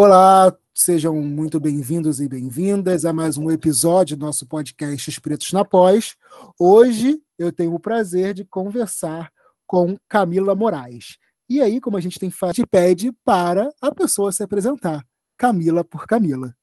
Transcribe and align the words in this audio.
Olá, 0.00 0.56
sejam 0.72 1.12
muito 1.16 1.58
bem-vindos 1.58 2.20
e 2.20 2.28
bem-vindas 2.28 3.04
a 3.04 3.12
mais 3.12 3.36
um 3.36 3.50
episódio 3.50 4.16
do 4.16 4.24
nosso 4.24 4.46
podcast 4.46 5.10
Os 5.10 5.18
Pretos 5.18 5.52
na 5.52 5.64
Pós. 5.64 6.16
Hoje 6.56 7.20
eu 7.36 7.50
tenho 7.50 7.74
o 7.74 7.80
prazer 7.80 8.32
de 8.32 8.44
conversar 8.44 9.28
com 9.66 9.98
Camila 10.08 10.54
Moraes. 10.54 11.18
E 11.50 11.60
aí, 11.60 11.80
como 11.80 11.96
a 11.96 12.00
gente 12.00 12.16
tem 12.16 12.30
feito, 12.30 12.64
pede 12.68 13.10
para 13.24 13.72
a 13.82 13.92
pessoa 13.92 14.30
se 14.30 14.40
apresentar, 14.40 15.04
Camila 15.36 15.82
por 15.82 16.06
Camila. 16.06 16.54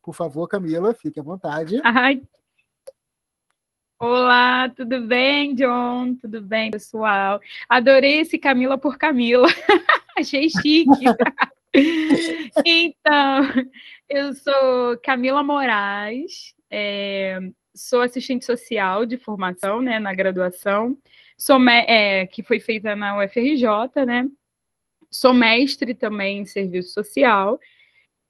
Por 0.00 0.14
favor, 0.14 0.46
Camila, 0.46 0.94
fique 0.94 1.18
à 1.18 1.22
vontade. 1.24 1.80
Ai. 1.82 2.22
Olá, 3.98 4.68
tudo 4.68 5.04
bem, 5.04 5.52
John? 5.56 6.14
Tudo 6.14 6.40
bem, 6.40 6.70
pessoal? 6.70 7.40
Adorei 7.68 8.20
esse 8.20 8.38
Camila 8.38 8.78
por 8.78 8.98
Camila. 8.98 9.48
Achei 10.16 10.48
chique. 10.48 10.86
então, 12.64 13.42
eu 14.08 14.34
sou 14.34 14.98
Camila 15.02 15.42
Moraes, 15.42 16.54
é, 16.70 17.38
sou 17.74 18.00
assistente 18.00 18.44
social 18.44 19.04
de 19.04 19.16
formação, 19.16 19.82
né, 19.82 19.98
na 19.98 20.14
graduação, 20.14 20.96
sou 21.36 21.58
é, 21.68 22.26
que 22.26 22.42
foi 22.42 22.60
feita 22.60 22.94
na 22.94 23.18
UFRJ, 23.18 24.04
né? 24.06 24.28
Sou 25.10 25.32
mestre 25.32 25.94
também 25.94 26.38
em 26.40 26.44
serviço 26.44 26.92
social, 26.92 27.58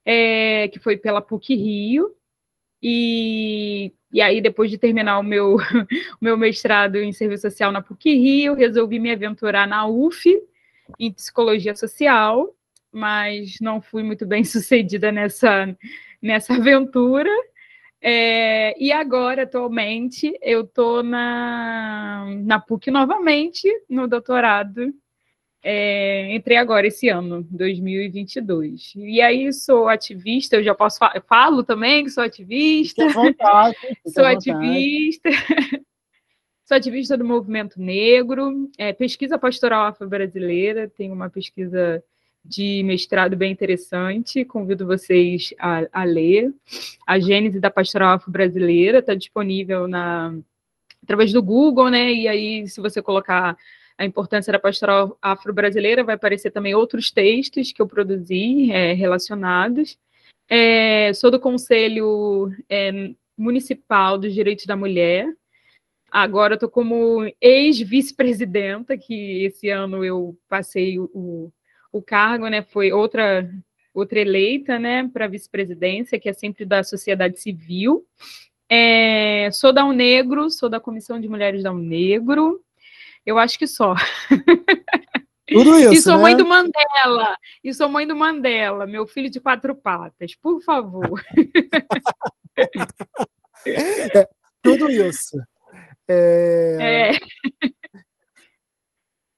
é, 0.05 0.67
que 0.69 0.79
foi 0.79 0.97
pela 0.97 1.21
PUC 1.21 1.55
Rio, 1.55 2.15
e, 2.87 3.91
e 4.11 4.21
aí, 4.21 4.39
depois 4.41 4.69
de 4.69 4.77
terminar 4.77 5.17
o 5.17 5.23
meu, 5.23 5.55
o 6.21 6.21
meu 6.21 6.37
mestrado 6.37 6.97
em 6.97 7.11
serviço 7.11 7.41
social 7.43 7.71
na 7.71 7.81
PUC 7.81 8.13
Rio, 8.15 8.53
resolvi 8.53 8.99
me 8.99 9.11
aventurar 9.11 9.67
na 9.67 9.87
UF, 9.87 10.39
em 10.99 11.11
psicologia 11.11 11.75
social, 11.75 12.55
mas 12.95 13.57
não 13.59 13.81
fui 13.81 14.01
muito 14.01 14.25
bem 14.25 14.43
sucedida 14.45 15.11
nessa, 15.11 15.77
nessa 16.21 16.53
aventura. 16.55 17.29
É, 18.01 18.75
e 18.81 18.91
agora, 18.91 19.43
atualmente, 19.43 20.37
eu 20.41 20.61
estou 20.61 21.03
na, 21.03 22.25
na 22.43 22.59
PUC 22.59 22.89
novamente, 22.91 23.67
no 23.89 24.07
doutorado. 24.07 24.93
É, 25.61 26.33
entrei 26.35 26.57
agora 26.57 26.85
esse 26.85 27.09
ano, 27.09 27.41
2022. 27.49 28.93
E 28.95 29.19
aí 29.19 29.51
sou 29.51 29.89
ativista, 29.89 30.55
eu 30.55 30.63
já 30.63 30.75
posso 30.75 30.99
falar, 30.99 31.19
falo 31.27 31.63
também 31.63 32.03
que 32.03 32.11
sou 32.11 32.23
ativista. 32.23 33.07
Vontade, 33.09 33.75
sou 34.07 34.23
ativista. 34.23 35.29
sou 36.65 36.77
ativista 36.77 37.17
do 37.17 37.25
movimento 37.25 37.81
negro, 37.81 38.69
é, 38.77 38.93
pesquisa 38.93 39.37
pastoral 39.37 39.87
afro-brasileira, 39.87 40.87
tenho 40.87 41.13
uma 41.13 41.29
pesquisa 41.29 42.03
de 42.47 42.83
mestrado 42.83 43.35
bem 43.35 43.51
interessante, 43.51 44.45
convido 44.45 44.85
vocês 44.85 45.53
a, 45.59 45.87
a 45.91 46.03
ler. 46.03 46.53
A 47.05 47.19
Gênese 47.19 47.59
da 47.59 47.71
Pastoral 47.71 48.15
Afro-Brasileira 48.15 48.99
está 48.99 49.15
disponível 49.15 49.87
na, 49.87 50.35
através 51.03 51.33
do 51.33 51.41
Google, 51.41 51.89
né? 51.89 52.13
E 52.13 52.27
aí, 52.27 52.67
se 52.67 52.79
você 52.79 53.01
colocar 53.01 53.57
a 53.97 54.05
importância 54.05 54.51
da 54.51 54.59
pastoral 54.59 55.17
afro-brasileira, 55.21 56.03
vai 56.03 56.15
aparecer 56.15 56.51
também 56.51 56.75
outros 56.75 57.11
textos 57.11 57.71
que 57.71 57.81
eu 57.81 57.87
produzi 57.87 58.71
é, 58.71 58.93
relacionados. 58.93 59.97
É, 60.49 61.13
sou 61.13 61.31
do 61.31 61.39
Conselho 61.39 62.51
é, 62.69 63.11
Municipal 63.37 64.17
dos 64.17 64.33
Direitos 64.33 64.65
da 64.65 64.75
Mulher. 64.75 65.33
Agora 66.11 66.55
estou 66.55 66.69
como 66.69 67.25
ex-vice-presidenta, 67.41 68.97
que 68.97 69.45
esse 69.45 69.69
ano 69.69 70.03
eu 70.03 70.37
passei 70.47 70.99
o, 70.99 71.51
o 71.95 72.01
cargo, 72.01 72.49
né, 72.49 72.61
foi 72.61 72.91
outra 72.91 73.49
outra 73.93 74.19
eleita, 74.19 74.77
né, 74.77 75.09
para 75.13 75.25
vice-presidência, 75.25 76.19
que 76.19 76.27
é 76.27 76.33
sempre 76.33 76.65
da 76.65 76.83
sociedade 76.83 77.39
civil. 77.39 78.05
É, 78.69 79.49
sou 79.53 79.71
da 79.71 79.85
Unegro, 79.85 80.49
sou 80.49 80.67
da 80.67 80.81
Comissão 80.81 81.17
de 81.17 81.29
Mulheres 81.29 81.63
da 81.63 81.71
Unegro. 81.71 82.61
Eu 83.25 83.39
acho 83.39 83.57
que 83.57 83.65
só. 83.65 83.95
Tudo 85.47 85.79
isso, 85.79 85.93
e 85.93 86.01
sou 86.01 86.17
né? 86.17 86.23
mãe 86.23 86.35
do 86.35 86.45
Mandela. 86.45 87.37
E 87.63 87.73
sou 87.73 87.87
mãe 87.87 88.05
do 88.05 88.17
Mandela, 88.17 88.85
meu 88.85 89.07
filho 89.07 89.29
de 89.29 89.39
quatro 89.39 89.73
patas. 89.73 90.35
Por 90.35 90.61
favor. 90.61 91.23
É, 93.67 94.29
tudo 94.61 94.91
isso. 94.91 95.35
É... 96.07 97.09
É. 97.11 97.19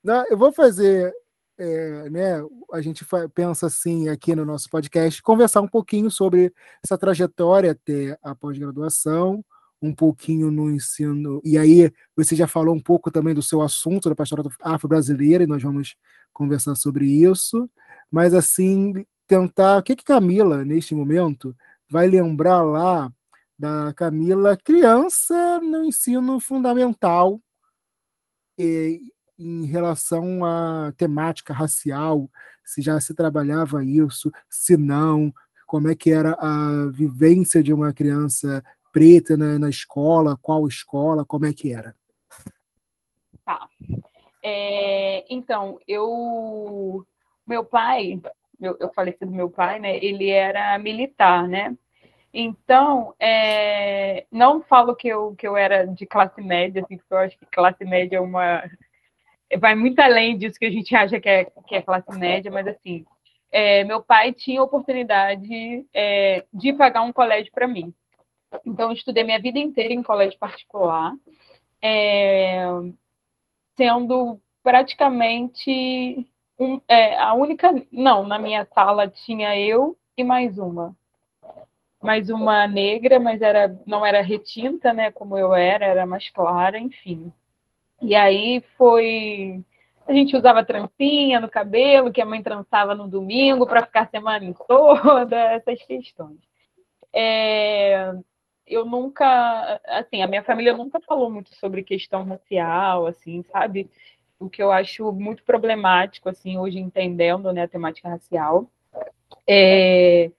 Não, 0.04 0.26
eu 0.28 0.38
vou 0.38 0.52
fazer 0.52 1.14
é, 1.58 2.10
né, 2.10 2.42
a 2.72 2.82
gente 2.82 3.06
pensa 3.34 3.68
assim 3.68 4.10
aqui 4.10 4.36
no 4.36 4.46
nosso 4.46 4.70
podcast, 4.70 5.22
conversar 5.22 5.62
um 5.62 5.68
pouquinho 5.68 6.12
sobre 6.12 6.54
essa 6.84 6.98
trajetória 6.98 7.72
até 7.72 8.18
a 8.22 8.36
pós-graduação, 8.36 9.44
um 9.82 9.94
pouquinho 9.94 10.52
no 10.52 10.70
ensino. 10.70 11.42
E 11.44 11.58
aí, 11.58 11.92
você 12.16 12.36
já 12.36 12.48
falou 12.48 12.76
um 12.76 12.80
pouco 12.80 13.12
também 13.12 13.34
do 13.34 13.42
seu 13.42 13.62
assunto 13.62 14.10
da 14.10 14.16
pastoral 14.16 14.46
afro-brasileira, 14.62 15.44
e 15.44 15.48
nós 15.48 15.62
vamos 15.62 15.96
conversar 16.34 16.76
sobre 16.76 17.06
isso. 17.06 17.70
Mas, 18.12 18.34
assim, 18.34 19.06
tentar. 19.28 19.80
O 19.80 19.84
que, 19.84 19.96
que 19.96 20.04
Camila, 20.04 20.64
neste 20.64 20.96
momento, 20.96 21.56
vai 21.90 22.08
lembrar 22.08 22.64
lá 22.64 23.12
da 23.58 23.94
Camila 23.94 24.58
criança 24.58 25.60
no 25.60 25.84
ensino 25.84 26.40
fundamental? 26.40 27.42
E, 28.58 29.02
em 29.38 29.66
relação 29.66 30.44
à 30.44 30.92
temática 30.98 31.54
racial, 31.54 32.30
se 32.64 32.82
já 32.82 33.00
se 33.00 33.14
trabalhava 33.14 33.84
isso, 33.84 34.32
se 34.50 34.76
não, 34.76 35.34
como 35.66 35.90
é 35.90 35.96
que 35.96 36.12
era 36.12 36.32
a 36.40 36.90
vivência 36.92 37.62
de 37.62 37.74
uma 37.74 37.94
criança 37.94 38.64
preta 38.92 39.38
na, 39.38 39.60
na 39.60 39.70
escola, 39.70 40.38
qual 40.42 40.68
escola, 40.68 41.26
como 41.26 41.46
é 41.46 41.54
que 41.54 41.74
era? 41.74 41.96
Tá. 43.46 43.68
É, 44.44 45.26
então, 45.30 45.80
eu. 45.88 47.06
Meu 47.46 47.64
pai, 47.64 48.20
meu, 48.60 48.76
eu 48.80 48.92
falecido 48.94 49.32
meu 49.32 49.50
pai, 49.50 49.80
né? 49.80 49.98
Ele 50.04 50.30
era 50.30 50.78
militar, 50.80 51.48
né? 51.48 51.78
Então, 52.34 53.14
é, 53.20 54.26
não 54.32 54.62
falo 54.62 54.96
que 54.96 55.08
eu, 55.08 55.34
que 55.36 55.48
eu 55.48 55.56
era 55.56 55.86
de 55.86 56.06
classe 56.06 56.42
média, 56.42 56.84
assim, 56.84 56.98
porque 56.98 57.14
eu 57.14 57.18
acho 57.18 57.38
que 57.38 57.46
classe 57.46 57.86
média 57.86 58.18
é 58.18 58.22
uma, 58.22 58.64
vai 59.60 59.76
muito 59.76 60.00
além 60.00 60.38
disso 60.38 60.60
que 60.60 60.66
a 60.66 60.72
gente 60.72 60.96
acha 60.96 61.20
que 61.20 61.30
é, 61.30 61.46
que 61.46 61.76
é 61.76 61.82
classe 61.82 62.18
média, 62.18 62.52
mas 62.52 62.68
assim, 62.68 63.06
é, 63.52 63.84
meu 63.84 64.02
pai 64.02 64.34
tinha 64.34 64.62
oportunidade 64.62 65.86
é, 65.94 66.46
de 66.54 66.74
pagar 66.74 67.04
um 67.04 67.14
colégio 67.14 67.52
para 67.52 67.68
mim. 67.68 67.94
Então, 68.66 68.90
eu 68.90 68.94
estudei 68.94 69.24
minha 69.24 69.42
vida 69.42 69.60
inteira 69.60 69.94
em 69.94 70.04
colégio 70.04 70.40
particular, 70.40 71.14
é, 71.82 72.66
sendo 73.76 74.40
praticamente 74.64 76.26
um, 76.60 76.82
é, 76.88 77.18
a 77.18 77.34
única. 77.34 77.74
Não, 77.92 78.26
na 78.26 78.40
minha 78.40 78.66
sala 78.74 79.08
tinha 79.08 79.58
eu 79.60 79.98
e 80.18 80.24
mais 80.24 80.58
uma. 80.58 80.96
Mais 82.02 82.30
uma 82.30 82.68
negra, 82.68 83.20
mas 83.20 83.42
era, 83.42 83.76
não 83.86 84.06
era 84.06 84.22
retinta, 84.22 84.94
né? 84.94 85.12
Como 85.12 85.38
eu 85.38 85.54
era, 85.54 85.86
era 85.86 86.06
mais 86.06 86.30
clara, 86.30 86.78
enfim. 86.80 87.32
E 88.02 88.16
aí 88.16 88.64
foi. 88.78 89.64
A 90.08 90.14
gente 90.14 90.36
usava 90.38 90.64
trancinha 90.64 91.40
no 91.40 91.50
cabelo, 91.50 92.12
que 92.12 92.22
a 92.22 92.26
mãe 92.26 92.42
trançava 92.42 92.96
no 92.96 93.08
domingo 93.08 93.68
para 93.68 93.86
ficar 93.86 94.02
a 94.04 94.08
semana 94.08 94.54
toda, 94.68 95.36
essas 95.52 95.82
questões. 95.84 96.38
É, 97.14 98.14
eu 98.66 98.86
nunca, 98.86 99.82
assim, 99.86 100.22
a 100.22 100.28
minha 100.28 100.44
família 100.44 100.76
nunca 100.76 101.00
falou 101.02 101.30
muito 101.30 101.54
sobre 101.56 101.84
questão 101.84 102.24
racial, 102.24 103.06
assim, 103.06 103.44
sabe? 103.52 103.90
O 104.40 104.50
que 104.50 104.62
eu 104.62 104.72
acho 104.72 105.12
muito 105.12 105.44
problemático, 105.44 106.30
assim, 106.30 106.58
hoje 106.58 106.80
entendendo, 106.80 107.52
né, 107.52 107.64
a 107.64 107.68
temática 107.68 108.08
racial. 108.08 108.70
É, 109.48 110.32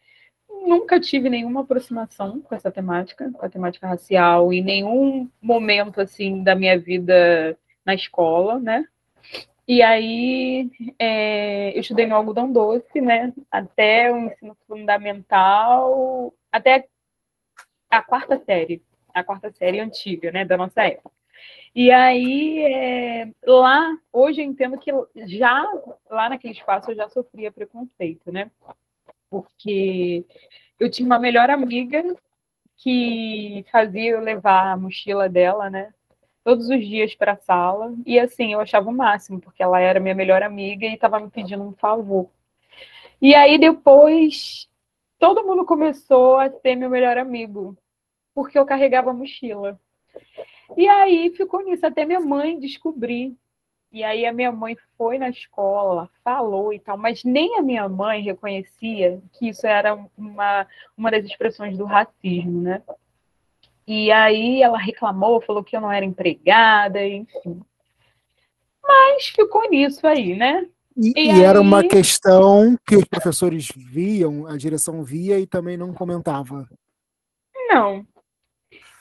nunca 0.69 1.00
tive 1.00 1.31
nenhuma 1.31 1.62
aproximação 1.62 2.41
com 2.41 2.55
essa 2.55 2.70
temática, 2.70 3.31
com 3.32 3.44
a 3.44 3.49
temática 3.49 3.87
racial, 3.88 4.53
em 4.53 4.62
nenhum 4.62 5.29
momento, 5.41 6.00
assim, 6.00 6.43
da 6.43 6.55
minha 6.55 6.79
vida 6.79 7.59
na 7.85 7.94
escola, 7.94 8.59
né? 8.59 8.87
E 9.67 9.82
aí, 9.82 10.70
é, 10.99 11.76
eu 11.76 11.81
estudei 11.81 12.06
no 12.06 12.15
algodão 12.15 12.50
doce, 12.50 13.00
né? 13.00 13.32
Até 13.50 14.11
o 14.12 14.19
ensino 14.19 14.56
fundamental, 14.67 16.32
até 16.50 16.87
a 17.91 18.03
quarta 18.03 18.38
série, 18.44 18.82
a 19.12 19.23
quarta 19.25 19.50
série 19.53 19.81
antiga, 19.81 20.31
né? 20.32 20.44
Da 20.44 20.56
nossa 20.56 20.82
época. 20.85 21.11
E 21.75 21.91
aí, 21.91 22.64
é, 22.64 23.31
lá, 23.47 23.97
hoje 24.12 24.41
eu 24.41 24.47
entendo 24.47 24.79
que 24.79 24.91
já, 25.26 25.62
lá 26.11 26.29
naquele 26.29 26.55
espaço, 26.55 26.91
eu 26.91 26.97
já 26.97 27.09
sofria 27.09 27.53
preconceito, 27.53 28.32
né? 28.32 28.50
Porque 29.31 30.25
eu 30.79 30.91
tinha 30.91 31.07
uma 31.07 31.19
melhor 31.19 31.51
amiga 31.51 32.03
que 32.77 33.65
fazia 33.73 34.13
eu 34.13 34.21
levar 34.21 34.73
a 34.73 34.77
mochila 34.77 35.29
dela, 35.29 35.69
né? 35.69 35.93
Todos 36.45 36.69
os 36.69 36.87
dias 36.87 37.15
para 37.15 37.33
a 37.33 37.37
sala. 37.37 37.95
E 38.07 38.19
assim, 38.19 38.53
eu 38.53 38.61
achava 38.61 38.89
o 38.89 38.93
máximo, 38.93 39.41
porque 39.41 39.63
ela 39.63 39.81
era 39.81 40.01
minha 40.01 40.15
melhor 40.15 40.43
amiga 40.43 40.87
e 40.87 40.95
estava 40.95 41.21
me 41.21 41.31
pedindo 41.31 41.63
um 41.65 41.73
favor. 41.75 42.31
E 43.21 43.35
aí 43.35 43.59
depois 43.59 44.69
todo 45.19 45.45
mundo 45.45 45.65
começou 45.67 46.39
a 46.39 46.51
ser 46.51 46.77
meu 46.77 46.89
melhor 46.89 47.19
amigo, 47.19 47.77
porque 48.35 48.59
eu 48.59 48.65
carregava 48.65 49.11
a 49.11 49.15
mochila. 49.15 49.79
E 50.77 50.89
aí 50.89 51.31
ficou 51.37 51.65
nisso, 51.65 51.85
até 51.85 52.05
minha 52.05 52.21
mãe 52.21 52.59
descobrir. 52.59 53.37
E 53.90 54.05
aí 54.05 54.26
a 54.26 54.32
minha 54.32 54.52
mãe 54.52 54.76
foi 54.96 55.17
na 55.19 55.31
escola, 55.31 56.11
falou 56.23 56.73
e 56.73 56.79
tal, 56.79 56.99
mas 56.99 57.25
nem 57.25 57.58
a 57.58 57.62
minha 57.62 57.88
mãe 57.88 58.23
reconhecia 58.23 59.20
que 59.32 59.49
isso 59.49 59.67
era 59.67 59.99
uma, 60.17 60.67
uma 60.96 61.11
das 61.11 61.25
expressões 61.25 61.76
do 61.79 61.87
racismo, 61.87 62.61
né? 62.61 62.82
E 63.87 64.12
aí 64.12 64.62
ela 64.62 64.76
reclamou, 64.76 65.40
falou 65.40 65.64
que 65.64 65.75
eu 65.75 65.81
não 65.81 65.90
era 65.90 66.05
empregada, 66.05 67.02
enfim. 67.06 67.62
Mas 68.82 69.29
ficou 69.29 69.69
nisso 69.70 70.06
aí, 70.06 70.37
né? 70.37 70.67
E, 70.94 71.12
e, 71.17 71.26
e 71.26 71.31
aí... 71.31 71.43
era 71.43 71.58
uma 71.58 71.82
questão 71.82 72.76
que 72.87 72.96
os 72.96 73.05
professores 73.05 73.70
viam, 73.75 74.46
a 74.46 74.58
direção 74.58 75.02
via 75.02 75.38
e 75.38 75.46
também 75.46 75.79
não 75.79 75.94
comentava. 75.94 76.69
Não. 77.69 78.06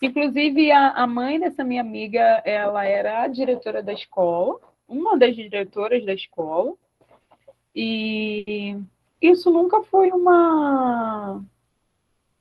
Inclusive, 0.02 0.72
a, 0.72 0.92
a 0.92 1.08
mãe 1.08 1.40
dessa 1.40 1.64
minha 1.64 1.82
amiga, 1.82 2.42
ela 2.46 2.86
era 2.86 3.24
a 3.24 3.28
diretora 3.28 3.82
da 3.82 3.92
escola, 3.92 4.60
uma 4.88 5.18
das 5.18 5.36
diretoras 5.36 6.06
da 6.06 6.14
escola, 6.14 6.74
e 7.76 8.78
isso 9.22 9.52
nunca 9.52 9.84
foi 9.84 10.12
uma 10.12 11.42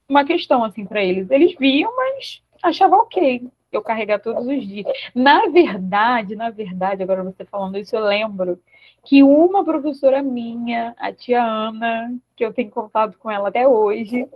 uma 0.09 0.25
questão 0.25 0.65
assim 0.65 0.85
para 0.87 1.03
eles. 1.05 1.31
Eles 1.31 1.55
viam, 1.59 1.95
mas 1.97 2.43
achavam 2.63 3.01
ok 3.01 3.51
eu 3.73 3.83
carregar 3.83 4.21
todos 4.21 4.47
os 4.47 4.67
dias. 4.67 4.87
Na 5.15 5.47
verdade, 5.49 6.37
na 6.37 6.51
verdade, 6.51 7.03
agora 7.03 7.25
você 7.25 7.45
falando 7.45 7.77
isso, 7.79 7.95
eu 7.97 8.05
lembro 8.05 8.61
que 9.05 9.23
uma 9.23 9.65
professora 9.65 10.23
minha, 10.23 10.95
a 10.99 11.13
tia 11.13 11.43
Ana, 11.43 12.17
que 12.35 12.45
eu 12.45 12.53
tenho 12.53 12.71
contato 12.71 13.19
com 13.19 13.31
ela 13.31 13.49
até 13.49 13.67
hoje, 13.69 14.29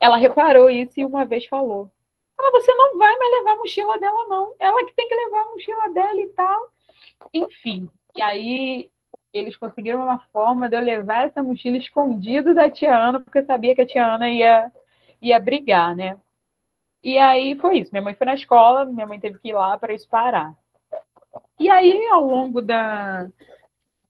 ela 0.00 0.16
reparou 0.16 0.70
isso 0.70 1.00
e 1.00 1.04
uma 1.04 1.24
vez 1.24 1.46
falou: 1.46 1.90
ah, 2.38 2.50
você 2.52 2.72
não 2.74 2.98
vai 2.98 3.16
mais 3.16 3.32
levar 3.32 3.52
a 3.52 3.56
mochila 3.56 3.98
dela, 3.98 4.26
não. 4.28 4.54
Ela 4.58 4.84
que 4.84 4.94
tem 4.94 5.08
que 5.08 5.14
levar 5.14 5.42
a 5.42 5.50
mochila 5.50 5.88
dela 5.90 6.20
e 6.20 6.28
tal. 6.28 6.70
Enfim, 7.32 7.90
e 8.16 8.22
aí 8.22 8.90
eles 9.32 9.56
conseguiram 9.56 10.02
uma 10.02 10.18
forma 10.32 10.68
de 10.68 10.76
eu 10.76 10.80
levar 10.80 11.26
essa 11.26 11.42
mochila 11.42 11.76
escondida 11.76 12.54
da 12.54 12.70
tia 12.70 12.96
Ana, 12.96 13.20
porque 13.20 13.38
eu 13.38 13.46
sabia 13.46 13.74
que 13.74 13.82
a 13.82 13.86
tia 13.86 14.06
Ana 14.06 14.28
ia, 14.30 14.72
ia 15.20 15.38
brigar, 15.38 15.94
né? 15.94 16.18
E 17.02 17.18
aí 17.18 17.54
foi 17.56 17.78
isso. 17.78 17.90
Minha 17.92 18.02
mãe 18.02 18.14
foi 18.14 18.26
na 18.26 18.34
escola, 18.34 18.84
minha 18.84 19.06
mãe 19.06 19.20
teve 19.20 19.38
que 19.38 19.48
ir 19.48 19.52
lá 19.52 19.78
para 19.78 19.94
isso 19.94 20.08
parar. 20.08 20.54
E 21.58 21.68
aí, 21.68 22.06
ao 22.10 22.24
longo 22.24 22.62
da, 22.62 23.28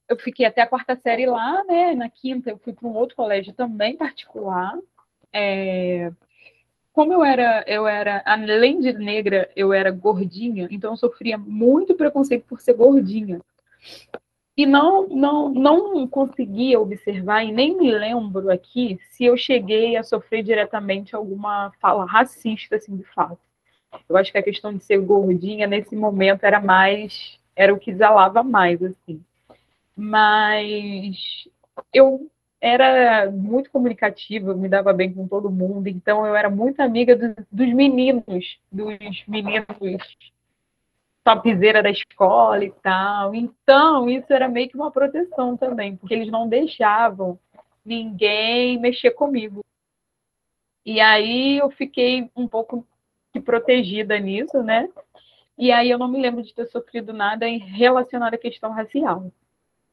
eu 0.09 0.17
fiquei 0.17 0.47
até 0.47 0.63
a 0.63 0.67
quarta 0.67 0.97
série 0.97 1.27
lá, 1.27 1.63
né? 1.65 1.95
Na 1.95 2.09
quinta 2.09 2.51
eu 2.51 2.59
fui 2.59 2.73
para 2.73 2.89
um 2.89 2.97
outro 2.97 3.15
colégio 3.15 3.53
também 3.53 3.97
particular. 3.97 4.77
É... 5.33 6.11
Como 6.99 7.13
eu 7.13 7.25
era, 7.25 7.63
eu 7.69 7.87
era, 7.87 8.21
além 8.27 8.81
de 8.81 8.93
negra, 8.93 9.49
eu 9.55 9.73
era 9.73 9.89
gordinha, 9.89 10.67
então 10.69 10.95
eu 10.95 10.97
sofria 10.97 11.39
muito 11.39 11.95
preconceito 11.95 12.45
por 12.49 12.61
ser 12.61 12.75
gordinha. 12.75 13.41
E 14.57 14.67
não, 14.67 15.07
não, 15.07 15.49
não 15.49 16.09
conseguia 16.09 16.81
observar, 16.81 17.45
e 17.45 17.53
nem 17.53 17.79
me 17.79 17.93
lembro 17.93 18.51
aqui, 18.51 18.99
se 19.11 19.25
eu 19.25 19.37
cheguei 19.37 19.97
a 19.97 20.03
sofrer 20.03 20.43
diretamente 20.43 21.15
alguma 21.15 21.71
fala 21.81 22.05
racista, 22.05 22.75
assim, 22.75 22.97
de 22.97 23.05
fato. 23.05 23.39
Eu 24.09 24.17
acho 24.17 24.33
que 24.33 24.39
a 24.39 24.43
questão 24.43 24.75
de 24.75 24.83
ser 24.83 24.99
gordinha, 24.99 25.69
nesse 25.69 25.95
momento, 25.95 26.43
era 26.43 26.61
mais, 26.61 27.39
era 27.55 27.73
o 27.73 27.79
que 27.79 27.93
exalava 27.93 28.43
mais, 28.43 28.83
assim 28.83 29.23
mas 30.01 31.49
eu 31.93 32.31
era 32.61 33.31
muito 33.31 33.71
comunicativa, 33.71 34.55
me 34.55 34.69
dava 34.69 34.93
bem 34.93 35.13
com 35.13 35.29
todo 35.29 35.51
mundo, 35.51 35.87
então 35.89 36.27
eu 36.27 36.35
era 36.35 36.51
muito 36.51 36.81
amiga 36.81 37.15
do, 37.15 37.35
dos 37.51 37.73
meninos, 37.73 38.59
dos 38.71 39.25
meninos 39.27 39.67
topzeira 41.23 41.83
da 41.83 41.91
escola 41.91 42.65
e 42.65 42.71
tal. 42.83 43.35
Então, 43.35 44.09
isso 44.09 44.33
era 44.33 44.49
meio 44.49 44.69
que 44.69 44.77
uma 44.77 44.91
proteção 44.91 45.57
também, 45.57 45.97
porque 45.97 46.15
eles 46.15 46.31
não 46.31 46.49
deixavam 46.49 47.39
ninguém 47.85 48.79
mexer 48.79 49.11
comigo. 49.13 49.65
E 50.85 51.01
aí 51.01 51.59
eu 51.59 51.71
fiquei 51.71 52.31
um 52.35 52.49
pouco 52.49 52.87
protegida 53.45 54.19
nisso, 54.19 54.63
né? 54.63 54.89
E 55.57 55.71
aí 55.71 55.91
eu 55.91 55.99
não 55.99 56.09
me 56.09 56.21
lembro 56.21 56.43
de 56.43 56.55
ter 56.55 56.67
sofrido 56.67 57.13
nada 57.13 57.47
relacionado 57.47 58.35
à 58.35 58.39
questão 58.39 58.73
racial 58.73 59.31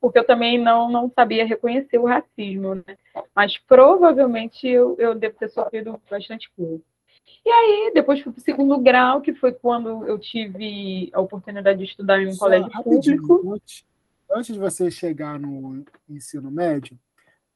porque 0.05 0.19
eu 0.19 0.23
também 0.23 0.55
não, 0.55 0.87
não 0.87 1.09
sabia 1.09 1.47
reconhecer 1.47 1.97
o 1.97 2.05
racismo, 2.05 2.75
né? 2.75 2.95
Mas 3.35 3.57
provavelmente 3.57 4.67
eu, 4.67 4.95
eu 4.99 5.15
devo 5.15 5.35
ter 5.35 5.49
sofrido 5.49 5.99
bastante 6.07 6.47
coisa. 6.55 6.79
E 7.43 7.49
aí, 7.49 7.91
depois 7.91 8.21
fui 8.21 8.31
para 8.31 8.39
o 8.39 8.43
segundo 8.43 8.77
grau, 8.77 9.19
que 9.19 9.33
foi 9.33 9.51
quando 9.51 10.05
eu 10.05 10.19
tive 10.19 11.09
a 11.11 11.19
oportunidade 11.19 11.79
de 11.79 11.85
estudar 11.85 12.21
em 12.21 12.27
um 12.27 12.33
Só 12.33 12.45
colégio 12.45 12.69
público. 12.83 13.51
Antes, 13.51 13.83
antes 14.29 14.53
de 14.53 14.59
você 14.59 14.91
chegar 14.91 15.39
no 15.39 15.83
ensino 16.07 16.51
médio, 16.51 16.95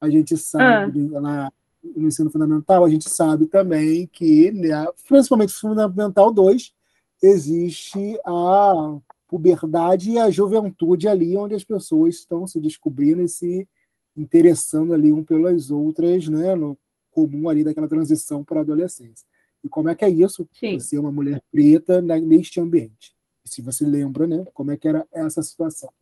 a 0.02 0.10
gente 0.10 0.36
sabe, 0.36 1.08
ah. 1.16 1.20
lá 1.20 1.54
no 1.84 2.08
ensino 2.08 2.32
fundamental, 2.32 2.84
a 2.84 2.90
gente 2.90 3.08
sabe 3.12 3.46
também 3.46 4.08
que, 4.08 4.52
né, 4.54 4.88
principalmente 5.08 5.54
no 5.54 5.70
Fundamental 5.70 6.34
2, 6.34 6.74
existe 7.22 8.20
a 8.26 8.98
puberdade 9.30 10.10
e 10.10 10.18
a 10.18 10.32
juventude 10.32 11.08
ali, 11.08 11.38
onde 11.38 11.54
as 11.54 11.64
pessoas 11.64 12.16
estão 12.16 12.48
se 12.48 12.60
descobrindo 12.60 13.22
e 13.22 13.30
se 13.30 13.70
interessando 14.18 14.92
ali 14.92 15.14
um 15.14 15.24
pelas 15.24 15.70
outras, 15.70 16.28
né, 16.28 16.56
no 16.56 16.78
comum 17.12 17.48
ali 17.48 17.64
daquela 17.64 17.88
transição 17.88 18.44
para 18.44 18.60
a 18.60 18.62
adolescência. 18.62 19.28
E 19.64 19.70
como 19.70 19.88
é 19.88 19.96
que 19.96 20.04
é 20.04 20.10
isso? 20.10 20.50
Sim. 20.52 20.80
Você 20.80 20.98
é 20.98 21.00
uma 21.00 21.12
mulher 21.12 21.42
preta 21.52 22.02
neste 22.02 22.60
ambiente. 22.60 23.16
Se 23.46 23.62
você 23.62 23.86
lembra, 23.86 24.26
né, 24.26 24.46
como 24.54 24.72
é 24.72 24.78
que 24.78 24.88
era 24.88 25.08
essa 25.12 25.44
situação? 25.44 25.94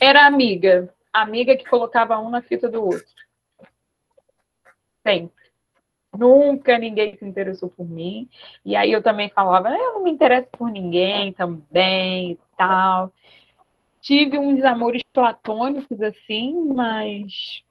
Era 0.00 0.26
amiga, 0.26 0.94
amiga 1.12 1.56
que 1.56 1.68
colocava 1.68 2.18
um 2.18 2.30
na 2.30 2.42
fita 2.42 2.68
do 2.68 2.84
outro. 2.84 3.12
Sempre. 5.04 5.41
Nunca 6.16 6.78
ninguém 6.78 7.16
se 7.16 7.24
interessou 7.24 7.70
por 7.70 7.88
mim. 7.88 8.28
E 8.64 8.76
aí 8.76 8.92
eu 8.92 9.02
também 9.02 9.30
falava, 9.30 9.70
eu 9.70 9.94
não 9.94 10.04
me 10.04 10.10
interesso 10.10 10.48
por 10.52 10.70
ninguém 10.70 11.32
também 11.32 12.32
e 12.32 12.38
tal. 12.56 13.12
Tive 14.00 14.36
uns 14.36 14.62
amores 14.64 15.02
platônicos 15.12 16.00
assim, 16.02 16.72
mas. 16.74 17.62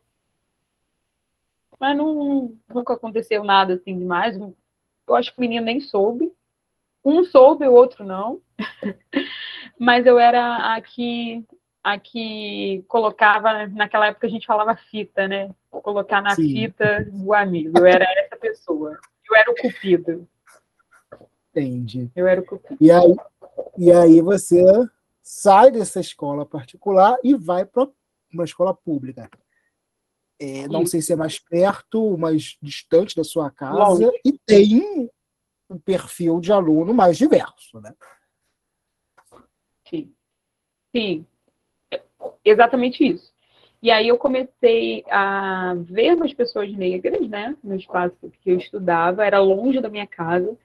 Mas 1.80 1.98
não, 1.98 2.56
nunca 2.74 2.94
aconteceu 2.94 3.44
nada 3.44 3.74
assim 3.74 3.98
demais. 3.98 4.38
Eu 4.38 5.16
acho 5.16 5.32
que 5.34 5.38
o 5.38 5.42
menino 5.42 5.66
nem 5.66 5.80
soube. 5.80 6.32
Um 7.04 7.24
soube, 7.24 7.68
o 7.68 7.74
outro 7.74 8.06
não. 8.06 8.40
mas 9.78 10.06
eu 10.06 10.18
era 10.18 10.74
a 10.74 10.80
que, 10.80 11.44
a 11.84 12.00
que 12.00 12.86
colocava, 12.88 13.68
naquela 13.68 14.08
época 14.08 14.28
a 14.28 14.30
gente 14.30 14.46
falava 14.46 14.76
fita, 14.76 15.28
né? 15.28 15.54
Colocar 15.70 16.22
na 16.22 16.36
Sim. 16.36 16.54
fita 16.54 17.08
o 17.26 17.34
amigo. 17.34 17.78
Eu 17.78 17.86
era 17.86 18.06
essa 18.20 18.31
pessoa. 18.42 19.00
Eu 19.30 19.36
era 19.36 19.52
o 19.52 19.56
cupido. 19.56 20.28
Entendi. 21.52 22.12
Eu 22.16 22.28
era 22.28 22.42
o 22.42 22.46
cupido. 22.46 22.78
E 22.82 22.92
aí, 22.92 23.16
e 23.78 23.92
aí 23.92 24.22
você 24.22 24.64
sai 25.22 25.72
dessa 25.72 26.00
escola 26.00 26.46
particular 26.46 27.18
e 27.24 27.36
vai 27.36 27.66
para 27.66 27.88
uma 28.34 28.44
escola 28.44 28.74
pública. 28.74 29.30
É, 30.40 30.68
não 30.68 30.86
sei 30.88 31.02
se 31.02 31.14
é 31.14 31.16
mais 31.16 31.38
perto, 31.38 32.18
mais 32.18 32.58
distante 32.62 33.16
da 33.16 33.24
sua 33.24 33.52
casa, 33.52 33.78
Longe. 33.78 34.22
e 34.26 34.32
tem 34.34 35.10
um 35.70 35.78
perfil 35.78 36.40
de 36.40 36.52
aluno 36.52 36.94
mais 36.94 37.18
diverso, 37.18 37.80
né? 37.80 37.94
Sim. 39.88 40.14
Sim. 40.94 41.26
Exatamente 42.44 43.06
isso. 43.06 43.31
E 43.82 43.90
aí 43.90 44.10
eu 44.10 44.18
comecei 44.18 45.04
a 45.10 45.74
ver 45.76 46.16
mais 46.16 46.34
pessoas 46.34 46.72
negras, 46.72 47.28
né, 47.28 47.56
no 47.64 47.76
espaço 47.76 48.16
que 48.42 48.52
eu 48.52 48.58
estudava, 48.58 49.26
era 49.26 49.40
longe 49.40 49.80
da 49.82 49.90
minha 49.90 50.06
casa. 50.06 50.56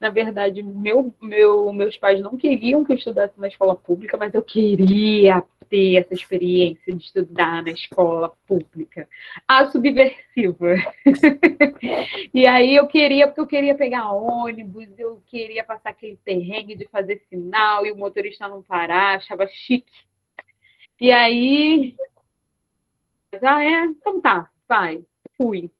Na 0.00 0.08
verdade, 0.08 0.62
meu, 0.62 1.12
meu, 1.20 1.72
meus 1.72 1.96
pais 1.98 2.20
não 2.20 2.36
queriam 2.36 2.84
que 2.84 2.92
eu 2.92 2.96
estudasse 2.96 3.38
na 3.38 3.48
escola 3.48 3.74
pública, 3.76 4.16
mas 4.16 4.32
eu 4.32 4.42
queria 4.42 5.42
ter 5.68 5.96
essa 5.96 6.14
experiência 6.14 6.94
de 6.94 7.04
estudar 7.04 7.62
na 7.62 7.70
escola 7.70 8.32
pública. 8.46 9.08
A 9.46 9.66
subversiva. 9.70 10.74
e 12.32 12.46
aí 12.46 12.74
eu 12.74 12.86
queria, 12.86 13.26
porque 13.26 13.40
eu 13.40 13.46
queria 13.46 13.74
pegar 13.74 14.12
ônibus, 14.12 14.88
eu 14.98 15.22
queria 15.26 15.64
passar 15.64 15.90
aquele 15.90 16.16
terreno 16.24 16.74
de 16.76 16.88
fazer 16.88 17.22
sinal 17.28 17.84
e 17.84 17.92
o 17.92 17.96
motorista 17.96 18.48
não 18.48 18.62
parar, 18.62 19.16
achava 19.16 19.46
chique. 19.46 19.92
E 21.00 21.12
aí 21.12 21.94
ah, 23.42 23.64
é? 23.64 23.84
Então 23.84 24.20
tá, 24.20 24.50
vai. 24.68 25.04
Fui. 25.36 25.70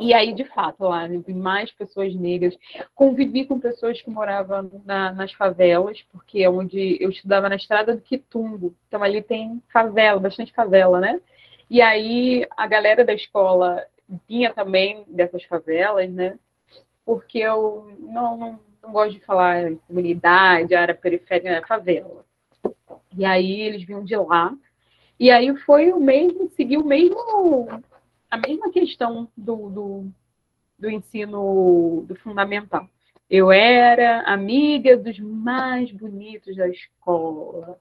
E 0.00 0.14
aí, 0.14 0.32
de 0.32 0.44
fato, 0.44 0.84
lá 0.84 1.08
vi 1.08 1.34
mais 1.34 1.72
pessoas 1.72 2.14
negras. 2.14 2.56
Convivi 2.94 3.44
com 3.44 3.58
pessoas 3.58 4.00
que 4.00 4.08
moravam 4.08 4.70
na, 4.84 5.12
nas 5.12 5.32
favelas, 5.32 6.00
porque 6.12 6.40
é 6.40 6.48
onde 6.48 6.96
eu 7.00 7.10
estudava 7.10 7.48
na 7.48 7.56
estrada 7.56 7.96
do 7.96 8.02
Quitumbo. 8.02 8.74
Então 8.86 9.02
ali 9.02 9.20
tem 9.20 9.60
favela, 9.72 10.20
bastante 10.20 10.52
favela, 10.52 11.00
né? 11.00 11.20
E 11.68 11.82
aí 11.82 12.46
a 12.56 12.66
galera 12.66 13.04
da 13.04 13.12
escola 13.12 13.84
vinha 14.28 14.52
também 14.54 15.04
dessas 15.08 15.42
favelas, 15.44 16.08
né? 16.10 16.38
Porque 17.04 17.38
eu 17.38 17.92
não, 17.98 18.36
não, 18.36 18.60
não 18.80 18.92
gosto 18.92 19.14
de 19.14 19.24
falar 19.24 19.72
comunidade, 19.88 20.74
área 20.76 20.94
periférica, 20.94 21.48
é 21.50 21.66
favela. 21.66 22.24
E 23.16 23.24
aí 23.24 23.62
eles 23.62 23.84
vinham 23.84 24.04
de 24.04 24.16
lá. 24.16 24.54
E 25.18 25.30
aí 25.30 25.54
foi 25.58 25.92
o 25.92 25.98
mesmo, 25.98 26.48
seguiu 26.50 26.80
o 26.80 26.86
mesmo, 26.86 27.18
a 28.30 28.36
mesma 28.36 28.70
questão 28.70 29.28
do, 29.36 29.68
do, 29.68 30.12
do 30.78 30.90
ensino 30.90 32.04
do 32.06 32.14
fundamental. 32.16 32.88
Eu 33.28 33.50
era 33.50 34.22
amiga 34.22 34.96
dos 34.96 35.18
mais 35.18 35.90
bonitos 35.90 36.56
da 36.56 36.68
escola. 36.68 37.78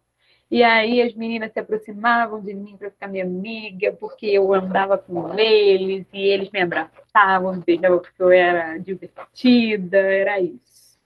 E 0.49 0.63
aí 0.63 1.01
as 1.01 1.13
meninas 1.13 1.51
se 1.51 1.59
aproximavam 1.59 2.41
de 2.41 2.53
mim 2.53 2.75
para 2.77 2.89
ficar 2.89 3.07
minha 3.07 3.23
amiga, 3.23 3.91
porque 3.93 4.25
eu 4.25 4.53
andava 4.53 4.97
com 4.97 5.37
eles 5.37 6.05
e 6.11 6.19
eles 6.19 6.49
me 6.51 6.61
abraçavam, 6.61 7.59
beijavam 7.59 7.99
porque 7.99 8.21
eu 8.21 8.31
era 8.31 8.77
divertida, 8.77 9.97
era 9.97 10.39
isso. 10.39 10.97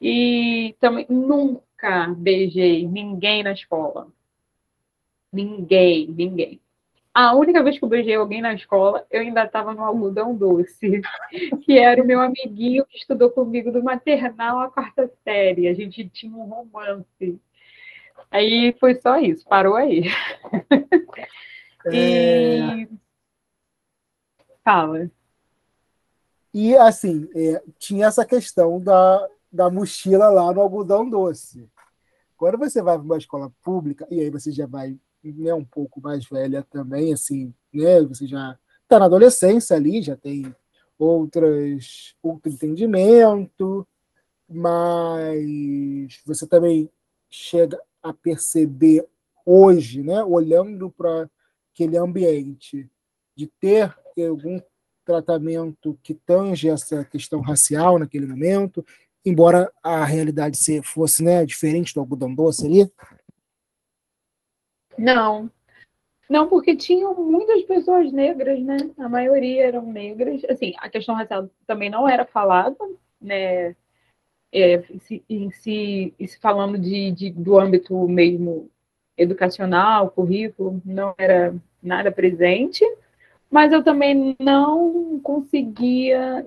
E 0.00 0.74
também 0.80 1.06
nunca 1.08 2.08
beijei 2.16 2.88
ninguém 2.88 3.42
na 3.42 3.52
escola. 3.52 4.08
Ninguém, 5.32 6.08
ninguém. 6.08 6.60
A 7.14 7.34
única 7.34 7.62
vez 7.62 7.78
que 7.78 7.84
eu 7.84 7.88
beijei 7.88 8.14
alguém 8.14 8.40
na 8.40 8.54
escola, 8.54 9.06
eu 9.10 9.20
ainda 9.20 9.44
estava 9.44 9.74
no 9.74 9.82
algodão 9.82 10.34
doce, 10.34 11.02
que 11.64 11.78
era 11.78 12.02
o 12.02 12.06
meu 12.06 12.20
amiguinho 12.20 12.86
que 12.86 12.96
estudou 12.96 13.30
comigo 13.30 13.70
do 13.70 13.82
maternal 13.82 14.60
à 14.60 14.70
quarta 14.70 15.10
série. 15.22 15.68
A 15.68 15.74
gente 15.74 16.08
tinha 16.08 16.34
um 16.34 16.44
romance. 16.44 17.38
Aí 18.30 18.74
foi 18.80 18.94
só 18.94 19.18
isso, 19.18 19.46
parou 19.46 19.74
aí. 19.74 20.04
É... 21.84 22.58
E... 22.58 22.88
Fala. 24.64 25.10
E 26.54 26.76
assim, 26.76 27.28
é, 27.34 27.62
tinha 27.78 28.06
essa 28.06 28.24
questão 28.24 28.80
da, 28.80 29.28
da 29.50 29.68
mochila 29.68 30.28
lá 30.28 30.52
no 30.52 30.60
algodão 30.60 31.10
doce. 31.10 31.68
Quando 32.36 32.58
você 32.58 32.80
vai 32.80 32.96
para 32.96 33.04
uma 33.04 33.18
escola 33.18 33.52
pública, 33.62 34.06
e 34.10 34.20
aí 34.20 34.30
você 34.30 34.52
já 34.52 34.66
vai 34.66 34.96
né, 35.22 35.54
um 35.54 35.64
pouco 35.64 36.00
mais 36.00 36.24
velha 36.26 36.66
também, 36.70 37.12
assim, 37.12 37.54
né? 37.72 38.00
Você 38.02 38.26
já 38.26 38.58
está 38.82 38.98
na 38.98 39.04
adolescência 39.06 39.76
ali, 39.76 40.02
já 40.02 40.16
tem 40.16 40.54
outras, 40.98 42.14
outro 42.22 42.50
entendimento, 42.50 43.86
mas 44.48 46.20
você 46.26 46.46
também 46.46 46.90
chega 47.30 47.80
a 48.02 48.12
perceber 48.12 49.06
hoje, 49.44 50.02
né, 50.02 50.22
olhando 50.22 50.90
para 50.90 51.28
aquele 51.72 51.96
ambiente, 51.96 52.88
de 53.34 53.46
ter 53.46 53.94
algum 54.18 54.60
tratamento 55.04 55.98
que 56.02 56.14
tange 56.14 56.68
essa 56.68 57.04
questão 57.04 57.40
racial 57.40 57.98
naquele 57.98 58.26
momento, 58.26 58.84
embora 59.24 59.72
a 59.82 60.04
realidade 60.04 60.58
fosse 60.82 61.22
né, 61.22 61.44
diferente 61.44 61.94
do 61.94 62.00
algodão 62.00 62.34
doce 62.34 62.66
ali? 62.66 62.92
Não. 64.98 65.50
Não, 66.28 66.48
porque 66.48 66.74
tinham 66.74 67.14
muitas 67.14 67.62
pessoas 67.64 68.10
negras, 68.12 68.60
né? 68.62 68.76
A 68.98 69.08
maioria 69.08 69.66
eram 69.66 69.84
negras. 69.84 70.42
Assim, 70.48 70.72
a 70.78 70.88
questão 70.88 71.14
racial 71.14 71.48
também 71.66 71.90
não 71.90 72.08
era 72.08 72.24
falada, 72.24 72.78
né? 73.20 73.76
É, 74.54 74.82
em 75.28 75.50
si, 75.50 76.14
falando 76.40 76.78
de, 76.78 77.10
de, 77.10 77.30
do 77.30 77.58
âmbito 77.58 78.06
mesmo 78.06 78.70
educacional, 79.16 80.10
currículo, 80.10 80.80
não 80.84 81.14
era 81.18 81.54
nada 81.82 82.12
presente, 82.12 82.84
mas 83.50 83.72
eu 83.72 83.82
também 83.82 84.36
não 84.38 85.20
conseguia, 85.22 86.44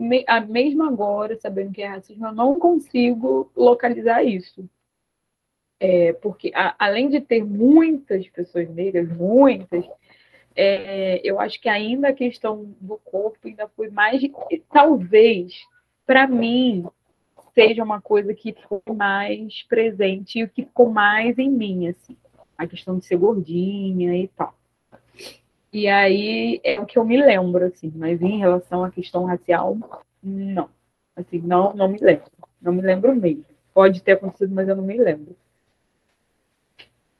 mesmo 0.47 0.83
agora, 0.83 1.37
sabendo 1.39 1.71
que 1.71 1.81
é 1.81 1.87
racismo, 1.87 2.27
eu 2.27 2.33
não 2.33 2.59
consigo 2.59 3.51
localizar 3.55 4.23
isso. 4.23 4.67
É, 5.79 6.13
porque 6.13 6.51
a, 6.55 6.75
além 6.79 7.09
de 7.09 7.19
ter 7.19 7.43
muitas 7.43 8.27
pessoas 8.29 8.69
negras, 8.69 9.09
muitas, 9.09 9.85
é, 10.55 11.19
eu 11.23 11.39
acho 11.39 11.59
que 11.59 11.67
ainda 11.67 12.09
a 12.09 12.13
questão 12.13 12.73
do 12.79 12.97
corpo 12.97 13.39
ainda 13.45 13.67
foi 13.75 13.89
mais, 13.89 14.21
talvez, 14.71 15.53
para 16.05 16.27
mim, 16.27 16.85
seja 17.53 17.83
uma 17.83 18.01
coisa 18.01 18.33
que 18.33 18.55
foi 18.67 18.81
mais 18.95 19.63
presente 19.63 20.39
e 20.39 20.43
o 20.43 20.49
que 20.49 20.63
ficou 20.63 20.89
mais 20.89 21.37
em 21.37 21.49
mim, 21.49 21.87
assim, 21.87 22.15
a 22.57 22.65
questão 22.65 22.97
de 22.97 23.05
ser 23.05 23.17
gordinha 23.17 24.15
e 24.15 24.27
tal. 24.29 24.55
E 25.73 25.89
aí 25.89 26.61
é 26.63 26.79
o 26.79 26.85
que 26.85 26.97
eu 26.97 27.03
me 27.03 27.21
lembro, 27.21 27.65
assim, 27.65 27.91
mas 27.93 28.21
em 28.21 28.37
relação 28.37 28.81
à 28.81 28.89
questão 28.89 29.25
racial, 29.25 29.77
não. 30.23 30.69
Assim, 31.15 31.39
não, 31.39 31.73
não 31.73 31.89
me 31.89 31.99
lembro. 31.99 32.31
Não 32.61 32.71
me 32.71 32.81
lembro 32.81 33.13
mesmo. 33.13 33.43
Pode 33.73 34.01
ter 34.01 34.13
acontecido, 34.13 34.55
mas 34.55 34.69
eu 34.69 34.75
não 34.75 34.83
me 34.83 34.97
lembro. 34.97 35.35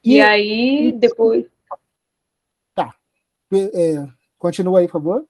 E, 0.06 0.18
e 0.18 0.22
aí, 0.22 0.92
depois. 0.92 1.48
Tá. 2.76 2.96
É, 3.52 4.08
continua 4.38 4.80
aí, 4.80 4.86
por 4.86 4.94
favor. 4.94 5.28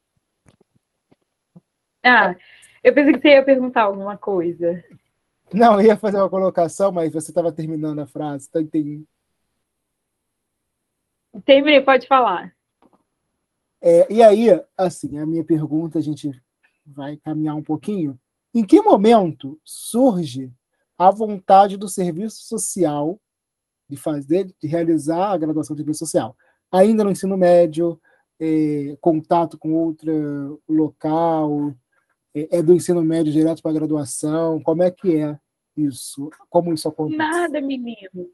Ah, 2.03 2.35
eu 2.83 2.93
pensei 2.93 3.13
que 3.13 3.21
você 3.21 3.29
ia 3.29 3.45
perguntar 3.45 3.83
alguma 3.83 4.17
coisa. 4.17 4.83
Não, 5.53 5.79
eu 5.79 5.87
ia 5.87 5.97
fazer 5.97 6.17
uma 6.17 6.29
colocação, 6.29 6.91
mas 6.91 7.13
você 7.13 7.31
estava 7.31 7.51
terminando 7.51 7.99
a 7.99 8.05
frase, 8.05 8.49
tá 8.49 8.61
entendendo? 8.61 9.07
Terminei, 11.45 11.81
pode 11.81 12.07
falar. 12.07 12.53
É, 13.81 14.11
e 14.11 14.21
aí, 14.21 14.47
assim, 14.77 15.17
a 15.19 15.25
minha 15.25 15.43
pergunta, 15.43 15.99
a 15.99 16.01
gente 16.01 16.31
vai 16.85 17.17
caminhar 17.17 17.55
um 17.55 17.63
pouquinho. 17.63 18.19
Em 18.53 18.65
que 18.65 18.81
momento 18.81 19.59
surge 19.63 20.51
a 20.97 21.11
vontade 21.11 21.77
do 21.77 21.87
serviço 21.87 22.43
social 22.43 23.19
de 23.87 23.97
fazer, 23.97 24.53
de 24.61 24.67
realizar 24.67 25.31
a 25.31 25.37
graduação 25.37 25.75
de 25.75 25.81
serviço 25.81 25.99
social. 25.99 26.35
Ainda 26.71 27.03
no 27.03 27.11
ensino 27.11 27.37
médio, 27.37 27.99
é, 28.39 28.97
contato 28.99 29.57
com 29.57 29.73
outro 29.73 30.61
local, 30.67 31.73
é, 32.33 32.57
é, 32.57 32.63
do 32.63 32.73
ensino 32.73 33.01
médio 33.01 33.31
direto 33.31 33.61
para 33.61 33.71
a 33.71 33.75
graduação, 33.75 34.61
como 34.61 34.83
é 34.83 34.91
que 34.91 35.17
é 35.17 35.37
isso? 35.77 36.29
Como 36.49 36.73
isso 36.73 36.87
acontece? 36.87 37.17
Nada, 37.17 37.61
menino. 37.61 38.29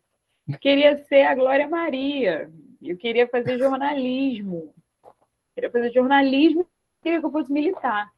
Queria 0.59 0.97
ser 1.05 1.23
a 1.23 1.35
Glória 1.35 1.67
Maria. 1.67 2.51
Eu 2.81 2.97
queria 2.97 3.27
fazer 3.27 3.57
jornalismo. 3.57 4.73
Queria 5.53 5.69
fazer 5.69 5.91
jornalismo 5.91 6.65
queria 7.01 7.19
que 7.19 7.25
eu 7.25 7.31
fosse 7.31 7.51
militar. 7.51 8.11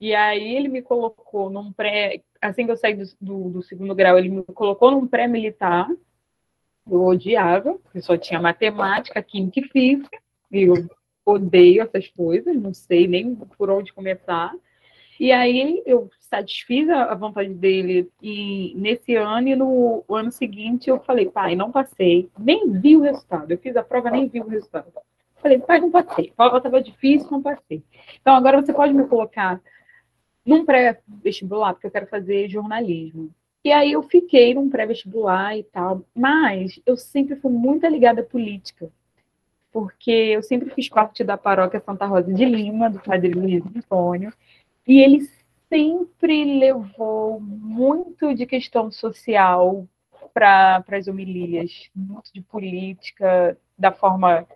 E 0.00 0.14
aí 0.14 0.56
ele 0.56 0.68
me 0.68 0.82
colocou 0.82 1.48
num 1.48 1.72
pré, 1.72 2.22
assim 2.40 2.66
que 2.66 2.72
eu 2.72 2.76
saí 2.76 2.94
do, 2.94 3.04
do, 3.20 3.50
do 3.50 3.62
segundo 3.62 3.94
grau, 3.94 4.18
ele 4.18 4.28
me 4.28 4.42
colocou 4.42 4.90
num 4.90 5.06
pré-militar 5.06 5.88
eu 6.90 7.04
odiava, 7.04 7.74
porque 7.74 8.00
só 8.00 8.16
tinha 8.16 8.40
matemática, 8.40 9.22
química 9.22 9.60
e 9.60 9.68
física. 9.68 10.18
E 10.50 10.62
eu 10.62 10.74
odeio 11.24 11.82
essas 11.82 12.08
coisas, 12.08 12.54
não 12.56 12.74
sei 12.74 13.06
nem 13.06 13.34
por 13.34 13.70
onde 13.70 13.92
começar. 13.92 14.52
E 15.18 15.30
aí 15.30 15.82
eu 15.86 16.10
satisfiz 16.18 16.88
a 16.88 17.14
vontade 17.14 17.54
dele 17.54 18.10
e 18.20 18.72
nesse 18.76 19.14
ano 19.14 19.48
e 19.48 19.54
no 19.54 20.04
ano 20.08 20.32
seguinte 20.32 20.90
eu 20.90 20.98
falei, 21.00 21.30
pai, 21.30 21.54
não 21.54 21.70
passei, 21.70 22.28
nem 22.38 22.70
vi 22.72 22.96
o 22.96 23.02
resultado. 23.02 23.50
Eu 23.50 23.58
fiz 23.58 23.76
a 23.76 23.82
prova, 23.82 24.10
nem 24.10 24.26
vi 24.28 24.40
o 24.40 24.48
resultado. 24.48 24.90
Falei, 25.36 25.58
pai, 25.58 25.80
não 25.80 25.90
passei. 25.90 26.32
A 26.32 26.42
prova 26.42 26.56
estava 26.56 26.82
difícil, 26.82 27.30
não 27.30 27.42
passei. 27.42 27.82
Então 28.20 28.34
agora 28.34 28.60
você 28.60 28.72
pode 28.72 28.92
me 28.94 29.06
colocar 29.06 29.60
num 30.44 30.64
pré-vestibular, 30.64 31.74
porque 31.74 31.86
eu 31.86 31.90
quero 31.90 32.06
fazer 32.06 32.48
jornalismo. 32.48 33.30
E 33.64 33.70
aí 33.70 33.92
eu 33.92 34.02
fiquei 34.02 34.54
num 34.54 34.68
pré-vestibular 34.68 35.56
e 35.56 35.62
tal, 35.62 36.04
mas 36.14 36.80
eu 36.84 36.96
sempre 36.96 37.36
fui 37.36 37.52
muito 37.52 37.86
ligada 37.86 38.20
à 38.20 38.24
política, 38.24 38.90
porque 39.72 40.10
eu 40.10 40.42
sempre 40.42 40.70
fiz 40.70 40.88
parte 40.88 41.22
da 41.22 41.36
paróquia 41.36 41.80
Santa 41.80 42.06
Rosa 42.06 42.32
de 42.32 42.44
Lima, 42.44 42.90
do 42.90 42.98
Padre 43.00 43.30
Luiz 43.30 43.62
Antônio, 43.64 44.32
e 44.86 45.00
ele 45.00 45.28
sempre 45.68 46.58
levou 46.58 47.40
muito 47.40 48.34
de 48.34 48.46
questão 48.46 48.90
social 48.90 49.86
para 50.34 50.82
as 50.90 51.06
homilias, 51.06 51.88
muito 51.94 52.32
de 52.32 52.40
política, 52.42 53.56
da 53.78 53.92
forma 53.92 54.46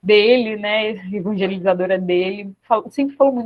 dele, 0.00 0.56
né, 0.56 0.90
evangelizadora 1.14 1.98
dele, 1.98 2.52
sempre 2.90 3.16
falou 3.16 3.42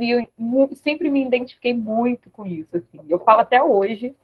sempre 0.75 1.09
me 1.09 1.25
identifiquei 1.25 1.73
muito 1.73 2.29
com 2.29 2.45
isso, 2.45 2.77
assim. 2.77 2.99
Eu 3.09 3.19
falo 3.19 3.41
até 3.41 3.61
hoje 3.61 4.15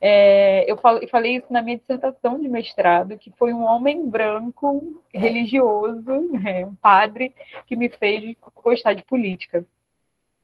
é, 0.00 0.70
eu 0.70 0.78
falei 0.78 1.36
isso 1.36 1.52
na 1.52 1.60
minha 1.60 1.76
dissertação 1.76 2.40
de 2.40 2.48
mestrado, 2.48 3.18
que 3.18 3.30
foi 3.32 3.52
um 3.52 3.62
homem 3.64 4.08
branco, 4.08 5.02
religioso, 5.12 6.10
né, 6.32 6.64
um 6.64 6.74
padre, 6.74 7.34
que 7.66 7.76
me 7.76 7.88
fez 7.88 8.34
gostar 8.62 8.94
de 8.94 9.04
política. 9.04 9.64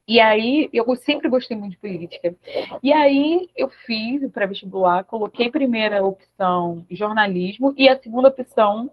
E 0.07 0.21
aí, 0.21 0.69
eu 0.71 0.95
sempre 0.95 1.27
gostei 1.27 1.57
muito 1.57 1.71
de 1.71 1.79
política. 1.79 2.33
E 2.81 2.93
aí, 2.93 3.49
eu 3.55 3.69
fiz 3.69 4.23
o 4.23 4.29
pré-vestibular, 4.29 5.03
coloquei 5.03 5.51
primeira 5.51 6.05
opção 6.05 6.85
jornalismo 6.89 7.73
e 7.75 7.89
a 7.89 7.99
segunda 7.99 8.29
opção 8.29 8.89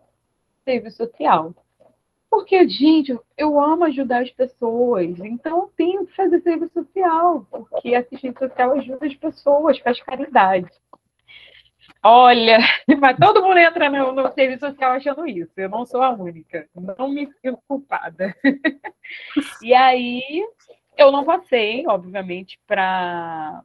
serviço 0.64 0.96
social. 0.96 1.54
Porque, 2.34 2.68
gente, 2.68 3.16
eu 3.38 3.60
amo 3.60 3.84
ajudar 3.84 4.22
as 4.22 4.30
pessoas, 4.32 5.20
então 5.20 5.60
eu 5.60 5.72
tenho 5.76 6.04
que 6.04 6.16
fazer 6.16 6.40
serviço 6.40 6.72
social, 6.74 7.46
porque 7.48 7.94
assistente 7.94 8.40
social 8.40 8.72
ajuda 8.72 9.06
as 9.06 9.14
pessoas, 9.14 9.78
faz 9.78 10.02
caridade. 10.02 10.68
Olha, 12.02 12.58
mas 13.00 13.16
todo 13.18 13.40
mundo 13.40 13.58
entra 13.58 13.88
no, 13.88 14.10
no, 14.10 14.32
serviço 14.32 14.66
social 14.66 14.94
achando 14.94 15.24
isso. 15.28 15.52
Eu 15.56 15.68
não 15.68 15.86
sou 15.86 16.02
a 16.02 16.10
única. 16.10 16.68
Não 16.74 17.08
me 17.08 17.28
sinto 17.40 17.62
culpada. 17.68 18.34
e 19.62 19.72
aí, 19.72 20.44
eu 20.98 21.12
não 21.12 21.24
passei, 21.24 21.86
obviamente, 21.86 22.58
para 22.66 23.62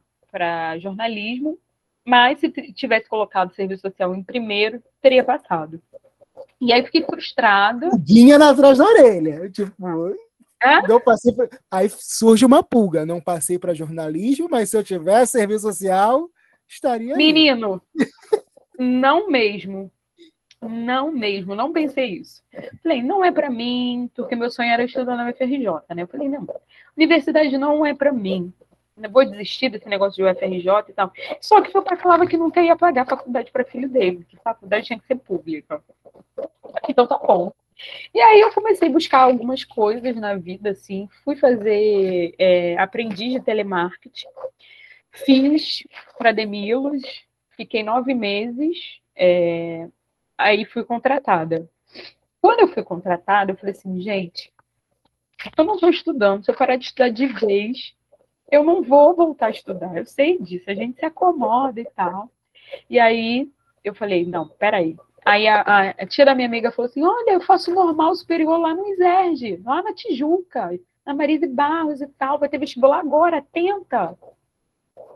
jornalismo, 0.78 1.58
mas 2.06 2.38
se 2.38 2.48
tivesse 2.72 3.08
colocado 3.08 3.52
serviço 3.52 3.82
social 3.82 4.14
em 4.14 4.22
primeiro, 4.22 4.80
teria 5.02 5.24
passado. 5.24 5.82
E 6.60 6.72
aí 6.72 6.84
fiquei 6.84 7.02
frustrada. 7.02 7.90
Guinha 7.98 8.38
na 8.38 8.50
atrás 8.50 8.78
da 8.78 8.84
orelha. 8.84 9.48
Tipo, 9.50 10.14
é? 10.62 10.86
não 10.86 11.00
passei 11.00 11.32
pra... 11.32 11.48
Aí 11.70 11.88
surge 11.88 12.44
uma 12.44 12.62
pulga. 12.62 13.06
Não 13.06 13.20
passei 13.20 13.58
para 13.58 13.74
jornalismo, 13.74 14.48
mas 14.50 14.70
se 14.70 14.76
eu 14.76 14.84
tivesse 14.84 15.32
serviço 15.32 15.62
social, 15.62 16.28
estaria. 16.68 17.16
Menino, 17.16 17.80
não 18.78 19.28
mesmo. 19.28 19.90
Não 20.62 21.10
mesmo, 21.10 21.54
não 21.54 21.72
pensei 21.72 22.18
isso. 22.18 22.42
Falei, 22.82 23.02
não 23.02 23.24
é 23.24 23.32
para 23.32 23.48
mim, 23.48 24.10
porque 24.14 24.36
meu 24.36 24.50
sonho 24.50 24.70
era 24.70 24.84
estudar 24.84 25.16
na 25.16 25.30
UFRJ, 25.30 25.66
né? 25.94 26.02
Eu 26.02 26.06
falei, 26.06 26.28
não, 26.28 26.46
universidade 26.94 27.56
não 27.56 27.84
é 27.86 27.94
para 27.94 28.12
mim. 28.12 28.52
Vou 29.08 29.24
desistir 29.24 29.68
desse 29.68 29.88
negócio 29.88 30.16
de 30.16 30.30
UFRJ 30.30 30.70
e 30.88 30.92
tal. 30.92 31.12
Só 31.40 31.60
que 31.60 31.72
meu 31.72 31.82
pai 31.82 31.96
falava 31.96 32.26
que 32.26 32.36
nunca 32.36 32.62
ia 32.62 32.76
pagar 32.76 33.06
faculdade 33.06 33.50
para 33.50 33.64
filho 33.64 33.88
dele, 33.88 34.24
que 34.28 34.36
faculdade 34.36 34.86
tinha 34.86 34.98
que 34.98 35.06
ser 35.06 35.16
pública. 35.16 35.82
Então 36.88 37.06
tá 37.06 37.18
bom. 37.18 37.52
E 38.14 38.20
aí 38.20 38.40
eu 38.40 38.52
comecei 38.52 38.88
a 38.88 38.92
buscar 38.92 39.20
algumas 39.20 39.64
coisas 39.64 40.14
na 40.16 40.34
vida, 40.36 40.70
assim. 40.70 41.08
Fui 41.24 41.36
fazer 41.36 42.34
é, 42.38 42.76
de 43.08 43.40
telemarketing. 43.40 44.28
Fiz 45.12 45.84
para 46.18 46.32
Demilos, 46.32 47.02
fiquei 47.56 47.82
nove 47.82 48.14
meses, 48.14 49.00
é, 49.16 49.88
aí 50.38 50.64
fui 50.64 50.84
contratada. 50.84 51.68
Quando 52.40 52.60
eu 52.60 52.68
fui 52.68 52.82
contratada, 52.82 53.52
eu 53.52 53.56
falei 53.56 53.72
assim, 53.72 54.00
gente, 54.00 54.52
eu 55.56 55.64
não 55.64 55.74
estou 55.74 55.90
estudando, 55.90 56.44
se 56.44 56.50
eu 56.50 56.56
parar 56.56 56.76
de 56.76 56.86
estudar 56.86 57.08
de 57.08 57.26
vez, 57.26 57.94
eu 58.50 58.64
não 58.64 58.82
vou 58.82 59.14
voltar 59.14 59.46
a 59.46 59.50
estudar. 59.50 59.96
Eu 59.96 60.06
sei 60.06 60.38
disso, 60.38 60.70
a 60.70 60.74
gente 60.74 60.98
se 60.98 61.04
acomoda 61.04 61.80
e 61.80 61.84
tal. 61.84 62.30
E 62.88 62.98
aí 62.98 63.50
eu 63.84 63.94
falei, 63.94 64.24
não, 64.26 64.48
peraí. 64.48 64.96
Aí 65.24 65.46
a, 65.46 65.60
a, 65.60 65.90
a 65.90 66.06
tia 66.06 66.24
da 66.24 66.34
minha 66.34 66.48
amiga 66.48 66.72
falou 66.72 66.88
assim: 66.88 67.02
olha, 67.02 67.32
eu 67.32 67.40
faço 67.40 67.72
normal 67.74 68.14
superior 68.14 68.58
lá 68.58 68.74
no 68.74 68.86
Iserge, 68.88 69.60
lá 69.64 69.82
na 69.82 69.94
Tijuca, 69.94 70.78
na 71.04 71.14
Marise 71.14 71.46
Barros 71.46 72.00
e 72.00 72.06
tal, 72.06 72.38
vai 72.38 72.48
ter 72.48 72.58
vestibular 72.58 73.00
agora, 73.00 73.44
tenta. 73.52 74.16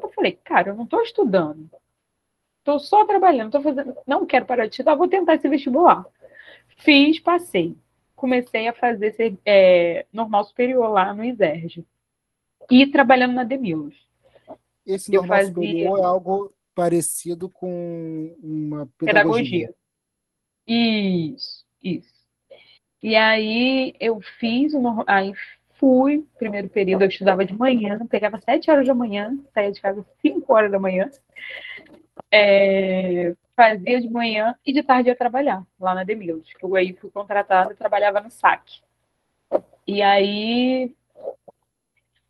Eu 0.02 0.10
falei, 0.14 0.32
cara, 0.44 0.70
eu 0.70 0.74
não 0.74 0.84
estou 0.84 1.02
estudando. 1.02 1.70
Estou 2.58 2.78
só 2.78 3.04
trabalhando, 3.04 3.52
tô 3.52 3.60
fazendo, 3.62 3.96
não 4.06 4.24
quero 4.26 4.46
parar 4.46 4.66
de 4.66 4.72
estudar, 4.72 4.94
vou 4.94 5.08
tentar 5.08 5.34
esse 5.34 5.48
vestibular. 5.48 6.04
Fiz, 6.78 7.20
passei. 7.20 7.76
Comecei 8.16 8.68
a 8.68 8.72
fazer 8.72 9.38
é, 9.44 10.06
normal 10.12 10.44
superior 10.44 10.88
lá 10.88 11.12
no 11.12 11.24
Iserge. 11.24 11.84
E 12.70 12.86
trabalhando 12.86 13.34
na 13.34 13.44
Demilos. 13.44 13.94
Esse 14.86 15.14
eu 15.14 15.22
normal 15.22 15.38
fazia... 15.38 15.54
superior 15.54 15.98
é 15.98 16.02
algo 16.02 16.52
parecido 16.74 17.48
com 17.48 18.36
uma 18.42 18.88
pedagogia. 18.98 19.68
pedagogia. 19.68 19.74
Isso, 20.66 21.64
isso. 21.82 22.14
E 23.02 23.14
aí 23.14 23.94
eu 24.00 24.20
fiz, 24.40 24.72
uma, 24.72 25.04
aí 25.06 25.32
fui, 25.74 26.26
primeiro 26.38 26.68
período 26.68 27.02
eu 27.02 27.08
estudava 27.08 27.44
de 27.44 27.52
manhã, 27.52 27.98
pegava 28.06 28.40
sete 28.40 28.70
horas 28.70 28.86
da 28.86 28.94
manhã, 28.94 29.38
saía 29.52 29.70
de 29.70 29.80
casa 29.80 30.04
cinco 30.22 30.54
horas 30.54 30.72
da 30.72 30.78
manhã, 30.78 31.10
é, 32.30 33.34
fazia 33.54 34.00
de 34.00 34.08
manhã 34.08 34.54
e 34.64 34.72
de 34.72 34.82
tarde 34.82 35.10
ia 35.10 35.16
trabalhar 35.16 35.62
lá 35.78 35.94
na 35.94 36.04
Demilos, 36.04 36.50
que 36.54 36.64
eu 36.64 36.74
aí 36.74 36.94
fui 36.94 37.10
contratada 37.10 37.72
e 37.72 37.76
trabalhava 37.76 38.20
no 38.20 38.30
saque. 38.30 38.80
E 39.86 40.00
aí 40.00 40.94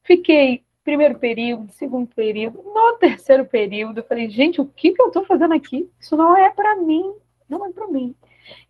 fiquei 0.05 0.65
primeiro 0.85 1.19
período, 1.19 1.73
segundo 1.73 2.07
período, 2.15 2.63
no 2.63 2.99
terceiro 2.99 3.47
período, 3.47 3.99
eu 3.99 4.05
falei, 4.05 4.29
gente, 4.29 4.61
o 4.61 4.67
que, 4.67 4.93
que 4.93 5.01
eu 5.01 5.09
estou 5.09 5.25
fazendo 5.25 5.55
aqui? 5.55 5.91
Isso 5.99 6.15
não 6.15 6.37
é 6.37 6.51
para 6.51 6.77
mim, 6.77 7.15
não 7.49 7.67
é 7.67 7.73
para 7.73 7.89
mim. 7.89 8.15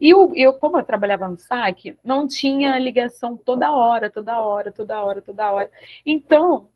E 0.01 0.11
eu, 0.11 0.33
eu, 0.37 0.55
como 0.55 0.79
eu 0.79 0.85
trabalhava 0.85 1.29
no 1.29 1.37
saque, 1.37 1.99
não 2.05 2.29
tinha 2.29 2.79
ligação 2.79 3.37
toda 3.37 3.73
hora, 3.73 4.09
toda 4.09 4.41
hora, 4.41 4.71
toda 4.71 5.03
hora, 5.03 5.21
toda 5.21 5.53
hora. 5.53 5.71
Então, 6.07 6.69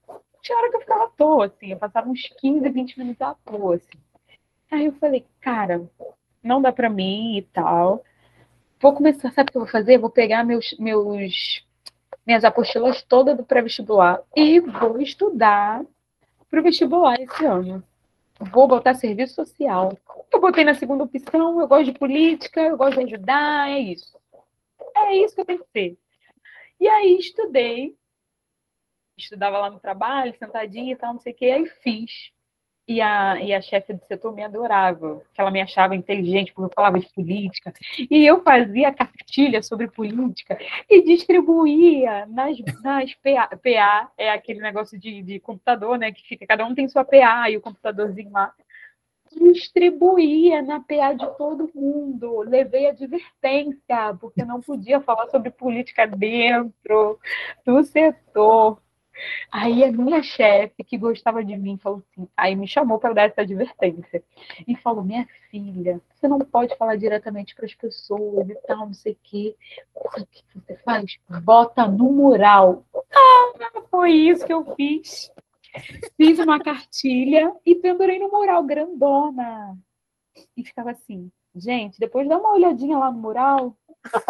tinha 0.43 0.59
hora 0.59 0.71
que 0.71 0.77
eu 0.77 0.81
ficava 0.81 1.05
à 1.05 1.09
toa, 1.09 1.47
assim, 1.47 1.71
eu 1.71 1.79
passava 1.79 2.09
uns 2.09 2.29
15, 2.41 2.69
20 2.69 2.99
minutos 2.99 3.23
à 3.23 3.35
toa, 3.35 3.77
assim. 3.77 3.99
Aí 4.71 4.87
eu 4.87 4.93
falei, 4.95 5.25
cara, 5.41 5.89
não 6.43 6.61
dá 6.61 6.73
para 6.73 6.91
mim 6.91 7.39
e 7.39 7.43
tal. 7.43 8.05
Vou 8.81 8.93
começar, 8.93 9.33
sabe 9.33 9.51
o 9.51 9.53
que 9.53 9.59
eu 9.59 9.63
vou 9.63 9.71
fazer? 9.71 9.99
Vou 9.99 10.11
pegar 10.11 10.45
meus, 10.45 10.75
meus 10.79 11.65
minhas 12.29 12.45
apostilas 12.45 13.03
todas 13.03 13.35
do 13.35 13.43
pré-vestibular 13.43 14.23
e 14.37 14.61
vou 14.61 15.01
estudar 15.01 15.83
para 16.51 16.61
o 16.61 16.63
vestibular 16.63 17.19
esse 17.19 17.47
ano. 17.47 17.83
Vou 18.39 18.69
botar 18.69 18.93
serviço 18.93 19.35
social. 19.35 19.99
Eu 20.31 20.39
botei 20.39 20.63
na 20.63 20.75
segunda 20.75 21.05
opção, 21.05 21.59
eu 21.59 21.67
gosto 21.67 21.87
de 21.87 21.99
política, 21.99 22.61
eu 22.61 22.77
gosto 22.77 22.99
de 22.99 23.15
ajudar, 23.15 23.71
é 23.71 23.79
isso. 23.79 24.15
É 24.95 25.17
isso 25.17 25.35
que 25.35 25.41
eu 25.41 25.47
tenho 25.47 25.61
que 25.61 25.71
ser. 25.71 25.99
E 26.79 26.87
aí 26.87 27.17
estudei, 27.19 27.97
estudava 29.17 29.59
lá 29.59 29.71
no 29.71 29.81
trabalho, 29.81 30.37
sentadinha 30.39 30.93
e 30.93 30.97
tal, 30.97 31.15
não 31.15 31.21
sei 31.21 31.33
o 31.33 31.37
que, 31.37 31.51
aí 31.51 31.67
fiz. 31.83 32.31
E 32.89 33.03
a, 33.03 33.39
e 33.39 33.53
a 33.53 33.61
chefe 33.61 33.93
do 33.93 34.03
setor 34.07 34.35
me 34.35 34.43
adorava, 34.43 35.21
ela 35.37 35.51
me 35.51 35.61
achava 35.61 35.95
inteligente 35.95 36.55
porque 36.55 36.71
eu 36.71 36.75
falava 36.75 36.99
de 36.99 37.07
política. 37.13 37.71
E 38.11 38.25
eu 38.25 38.43
fazia 38.43 38.95
cartilha 38.95 39.63
sobre 39.63 39.89
política 39.89 40.59
e 40.89 41.03
distribuía 41.03 42.25
nas, 42.25 42.57
nas 42.83 43.15
PA, 43.17 43.55
PA, 43.63 44.11
é 44.17 44.31
aquele 44.31 44.61
negócio 44.61 44.99
de, 44.99 45.23
de 45.23 45.39
computador, 45.39 45.99
né? 45.99 46.11
Que 46.11 46.27
fica, 46.27 46.47
cada 46.47 46.65
um 46.65 46.75
tem 46.75 46.89
sua 46.89 47.05
PA 47.05 47.51
e 47.51 47.59
o 47.59 47.61
computadorzinho 47.61 48.33
lá. 48.33 48.55
Distribuía 49.31 50.63
na 50.63 50.81
PA 50.81 51.13
de 51.13 51.27
todo 51.37 51.71
mundo. 51.75 52.41
Levei 52.41 52.89
advertência, 52.89 54.17
porque 54.19 54.43
não 54.47 54.63
podia 54.63 54.99
falar 54.99 55.29
sobre 55.29 55.51
política 55.51 56.07
dentro 56.07 57.19
do 57.67 57.85
setor. 57.85 58.81
Aí 59.51 59.85
a 59.85 59.93
minha 59.93 60.23
chefe, 60.23 60.85
que 60.85 60.97
gostava 60.97 61.45
de 61.45 61.57
mim, 61.57 61.79
falou 61.79 62.03
assim, 62.13 62.29
aí 62.37 62.55
me 62.55 62.67
chamou 62.67 62.99
para 62.99 63.15
dar 63.15 63.23
essa 63.23 63.43
advertência. 63.43 64.23
E 64.67 64.77
falou, 64.77 65.05
minha 65.05 65.27
filha, 65.51 66.01
você 66.15 66.29
não 66.29 66.39
pode 66.39 66.77
falar 66.77 66.97
diretamente 66.97 67.55
para 67.55 67.67
as 67.67 67.75
pessoas 67.75 68.49
e 68.49 68.55
tal, 68.67 68.87
não 68.87 68.95
sei 68.95 69.13
o 69.13 69.19
quê. 69.23 69.57
O 69.95 70.27
que 70.27 70.45
você 70.55 70.77
faz? 70.77 71.19
Bota 71.43 71.87
no 71.87 72.13
mural. 72.13 72.85
Ah, 72.95 73.83
foi 73.91 74.13
isso 74.13 74.47
que 74.47 74.53
eu 74.53 74.75
fiz. 74.75 75.31
Fiz 76.17 76.39
uma 76.39 76.59
cartilha 76.59 77.55
e 77.65 77.75
pendurei 77.75 78.19
no 78.19 78.31
mural, 78.31 78.65
grandona. 78.65 79.77
E 80.57 80.65
ficava 80.65 80.93
assim, 80.93 81.31
gente, 81.59 81.99
depois 81.99 82.29
dá 82.29 82.39
uma 82.39 82.53
olhadinha 82.53 82.99
lá 82.99 83.11
no 83.11 83.19
mural, 83.19 83.77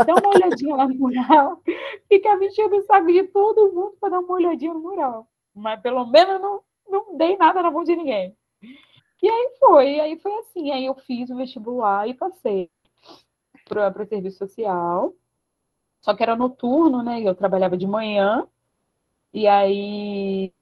Dá 0.07 0.15
uma 0.15 0.29
olhadinha 0.35 0.75
lá 0.75 0.89
no 0.89 0.95
mural. 0.95 1.63
Fica 2.09 2.37
mexendo 2.37 2.75
o 2.75 3.07
de 3.07 3.23
todo 3.25 3.73
mundo 3.73 3.97
para 4.01 4.11
dar 4.11 4.21
uma 4.21 4.35
olhadinha 4.35 4.73
no 4.73 4.81
mural. 4.81 5.29
Mas 5.55 5.81
pelo 5.81 6.07
menos 6.07 6.41
não, 6.41 6.61
não 6.89 7.17
dei 7.17 7.37
nada 7.37 7.63
na 7.63 7.71
mão 7.71 7.85
de 7.85 7.95
ninguém. 7.95 8.37
E 9.23 9.29
aí 9.29 9.57
foi, 9.59 10.01
aí 10.01 10.19
foi 10.19 10.33
assim. 10.39 10.71
Aí 10.71 10.87
eu 10.87 10.95
fiz 10.95 11.31
o 11.31 11.37
vestibular 11.37 12.09
e 12.09 12.15
passei 12.15 12.71
para 13.69 14.03
o 14.03 14.07
serviço 14.07 14.39
social. 14.39 15.13
Só 16.01 16.15
que 16.15 16.23
era 16.23 16.37
noturno, 16.37 17.03
né? 17.03 17.21
Eu 17.21 17.35
trabalhava 17.35 17.77
de 17.77 17.87
manhã. 17.87 18.47
E 19.33 19.47
aí 19.47 20.53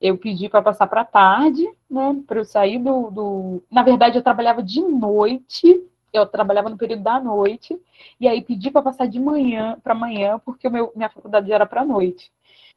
eu 0.00 0.16
pedi 0.16 0.48
para 0.48 0.62
passar 0.62 0.86
para 0.86 1.04
tarde, 1.04 1.68
né? 1.90 2.22
Para 2.26 2.40
eu 2.40 2.44
sair 2.44 2.78
do, 2.78 3.10
do. 3.10 3.62
Na 3.70 3.82
verdade, 3.82 4.16
eu 4.16 4.22
trabalhava 4.22 4.62
de 4.62 4.80
noite 4.80 5.84
eu 6.12 6.26
trabalhava 6.26 6.68
no 6.68 6.76
período 6.76 7.02
da 7.02 7.20
noite, 7.20 7.78
e 8.18 8.26
aí 8.26 8.42
pedi 8.42 8.70
para 8.70 8.82
passar 8.82 9.06
de 9.06 9.20
manhã 9.20 9.78
para 9.82 9.92
amanhã, 9.92 10.38
porque 10.44 10.66
o 10.68 10.70
meu, 10.70 10.92
minha 10.94 11.10
faculdade 11.10 11.52
era 11.52 11.66
para 11.66 11.84
noite. 11.84 12.32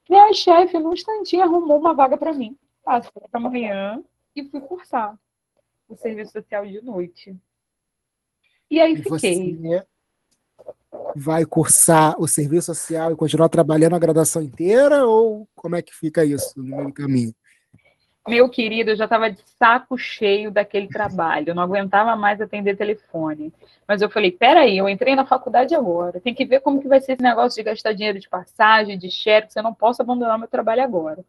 Minha 0.09 0.33
chefe, 0.33 0.79
num 0.79 0.93
instantinho, 0.93 1.43
arrumou 1.43 1.79
uma 1.79 1.93
vaga 1.93 2.17
para 2.17 2.33
mim. 2.33 2.57
Passei 2.83 3.11
para 3.29 3.39
amanhã 3.39 4.03
e 4.35 4.43
fui 4.43 4.59
cursar 4.61 5.17
o 5.87 5.95
serviço 5.95 6.31
social 6.31 6.65
de 6.65 6.81
noite. 6.81 7.35
E 8.69 8.79
aí 8.79 8.93
e 8.93 8.97
fiquei. 8.97 9.55
Você 9.55 9.85
vai 11.15 11.45
cursar 11.45 12.15
o 12.19 12.27
serviço 12.27 12.73
social 12.73 13.11
e 13.11 13.15
continuar 13.15 13.49
trabalhando 13.49 13.95
a 13.95 13.99
graduação 13.99 14.41
inteira, 14.41 15.05
ou 15.05 15.47
como 15.55 15.75
é 15.75 15.81
que 15.81 15.93
fica 15.93 16.25
isso 16.25 16.61
no 16.61 16.75
meio 16.75 16.93
caminho? 16.93 17.33
Meu 18.27 18.49
querido, 18.49 18.91
eu 18.91 18.95
já 18.95 19.05
estava 19.05 19.31
de 19.31 19.41
saco 19.57 19.97
cheio 19.97 20.51
daquele 20.51 20.87
trabalho, 20.87 21.49
eu 21.49 21.55
não 21.55 21.63
aguentava 21.63 22.15
mais 22.15 22.39
atender 22.39 22.77
telefone. 22.77 23.51
Mas 23.87 24.01
eu 24.01 24.09
falei, 24.09 24.31
peraí, 24.31 24.77
eu 24.77 24.87
entrei 24.87 25.15
na 25.15 25.25
faculdade 25.25 25.73
agora, 25.73 26.19
tem 26.19 26.33
que 26.33 26.45
ver 26.45 26.59
como 26.59 26.81
que 26.81 26.87
vai 26.87 26.99
ser 26.99 27.13
esse 27.13 27.23
negócio 27.23 27.55
de 27.55 27.63
gastar 27.63 27.93
dinheiro 27.93 28.19
de 28.19 28.29
passagem, 28.29 28.97
de 28.97 29.09
xerox, 29.09 29.55
eu 29.55 29.63
não 29.63 29.73
posso 29.73 30.01
abandonar 30.01 30.37
meu 30.37 30.47
trabalho 30.47 30.83
agora. 30.83 31.23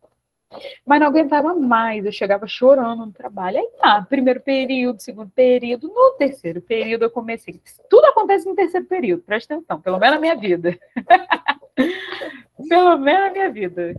Mas 0.84 0.98
não 1.00 1.06
aguentava 1.06 1.54
mais, 1.54 2.04
eu 2.04 2.12
chegava 2.12 2.46
chorando 2.46 3.06
no 3.06 3.12
trabalho. 3.12 3.58
Aí 3.58 3.68
tá, 3.80 4.02
primeiro 4.02 4.40
período, 4.40 5.00
segundo 5.00 5.30
período, 5.30 5.88
no 5.88 6.16
terceiro 6.18 6.60
período 6.60 7.04
eu 7.04 7.10
comecei. 7.10 7.60
Tudo 7.88 8.06
acontece 8.06 8.48
no 8.48 8.56
terceiro 8.56 8.86
período, 8.86 9.22
presta 9.22 9.54
atenção, 9.54 9.80
pelo 9.80 9.98
menos 9.98 10.16
na 10.16 10.20
minha 10.20 10.34
vida. 10.34 10.76
pelo 12.68 12.98
menos 12.98 13.20
na 13.26 13.30
minha 13.30 13.50
vida. 13.50 13.94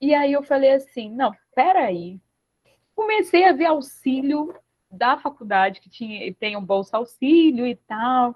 E 0.00 0.14
aí 0.14 0.32
eu 0.32 0.42
falei 0.42 0.72
assim, 0.72 1.10
não, 1.10 1.32
peraí. 1.60 2.18
Comecei 2.94 3.44
a 3.44 3.52
ver 3.52 3.66
auxílio 3.66 4.54
da 4.90 5.18
faculdade, 5.18 5.80
que 5.80 5.90
tinha, 5.90 6.34
tem 6.34 6.56
um 6.56 6.64
bolsa 6.64 6.96
auxílio 6.96 7.66
e 7.66 7.76
tal, 7.76 8.34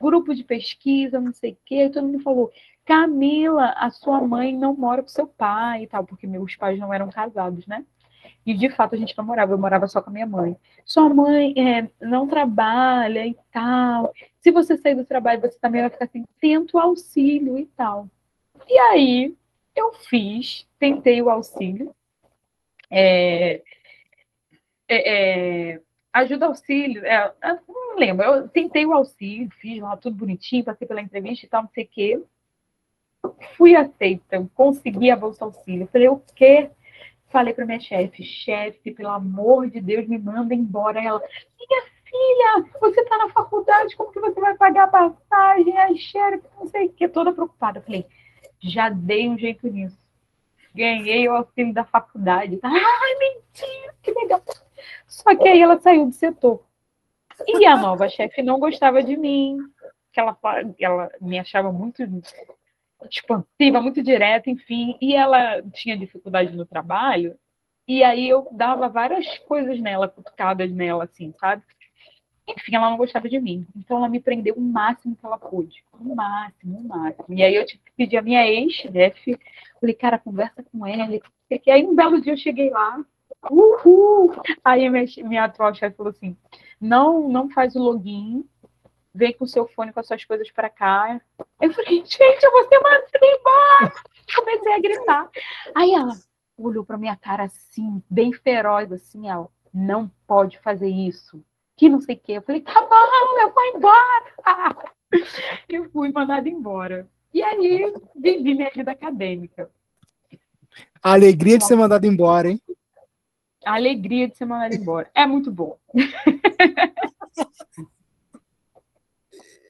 grupo 0.00 0.34
de 0.34 0.42
pesquisa, 0.42 1.20
não 1.20 1.32
sei 1.32 1.52
o 1.52 1.58
quê, 1.64 1.88
todo 1.88 2.06
mundo 2.06 2.20
falou, 2.20 2.50
Camila, 2.84 3.72
a 3.76 3.90
sua 3.90 4.20
mãe 4.20 4.54
não 4.56 4.76
mora 4.76 5.02
com 5.02 5.08
seu 5.08 5.26
pai 5.26 5.84
e 5.84 5.86
tal, 5.86 6.04
porque 6.04 6.26
meus 6.26 6.56
pais 6.56 6.78
não 6.78 6.92
eram 6.92 7.08
casados, 7.08 7.66
né? 7.66 7.84
E 8.44 8.52
de 8.52 8.68
fato 8.70 8.94
a 8.94 8.98
gente 8.98 9.16
não 9.16 9.24
morava, 9.24 9.52
eu 9.52 9.58
morava 9.58 9.86
só 9.86 10.02
com 10.02 10.10
a 10.10 10.12
minha 10.12 10.26
mãe. 10.26 10.56
Sua 10.84 11.08
mãe 11.08 11.54
é, 11.56 11.88
não 12.00 12.26
trabalha 12.26 13.26
e 13.26 13.36
tal. 13.52 14.12
Se 14.40 14.50
você 14.50 14.76
sair 14.76 14.94
do 14.94 15.04
trabalho, 15.04 15.40
você 15.40 15.58
também 15.58 15.80
vai 15.80 15.90
ficar 15.90 16.08
sem 16.08 16.24
tento 16.40 16.78
auxílio 16.78 17.56
e 17.58 17.66
tal. 17.66 18.08
E 18.68 18.78
aí 18.78 19.34
eu 19.74 19.92
fiz, 19.92 20.68
tentei 20.78 21.22
o 21.22 21.30
auxílio. 21.30 21.94
É, 22.96 23.62
é, 24.88 25.72
é 25.72 25.80
ajuda 26.14 26.46
auxílio, 26.46 27.04
é, 27.04 27.34
não 27.66 27.96
lembro, 27.96 28.24
eu 28.24 28.48
tentei 28.48 28.86
o 28.86 28.92
auxílio, 28.92 29.50
fiz 29.60 29.82
lá 29.82 29.96
tudo 29.96 30.16
bonitinho, 30.16 30.64
passei 30.64 30.86
pela 30.86 31.02
entrevista 31.02 31.44
e 31.44 31.48
tal, 31.48 31.62
não 31.62 31.70
sei 31.70 31.84
o 31.84 31.88
quê. 31.88 32.22
Fui 33.56 33.74
aceita, 33.74 34.48
consegui 34.54 35.10
a 35.10 35.16
bolsa 35.16 35.44
auxílio. 35.44 35.88
Falei, 35.90 36.08
o 36.08 36.22
quê? 36.36 36.70
Falei 37.30 37.52
para 37.52 37.66
minha 37.66 37.80
chefe, 37.80 38.22
chefe, 38.22 38.92
pelo 38.92 39.08
amor 39.08 39.68
de 39.68 39.80
Deus, 39.80 40.06
me 40.06 40.18
manda 40.18 40.54
embora. 40.54 41.02
Ela, 41.02 41.18
minha 41.18 41.82
filha, 42.04 42.70
você 42.80 43.00
está 43.00 43.18
na 43.18 43.30
faculdade, 43.30 43.96
como 43.96 44.12
que 44.12 44.20
você 44.20 44.40
vai 44.40 44.56
pagar 44.56 44.84
a 44.84 44.88
passagem? 44.88 45.76
Ai, 45.76 45.96
chefe, 45.96 46.44
não 46.56 46.68
sei 46.68 46.86
o 46.86 46.92
quê, 46.92 47.08
toda 47.08 47.32
preocupada. 47.32 47.80
Falei, 47.80 48.06
já 48.60 48.88
dei 48.88 49.28
um 49.28 49.36
jeito 49.36 49.66
nisso. 49.68 50.03
Ganhei 50.74 51.28
o 51.28 51.36
auxílio 51.36 51.72
da 51.72 51.84
faculdade. 51.84 52.58
Ai, 52.62 53.14
mentira, 53.18 53.94
que 54.02 54.10
legal. 54.12 54.42
Só 55.06 55.34
que 55.36 55.48
aí 55.48 55.60
ela 55.60 55.78
saiu 55.80 56.06
do 56.06 56.12
setor. 56.12 56.64
E 57.46 57.66
a 57.66 57.76
nova 57.76 58.08
chefe 58.08 58.42
não 58.42 58.58
gostava 58.58 59.02
de 59.02 59.16
mim, 59.16 59.58
que 60.12 60.20
ela, 60.20 60.36
ela 60.80 61.10
me 61.20 61.38
achava 61.38 61.72
muito 61.72 62.02
expansiva, 63.10 63.80
muito 63.80 64.02
direta, 64.02 64.50
enfim, 64.50 64.96
e 65.00 65.14
ela 65.14 65.62
tinha 65.72 65.96
dificuldade 65.96 66.56
no 66.56 66.64
trabalho, 66.64 67.36
e 67.86 68.02
aí 68.02 68.28
eu 68.28 68.48
dava 68.52 68.88
várias 68.88 69.38
coisas 69.40 69.78
nela, 69.78 70.08
cutucadas 70.08 70.72
nela, 70.72 71.04
assim, 71.04 71.34
sabe? 71.38 71.62
Enfim, 72.46 72.76
ela 72.76 72.90
não 72.90 72.96
gostava 72.96 73.28
de 73.28 73.38
mim. 73.40 73.66
Então 73.76 73.98
ela 73.98 74.08
me 74.08 74.20
prendeu 74.20 74.54
o 74.54 74.60
máximo 74.60 75.16
que 75.16 75.24
ela 75.24 75.38
pôde. 75.38 75.82
O 75.92 76.14
máximo, 76.14 76.78
o 76.78 76.84
máximo. 76.84 77.26
E 77.30 77.42
aí 77.42 77.54
eu 77.54 77.64
tive 77.64 77.82
que 77.82 77.92
pedir 77.92 78.18
a 78.18 78.22
minha 78.22 78.46
ex-chefe. 78.46 79.38
Falei, 79.84 79.94
cara, 79.94 80.18
conversa 80.18 80.62
com 80.62 80.86
ela. 80.86 81.20
E 81.50 81.70
aí 81.70 81.84
um 81.84 81.94
belo 81.94 82.18
dia 82.18 82.32
eu 82.32 82.38
cheguei 82.38 82.70
lá. 82.70 83.04
Uhul! 83.50 84.34
Aí 84.64 84.88
minha, 84.88 85.04
minha 85.18 85.44
atual 85.44 85.74
chefe 85.74 85.94
falou 85.94 86.08
assim: 86.08 86.34
não, 86.80 87.28
não 87.28 87.50
faz 87.50 87.76
o 87.76 87.82
login, 87.82 88.48
vem 89.14 89.34
com 89.34 89.44
o 89.44 89.46
seu 89.46 89.68
fone 89.68 89.92
com 89.92 90.00
as 90.00 90.06
suas 90.06 90.24
coisas 90.24 90.50
para 90.50 90.70
cá. 90.70 91.20
Eu 91.60 91.70
falei, 91.74 91.96
gente, 91.96 92.18
eu 92.18 92.50
vou 92.50 92.66
ser 92.66 92.78
mandada 92.78 93.10
embora! 93.22 93.92
Comecei 94.34 94.72
a 94.72 94.80
gritar. 94.80 95.30
Aí 95.74 95.92
ela 95.92 96.14
olhou 96.56 96.82
para 96.82 96.96
minha 96.96 97.14
cara 97.14 97.42
assim, 97.42 98.02
bem 98.08 98.32
feroz, 98.32 98.90
assim, 98.90 99.28
ela, 99.28 99.50
não 99.70 100.10
pode 100.26 100.58
fazer 100.60 100.88
isso 100.88 101.44
que 101.76 101.90
não 101.90 102.00
sei 102.00 102.14
o 102.14 102.20
quê. 102.20 102.32
Eu 102.32 102.42
falei, 102.42 102.62
tá 102.62 102.80
bom, 102.80 103.40
eu 103.42 103.52
vou 103.52 103.64
embora. 103.76 104.94
Eu 105.68 105.90
fui 105.90 106.10
mandada 106.10 106.48
embora. 106.48 107.08
E 107.34 107.42
aí, 107.42 107.92
vivi 108.14 108.54
minha 108.54 108.70
vida 108.70 108.92
acadêmica. 108.92 109.68
A 111.02 111.14
alegria 111.14 111.58
de 111.58 111.64
ser 111.64 111.74
mandada 111.74 112.06
embora, 112.06 112.48
hein? 112.48 112.62
A 113.66 113.74
alegria 113.74 114.28
de 114.28 114.36
ser 114.36 114.44
mandada 114.44 114.76
embora. 114.76 115.10
É 115.12 115.26
muito 115.26 115.50
bom. 115.50 115.76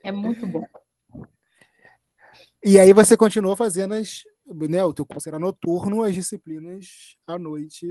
é 0.05 0.13
muito 0.13 0.47
bom. 0.47 0.67
E 2.63 2.79
aí 2.79 2.93
você 2.93 3.17
continuou 3.17 3.57
fazendo 3.57 3.95
as, 3.95 4.25
né, 4.47 4.85
o 4.85 4.93
teu 4.93 5.07
curso 5.07 5.31
era 5.31 5.39
noturno, 5.39 6.03
as 6.03 6.15
disciplinas 6.15 7.17
à 7.27 7.39
noite. 7.39 7.87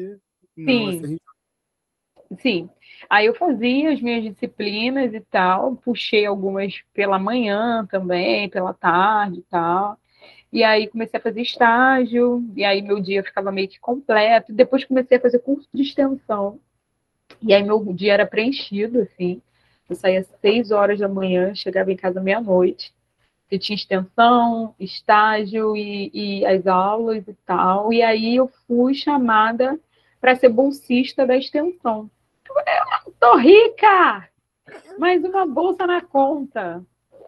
Sim. 0.54 1.18
Sim. 2.42 2.70
Aí 3.10 3.26
eu 3.26 3.36
fazia 3.36 3.92
as 3.92 4.02
minhas 4.02 4.24
disciplinas 4.24 5.14
e 5.14 5.20
tal, 5.22 5.76
puxei 5.78 6.26
algumas 6.26 6.82
pela 6.94 7.20
manhã 7.20 7.86
também, 7.90 8.50
pela 8.50 8.74
tarde 8.74 9.40
e 9.40 9.44
tal. 9.44 9.98
E 10.52 10.64
aí 10.64 10.88
comecei 10.88 11.20
a 11.20 11.24
fazer 11.24 11.42
estágio, 11.42 12.44
e 12.56 12.64
aí 12.64 12.82
meu 12.82 13.00
dia 13.00 13.24
ficava 13.24 13.52
meio 13.52 13.68
que 13.68 13.80
completo. 13.80 14.54
Depois 14.54 14.86
comecei 14.86 15.18
a 15.18 15.22
fazer 15.22 15.40
curso 15.40 15.68
de 15.74 15.82
extensão. 15.82 16.60
E 17.42 17.54
aí 17.54 17.64
meu 17.64 17.84
dia 17.94 18.14
era 18.14 18.26
preenchido, 18.26 19.02
assim. 19.02 19.42
Eu 19.90 19.96
saía 19.96 20.20
às 20.20 20.28
seis 20.42 20.72
horas 20.72 21.00
da 21.00 21.10
manhã, 21.10 21.54
chegava 21.56 21.92
em 21.92 21.98
casa 21.98 22.22
meia-noite. 22.22 22.94
Eu 23.50 23.60
tinha 23.60 23.76
extensão, 23.76 24.74
estágio 24.80 25.76
e, 25.76 26.10
e 26.14 26.46
as 26.46 26.66
aulas 26.68 27.28
e 27.28 27.34
tal. 27.46 27.92
E 27.92 28.02
aí 28.02 28.36
eu 28.36 28.50
fui 28.68 28.94
chamada 28.94 29.80
para 30.22 30.36
ser 30.36 30.50
bolsista 30.50 31.26
da 31.26 31.36
extensão. 31.36 32.10
Eu 33.06 33.14
tô 33.20 33.38
rica! 33.38 34.30
Mais 34.98 35.24
uma 35.24 35.46
bolsa 35.46 35.88
na 35.88 36.02
conta. 36.02 36.84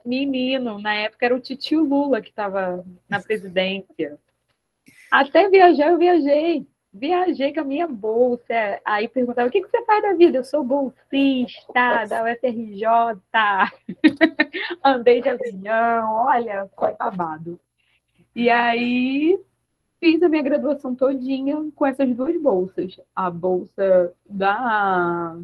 Menino, 0.06 0.80
na 0.80 0.94
época 0.94 1.26
era 1.26 1.36
o 1.36 1.40
titio 1.40 1.84
Lula 1.84 2.22
que 2.22 2.30
estava 2.30 2.86
na 3.10 3.20
presidência. 3.22 4.20
Até 5.12 5.50
viajar, 5.50 5.88
eu 5.90 5.98
viajei. 5.98 6.68
Viajei 6.94 7.54
com 7.54 7.62
a 7.62 7.64
minha 7.64 7.88
bolsa. 7.88 8.80
Aí 8.86 9.08
perguntava: 9.08 9.48
o 9.48 9.52
que, 9.52 9.62
que 9.62 9.70
você 9.70 9.84
faz 9.84 10.02
da 10.02 10.14
vida? 10.14 10.38
Eu 10.38 10.44
sou 10.44 10.64
bolsista 10.64 12.06
da 12.08 12.24
UFRJ. 12.24 12.86
Andei 14.84 15.22
de 15.22 15.30
avião. 15.30 16.14
Olha, 16.14 16.70
foi 16.78 16.94
babado. 16.94 17.60
E 18.36 18.50
aí 18.50 19.40
fiz 20.00 20.22
a 20.22 20.30
minha 20.30 20.44
graduação 20.44 20.96
todinha 20.96 21.70
com 21.76 21.86
essas 21.86 22.16
duas 22.16 22.40
bolsas. 22.42 23.00
A 23.16 23.30
bolsa 23.30 24.14
da, 24.26 25.38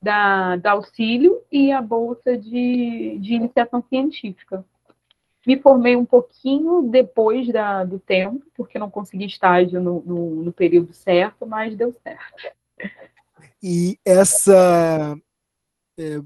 da, 0.00 0.56
da 0.56 0.70
auxílio 0.72 1.42
e 1.50 1.72
a 1.72 1.80
bolsa 1.80 2.36
de, 2.36 3.18
de 3.20 3.34
iniciação 3.34 3.82
científica. 3.88 4.64
Me 5.46 5.58
formei 5.58 5.96
um 5.96 6.04
pouquinho 6.04 6.82
depois 6.82 7.48
da, 7.48 7.84
do 7.84 7.98
tempo, 7.98 8.44
porque 8.54 8.78
não 8.78 8.90
consegui 8.90 9.26
estágio 9.26 9.80
no, 9.80 10.00
no, 10.02 10.30
no 10.44 10.52
período 10.52 10.92
certo, 10.92 11.46
mas 11.46 11.76
deu 11.76 11.94
certo. 12.02 12.54
E 13.60 13.98
essa 14.04 15.16
é, 15.98 16.20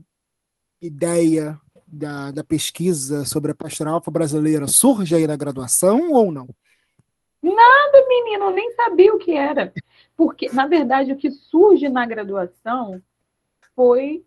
ideia 0.81 1.59
da, 1.87 2.31
da 2.31 2.45
pesquisa 2.45 3.25
sobre 3.25 3.53
a 3.53 3.55
pastoral 3.55 4.03
brasileira 4.11 4.67
surge 4.67 5.15
aí 5.15 5.27
na 5.27 5.37
graduação 5.37 6.13
ou 6.13 6.31
não? 6.31 6.49
Nada, 7.55 8.09
menino, 8.09 8.45
eu 8.47 8.51
nem 8.51 8.73
sabia 8.73 9.15
o 9.15 9.19
que 9.19 9.33
era. 9.33 9.73
Porque, 10.17 10.49
na 10.53 10.67
verdade, 10.67 11.13
o 11.13 11.17
que 11.17 11.31
surge 11.31 11.89
na 11.89 12.05
graduação 12.05 13.01
foi 13.75 14.25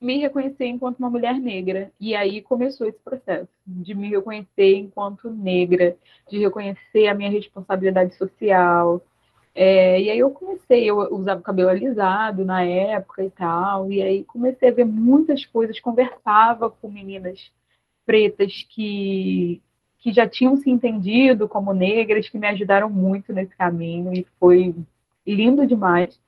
me 0.00 0.18
reconhecer 0.18 0.66
enquanto 0.66 0.98
uma 0.98 1.10
mulher 1.10 1.38
negra. 1.38 1.92
E 2.00 2.14
aí 2.14 2.40
começou 2.40 2.86
esse 2.86 2.98
processo 2.98 3.48
de 3.66 3.94
me 3.94 4.08
reconhecer 4.08 4.76
enquanto 4.76 5.30
negra, 5.30 5.96
de 6.30 6.38
reconhecer 6.38 7.08
a 7.08 7.14
minha 7.14 7.30
responsabilidade 7.30 8.14
social. 8.16 9.02
É, 9.54 10.00
e 10.00 10.10
aí 10.10 10.18
eu 10.18 10.30
comecei, 10.30 10.88
eu 10.88 10.98
usava 11.14 11.42
cabelo 11.42 11.68
alisado 11.68 12.44
na 12.44 12.64
época 12.64 13.22
e 13.22 13.30
tal, 13.30 13.92
e 13.92 14.00
aí 14.00 14.24
comecei 14.24 14.70
a 14.70 14.72
ver 14.72 14.86
muitas 14.86 15.44
coisas, 15.44 15.78
conversava 15.78 16.70
com 16.70 16.88
meninas 16.90 17.52
pretas 18.06 18.66
que 18.70 19.60
que 20.02 20.12
já 20.12 20.28
tinham 20.28 20.56
se 20.56 20.68
entendido 20.68 21.48
como 21.48 21.72
negras, 21.72 22.28
que 22.28 22.36
me 22.36 22.48
ajudaram 22.48 22.90
muito 22.90 23.32
nesse 23.32 23.56
caminho 23.56 24.12
e 24.12 24.26
foi 24.38 24.74
lindo 25.24 25.64
demais. 25.64 26.20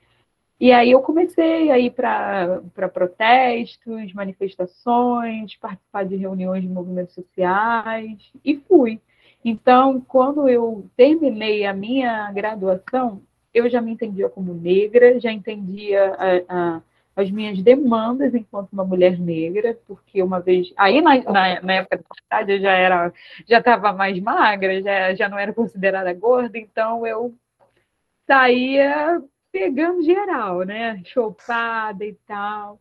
E 0.60 0.70
aí 0.70 0.92
eu 0.92 1.00
comecei 1.00 1.72
a 1.72 1.78
ir 1.78 1.90
para 1.90 2.62
protestos, 2.92 4.12
manifestações, 4.14 5.56
participar 5.56 6.04
de 6.04 6.14
reuniões 6.14 6.62
de 6.62 6.68
movimentos 6.68 7.14
sociais 7.14 8.30
e 8.44 8.56
fui. 8.56 9.00
Então, 9.44 10.00
quando 10.00 10.48
eu 10.48 10.88
terminei 10.96 11.66
a 11.66 11.74
minha 11.74 12.30
graduação, 12.30 13.20
eu 13.52 13.68
já 13.68 13.80
me 13.80 13.90
entendia 13.90 14.28
como 14.28 14.54
negra, 14.54 15.18
já 15.18 15.32
entendia 15.32 16.14
a, 16.14 16.76
a, 16.76 16.82
as 17.16 17.30
minhas 17.30 17.62
demandas 17.62 18.34
enquanto 18.34 18.72
uma 18.72 18.84
mulher 18.84 19.18
negra, 19.18 19.78
porque 19.86 20.22
uma 20.22 20.40
vez. 20.40 20.72
Aí 20.76 21.00
na, 21.00 21.22
na, 21.22 21.60
na 21.62 21.72
época 21.74 21.98
da 21.98 22.02
faculdade 22.02 22.52
eu 22.52 22.60
já 22.60 22.72
era, 22.72 23.12
já 23.48 23.58
estava 23.58 23.92
mais 23.92 24.18
magra, 24.20 24.82
já, 24.82 25.14
já 25.14 25.28
não 25.28 25.38
era 25.38 25.52
considerada 25.52 26.12
gorda, 26.12 26.58
então 26.58 27.06
eu 27.06 27.34
saía 28.26 29.22
pegando 29.52 30.02
geral, 30.02 30.62
né? 30.62 31.00
Chopada 31.04 32.04
e 32.04 32.14
tal. 32.26 32.80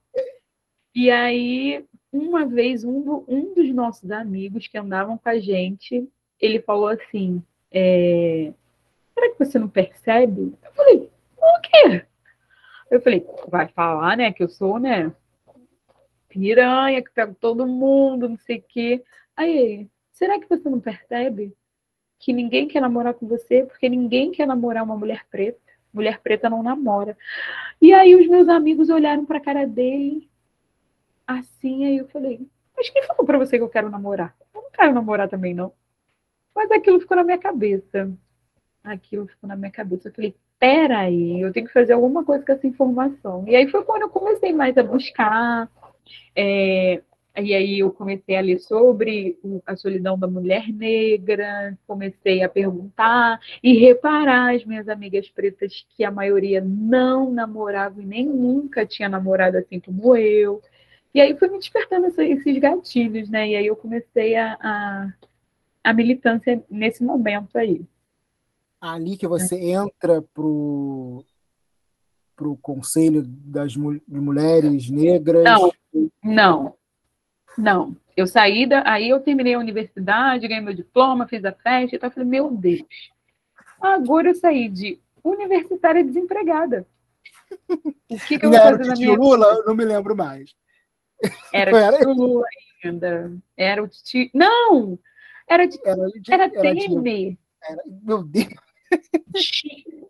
E 0.96 1.12
aí, 1.12 1.86
uma 2.12 2.46
vez, 2.46 2.84
um, 2.84 3.02
do, 3.02 3.26
um 3.28 3.54
dos 3.54 3.74
nossos 3.74 4.10
amigos 4.12 4.68
que 4.68 4.78
andavam 4.78 5.18
com 5.18 5.30
a 5.30 5.40
gente, 5.40 6.08
ele 6.40 6.60
falou 6.62 6.88
assim: 6.88 7.44
é, 7.72 8.52
será 9.14 9.30
que 9.32 9.40
você 9.40 9.60
não 9.60 9.70
percebe? 9.70 10.54
Eu 10.64 10.72
falei, 10.74 11.10
o 11.38 11.62
quê? 11.62 12.06
Eu 12.94 13.02
falei, 13.02 13.26
vai 13.48 13.68
falar, 13.70 14.16
né, 14.16 14.32
que 14.32 14.44
eu 14.44 14.48
sou, 14.48 14.78
né, 14.78 15.12
piranha, 16.30 17.02
que 17.02 17.10
pego 17.10 17.34
todo 17.34 17.66
mundo, 17.66 18.30
não 18.30 18.38
sei 18.38 18.60
o 18.60 18.64
quê. 18.70 19.04
Aí 19.36 19.90
será 20.12 20.40
que 20.40 20.48
você 20.48 20.70
não 20.70 20.80
percebe 20.80 21.58
que 22.20 22.32
ninguém 22.32 22.68
quer 22.68 22.82
namorar 22.82 23.16
com 23.16 23.28
você? 23.28 23.64
Porque 23.64 23.90
ninguém 23.90 24.32
quer 24.32 24.46
namorar 24.46 24.84
uma 24.84 24.96
mulher 24.96 25.26
preta. 25.32 25.60
Mulher 25.92 26.22
preta 26.22 26.52
não 26.52 26.62
namora. 26.62 27.18
E 27.82 27.92
aí 27.92 28.16
os 28.16 28.28
meus 28.28 28.48
amigos 28.48 28.90
olharam 28.90 29.26
para 29.26 29.40
a 29.40 29.44
cara 29.44 29.66
dele, 29.66 30.30
assim, 31.26 31.86
aí 31.86 31.98
eu 31.98 32.08
falei, 32.10 32.48
mas 32.78 32.92
quem 32.92 33.02
falou 33.08 33.26
para 33.26 33.40
você 33.40 33.58
que 33.58 33.64
eu 33.64 33.70
quero 33.70 33.90
namorar? 33.90 34.36
Eu 34.54 34.62
não 34.62 34.70
quero 34.72 34.94
namorar 34.94 35.28
também, 35.28 35.56
não. 35.56 35.74
Mas 36.56 36.70
aquilo 36.70 37.00
ficou 37.00 37.18
na 37.18 37.24
minha 37.24 37.40
cabeça 37.40 38.16
aquilo 38.84 39.28
ficou 39.28 39.48
na 39.48 39.56
minha 39.56 39.72
cabeça. 39.72 40.10
Eu 40.10 40.14
falei, 40.14 40.36
peraí, 40.64 41.42
eu 41.42 41.52
tenho 41.52 41.68
que 41.68 41.74
fazer 41.74 41.92
alguma 41.92 42.24
coisa 42.24 42.46
com 42.46 42.54
essa 42.54 42.66
informação. 42.66 43.44
E 43.46 43.54
aí 43.54 43.68
foi 43.68 43.84
quando 43.84 44.04
eu 44.04 44.10
comecei 44.10 44.54
mais 44.54 44.78
a 44.78 44.84
buscar. 44.84 45.70
É, 46.34 47.02
e 47.38 47.54
aí 47.54 47.80
eu 47.80 47.92
comecei 47.92 48.38
a 48.38 48.42
ler 48.42 48.60
sobre 48.60 49.38
a 49.66 49.76
solidão 49.76 50.18
da 50.18 50.26
mulher 50.26 50.66
negra, 50.72 51.78
comecei 51.86 52.44
a 52.44 52.48
perguntar 52.48 53.42
e 53.62 53.78
reparar 53.78 54.56
as 54.56 54.64
minhas 54.64 54.88
amigas 54.88 55.30
pretas 55.30 55.86
que 55.98 56.06
a 56.06 56.12
maioria 56.12 56.62
não 56.66 57.30
namorava 57.30 58.02
e 58.02 58.06
nem 58.06 58.26
nunca 58.26 58.86
tinha 58.86 59.10
namorado 59.10 59.58
assim 59.58 59.82
como 59.82 60.16
eu. 60.16 60.62
E 61.14 61.20
aí 61.20 61.38
foi 61.38 61.50
me 61.50 61.60
despertando 61.60 62.08
esses 62.08 62.58
gatilhos, 62.60 63.30
né? 63.30 63.50
E 63.50 63.56
aí 63.58 63.68
eu 63.68 63.76
comecei 63.76 64.38
a, 64.38 64.58
a, 64.62 65.14
a 65.84 65.94
militância 65.94 66.64
nesse 66.70 67.04
momento 67.04 67.58
aí 67.58 67.86
ali 68.84 69.16
que 69.16 69.28
você 69.28 69.56
entra 69.56 70.22
pro 70.34 71.26
pro 72.36 72.58
conselho 72.58 73.24
das 73.26 73.76
mulheres 73.78 74.90
negras? 74.90 75.44
Não, 75.44 75.72
não, 76.24 76.76
não. 77.58 77.98
Eu 78.18 78.28
saí 78.28 78.66
da, 78.66 78.84
aí 78.86 79.10
eu 79.10 79.20
terminei 79.22 79.54
a 79.54 79.60
universidade, 79.60 80.48
ganhei 80.48 80.64
meu 80.64 80.74
diploma, 80.74 81.28
fiz 81.28 81.46
a 81.46 81.54
festa 81.54 81.96
e 81.96 82.00
tal. 82.00 82.12
Falei, 82.12 82.28
meu 82.28 82.52
Deus, 82.52 82.84
agora 83.80 84.30
eu 84.30 84.36
saí 84.36 84.68
de 84.68 85.00
universitária 85.24 86.04
desempregada. 86.04 86.86
O 87.70 88.18
que, 88.28 88.38
que 88.40 88.46
eu 88.46 88.50
vou 88.50 88.60
fazer 88.60 88.86
na 88.86 88.96
minha 88.96 89.14
Lula? 89.14 89.46
Eu 89.46 89.66
não 89.66 89.76
me 89.76 89.86
lembro 89.86 90.16
mais. 90.16 90.54
Era 91.54 91.98
tio 91.98 92.14
Lula 92.14 92.46
ainda. 92.84 93.32
Era 93.56 93.84
o 93.84 93.88
tio. 93.88 94.30
Não! 94.34 95.00
Era, 95.48 95.66
de... 95.66 95.80
era, 95.86 96.08
de... 96.08 96.34
era, 96.34 96.44
era 96.46 96.62
Temer. 96.62 97.38
Era... 97.64 97.84
Meu 97.86 98.24
Deus. 98.24 98.63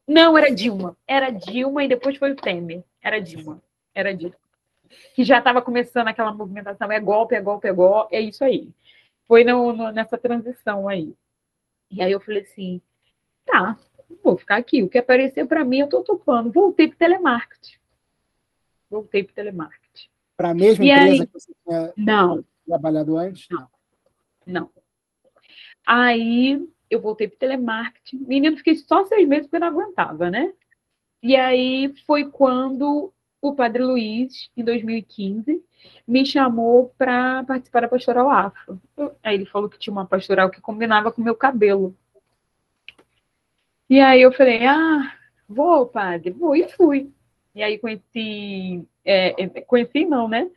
Não, 0.07 0.37
era 0.37 0.53
Dilma. 0.53 0.97
Era 1.07 1.29
Dilma 1.29 1.83
e 1.83 1.87
depois 1.87 2.17
foi 2.17 2.31
o 2.31 2.35
Temer. 2.35 2.83
Era 3.01 3.19
Dilma. 3.19 3.61
Era 3.93 4.13
Dilma. 4.13 4.35
Que 5.15 5.23
já 5.23 5.39
estava 5.39 5.61
começando 5.61 6.07
aquela 6.07 6.33
movimentação, 6.33 6.91
é 6.91 6.99
golpe, 6.99 7.35
é 7.35 7.41
golpe, 7.41 7.67
é 7.67 7.73
golpe, 7.73 8.15
é 8.15 8.21
isso 8.21 8.43
aí. 8.43 8.69
Foi 9.27 9.43
no, 9.43 9.73
no, 9.73 9.91
nessa 9.91 10.17
transição 10.17 10.87
aí. 10.87 11.15
E 11.89 12.01
aí 12.01 12.11
eu 12.11 12.19
falei 12.19 12.41
assim, 12.41 12.81
tá, 13.45 13.77
vou 14.23 14.37
ficar 14.37 14.57
aqui. 14.57 14.83
O 14.83 14.89
que 14.89 14.97
aparecer 14.97 15.47
para 15.47 15.63
mim, 15.63 15.79
eu 15.79 15.85
estou 15.85 16.03
topando. 16.03 16.51
Voltei 16.51 16.87
para 16.87 16.97
telemarketing. 16.97 17.77
Voltei 18.89 19.23
para 19.23 19.33
telemarketing. 19.33 20.09
Para 20.35 20.49
a 20.49 20.53
mesma 20.53 20.85
e 20.85 20.89
empresa 20.91 21.23
aí, 21.23 21.27
que 21.27 21.33
você 21.33 21.53
tinha 21.63 21.93
não, 21.95 22.43
trabalhado 22.67 23.17
antes? 23.17 23.47
Não. 23.49 23.67
Não. 24.45 24.69
Aí 25.85 26.67
eu 26.93 27.01
voltei 27.01 27.27
para 27.27 27.39
telemarketing. 27.39 28.17
Menino, 28.27 28.57
fiquei 28.57 28.75
só 28.75 29.05
seis 29.05 29.27
meses 29.27 29.45
porque 29.45 29.57
eu 29.57 29.59
não 29.61 29.67
aguentava, 29.67 30.29
né? 30.29 30.53
E 31.21 31.35
aí 31.35 31.93
foi 32.05 32.29
quando 32.29 33.13
o 33.41 33.55
Padre 33.55 33.83
Luiz, 33.83 34.49
em 34.55 34.63
2015, 34.63 35.63
me 36.07 36.25
chamou 36.25 36.93
para 36.97 37.43
participar 37.43 37.81
da 37.81 37.87
pastoral 37.87 38.29
afro. 38.29 38.81
Aí 39.21 39.35
ele 39.35 39.45
falou 39.45 39.69
que 39.69 39.79
tinha 39.79 39.91
uma 39.91 40.05
pastoral 40.05 40.49
que 40.49 40.61
combinava 40.61 41.11
com 41.11 41.21
o 41.21 41.25
meu 41.25 41.35
cabelo. 41.35 41.95
E 43.89 43.99
aí 43.99 44.21
eu 44.21 44.31
falei, 44.31 44.65
ah, 44.65 45.13
vou, 45.47 45.85
padre, 45.85 46.31
vou, 46.31 46.55
e 46.55 46.67
fui. 46.69 47.11
E 47.53 47.61
aí 47.61 47.77
conheci, 47.77 48.87
é, 49.05 49.43
é 49.43 49.61
conheci 49.61 50.05
não, 50.05 50.27
né? 50.27 50.49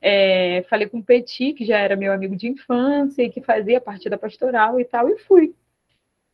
É, 0.00 0.62
falei 0.68 0.88
com 0.88 0.98
o 0.98 1.04
Petit, 1.04 1.54
que 1.54 1.64
já 1.64 1.78
era 1.78 1.96
meu 1.96 2.12
amigo 2.12 2.36
de 2.36 2.48
infância 2.48 3.22
e 3.22 3.30
que 3.30 3.40
fazia 3.40 3.80
parte 3.80 4.08
da 4.10 4.18
pastoral 4.18 4.78
e 4.78 4.84
tal, 4.84 5.08
e 5.08 5.18
fui 5.18 5.54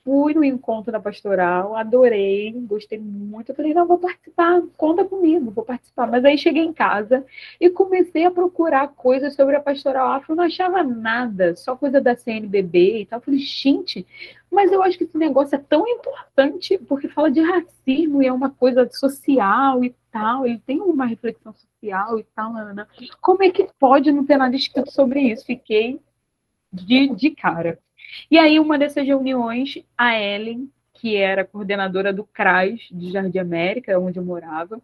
fui 0.04 0.34
no 0.34 0.42
encontro 0.42 0.90
da 0.90 0.98
pastoral, 0.98 1.76
adorei, 1.76 2.52
gostei 2.66 2.98
muito. 2.98 3.50
Eu 3.50 3.54
falei, 3.54 3.74
não, 3.74 3.86
vou 3.86 3.98
participar, 3.98 4.62
conta 4.76 5.04
comigo, 5.04 5.50
vou 5.50 5.64
participar. 5.64 6.06
Mas 6.06 6.24
aí 6.24 6.38
cheguei 6.38 6.62
em 6.62 6.72
casa 6.72 7.24
e 7.60 7.68
comecei 7.70 8.24
a 8.24 8.30
procurar 8.30 8.88
coisas 8.88 9.34
sobre 9.34 9.56
a 9.56 9.60
pastoral 9.60 10.12
afro, 10.12 10.34
não 10.34 10.44
achava 10.44 10.82
nada, 10.82 11.54
só 11.56 11.76
coisa 11.76 12.00
da 12.00 12.16
CNBB 12.16 13.02
e 13.02 13.06
tal. 13.06 13.18
Eu 13.18 13.24
falei, 13.24 13.40
gente, 13.40 14.06
mas 14.50 14.72
eu 14.72 14.82
acho 14.82 14.96
que 14.96 15.04
esse 15.04 15.18
negócio 15.18 15.54
é 15.54 15.58
tão 15.58 15.86
importante 15.86 16.78
porque 16.78 17.08
fala 17.08 17.30
de 17.30 17.40
racismo 17.40 18.22
e 18.22 18.26
é 18.26 18.32
uma 18.32 18.50
coisa 18.50 18.88
social 18.90 19.84
e 19.84 19.94
tal, 20.10 20.46
ele 20.46 20.58
tem 20.60 20.80
uma 20.80 21.06
reflexão 21.06 21.52
social 21.52 22.18
e 22.18 22.24
tal, 22.34 22.56
Ana. 22.56 22.88
Como 23.20 23.42
é 23.42 23.50
que 23.50 23.68
pode 23.78 24.10
não 24.10 24.24
ter 24.24 24.36
nada 24.36 24.56
escrito 24.56 24.90
sobre 24.90 25.20
isso? 25.20 25.44
Fiquei 25.44 26.00
de, 26.72 27.14
de 27.14 27.30
cara. 27.30 27.78
E 28.30 28.38
aí, 28.38 28.58
uma 28.58 28.78
dessas 28.78 29.06
reuniões, 29.06 29.78
a 29.96 30.18
Ellen, 30.18 30.70
que 30.94 31.16
era 31.16 31.44
coordenadora 31.44 32.12
do 32.12 32.24
CRAS 32.24 32.80
de 32.92 33.10
Jardim 33.10 33.38
América, 33.38 33.98
onde 33.98 34.18
eu 34.18 34.24
morava, 34.24 34.80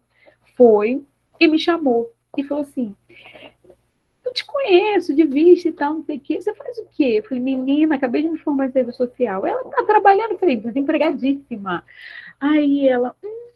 foi 0.55 1.03
e 1.39 1.47
me 1.47 1.59
chamou 1.59 2.11
e 2.35 2.43
falou 2.43 2.63
assim: 2.63 2.95
Eu 4.25 4.33
te 4.33 4.43
conheço 4.43 5.15
de 5.15 5.23
vista 5.23 5.69
e 5.69 5.71
tal, 5.71 5.93
não 5.93 6.03
sei 6.03 6.17
o 6.17 6.19
quê. 6.19 6.41
Você 6.41 6.53
faz 6.55 6.77
o 6.79 6.87
quê? 6.91 7.19
Eu 7.19 7.23
falei, 7.23 7.43
menina, 7.43 7.95
acabei 7.95 8.23
de 8.23 8.29
me 8.29 8.39
formar 8.39 8.65
em 8.65 8.71
serviço 8.71 8.97
social. 8.97 9.45
Ela 9.45 9.63
tá 9.65 9.83
trabalhando, 9.83 10.31
eu 10.31 10.39
falei, 10.39 10.55
desempregadíssima. 10.57 11.83
Aí 12.39 12.87
ela, 12.87 13.15
hum, 13.23 13.49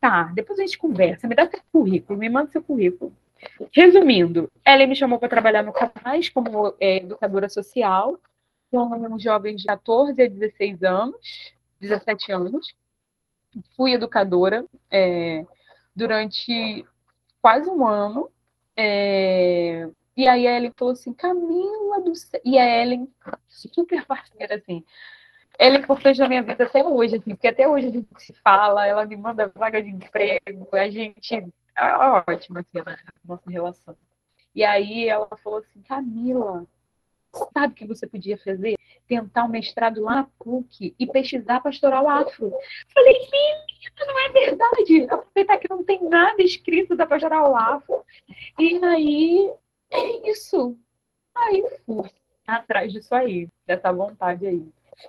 tá, 0.00 0.30
depois 0.34 0.58
a 0.58 0.62
gente 0.62 0.78
conversa, 0.78 1.26
me 1.26 1.34
dá 1.34 1.48
seu 1.48 1.60
currículo, 1.72 2.18
me 2.18 2.28
manda 2.28 2.50
seu 2.50 2.62
currículo. 2.62 3.12
Resumindo, 3.72 4.48
ela 4.64 4.86
me 4.86 4.94
chamou 4.94 5.18
para 5.18 5.28
trabalhar 5.28 5.64
no 5.64 5.72
CAPAS 5.72 6.28
como 6.28 6.74
é, 6.78 6.98
educadora 6.98 7.48
social 7.48 8.20
um 8.78 9.18
jovem 9.18 9.56
de 9.56 9.64
14 9.64 10.22
a 10.22 10.28
16 10.28 10.82
anos, 10.82 11.52
17 11.80 12.32
anos. 12.32 12.74
Fui 13.76 13.92
educadora 13.92 14.64
é, 14.90 15.44
durante 15.94 16.86
quase 17.40 17.68
um 17.68 17.86
ano. 17.86 18.30
É, 18.76 19.88
e 20.16 20.28
aí 20.28 20.46
a 20.46 20.56
Ellen 20.56 20.72
falou 20.76 20.92
assim, 20.92 21.12
Camila 21.12 22.00
do 22.02 22.14
céu. 22.14 22.40
E 22.44 22.58
a 22.58 22.82
Ellen, 22.82 23.08
super 23.48 24.06
parceira, 24.06 24.56
assim. 24.56 24.84
Ela 25.58 25.76
é 25.76 25.80
importante 25.80 26.18
na 26.18 26.28
minha 26.28 26.42
vida 26.42 26.64
até 26.64 26.84
hoje, 26.84 27.16
assim, 27.16 27.30
porque 27.34 27.48
até 27.48 27.68
hoje 27.68 27.88
a 27.88 27.90
gente 27.90 28.08
se 28.18 28.32
fala, 28.42 28.86
ela 28.86 29.06
me 29.06 29.16
manda 29.16 29.52
vaga 29.54 29.82
de 29.82 29.90
emprego, 29.90 30.68
a 30.72 30.88
gente. 30.90 31.34
É 31.76 31.96
ótima 31.96 32.60
assim, 32.60 32.78
a 32.78 32.96
nossa 33.24 33.50
relação. 33.50 33.96
E 34.54 34.64
aí 34.64 35.08
ela 35.08 35.28
falou 35.42 35.60
assim, 35.60 35.82
Camila, 35.82 36.66
Sabe 37.52 37.72
o 37.72 37.76
que 37.76 37.86
você 37.86 38.06
podia 38.06 38.36
fazer? 38.38 38.76
Tentar 39.08 39.44
um 39.44 39.48
mestrado 39.48 40.02
lá 40.02 40.16
na 40.16 40.28
PUC 40.38 40.94
e 40.98 41.06
pesquisar 41.06 41.60
pastoral 41.60 42.08
afro. 42.08 42.52
Falei, 42.92 43.12
menina, 43.12 44.06
não 44.06 44.18
é 44.18 44.28
verdade. 44.30 45.02
Aproveitar 45.10 45.58
que 45.58 45.68
não 45.68 45.82
tem 45.82 46.08
nada 46.08 46.42
escrito 46.42 46.94
da 46.94 47.06
pastoral 47.06 47.56
afro. 47.56 48.02
E 48.58 48.84
aí, 48.84 49.50
é 49.90 50.30
isso. 50.30 50.76
Aí 51.34 51.64
fui 51.86 52.10
atrás 52.46 52.92
disso 52.92 53.14
aí, 53.14 53.48
dessa 53.66 53.92
vontade 53.92 54.46
aí. 54.46 54.66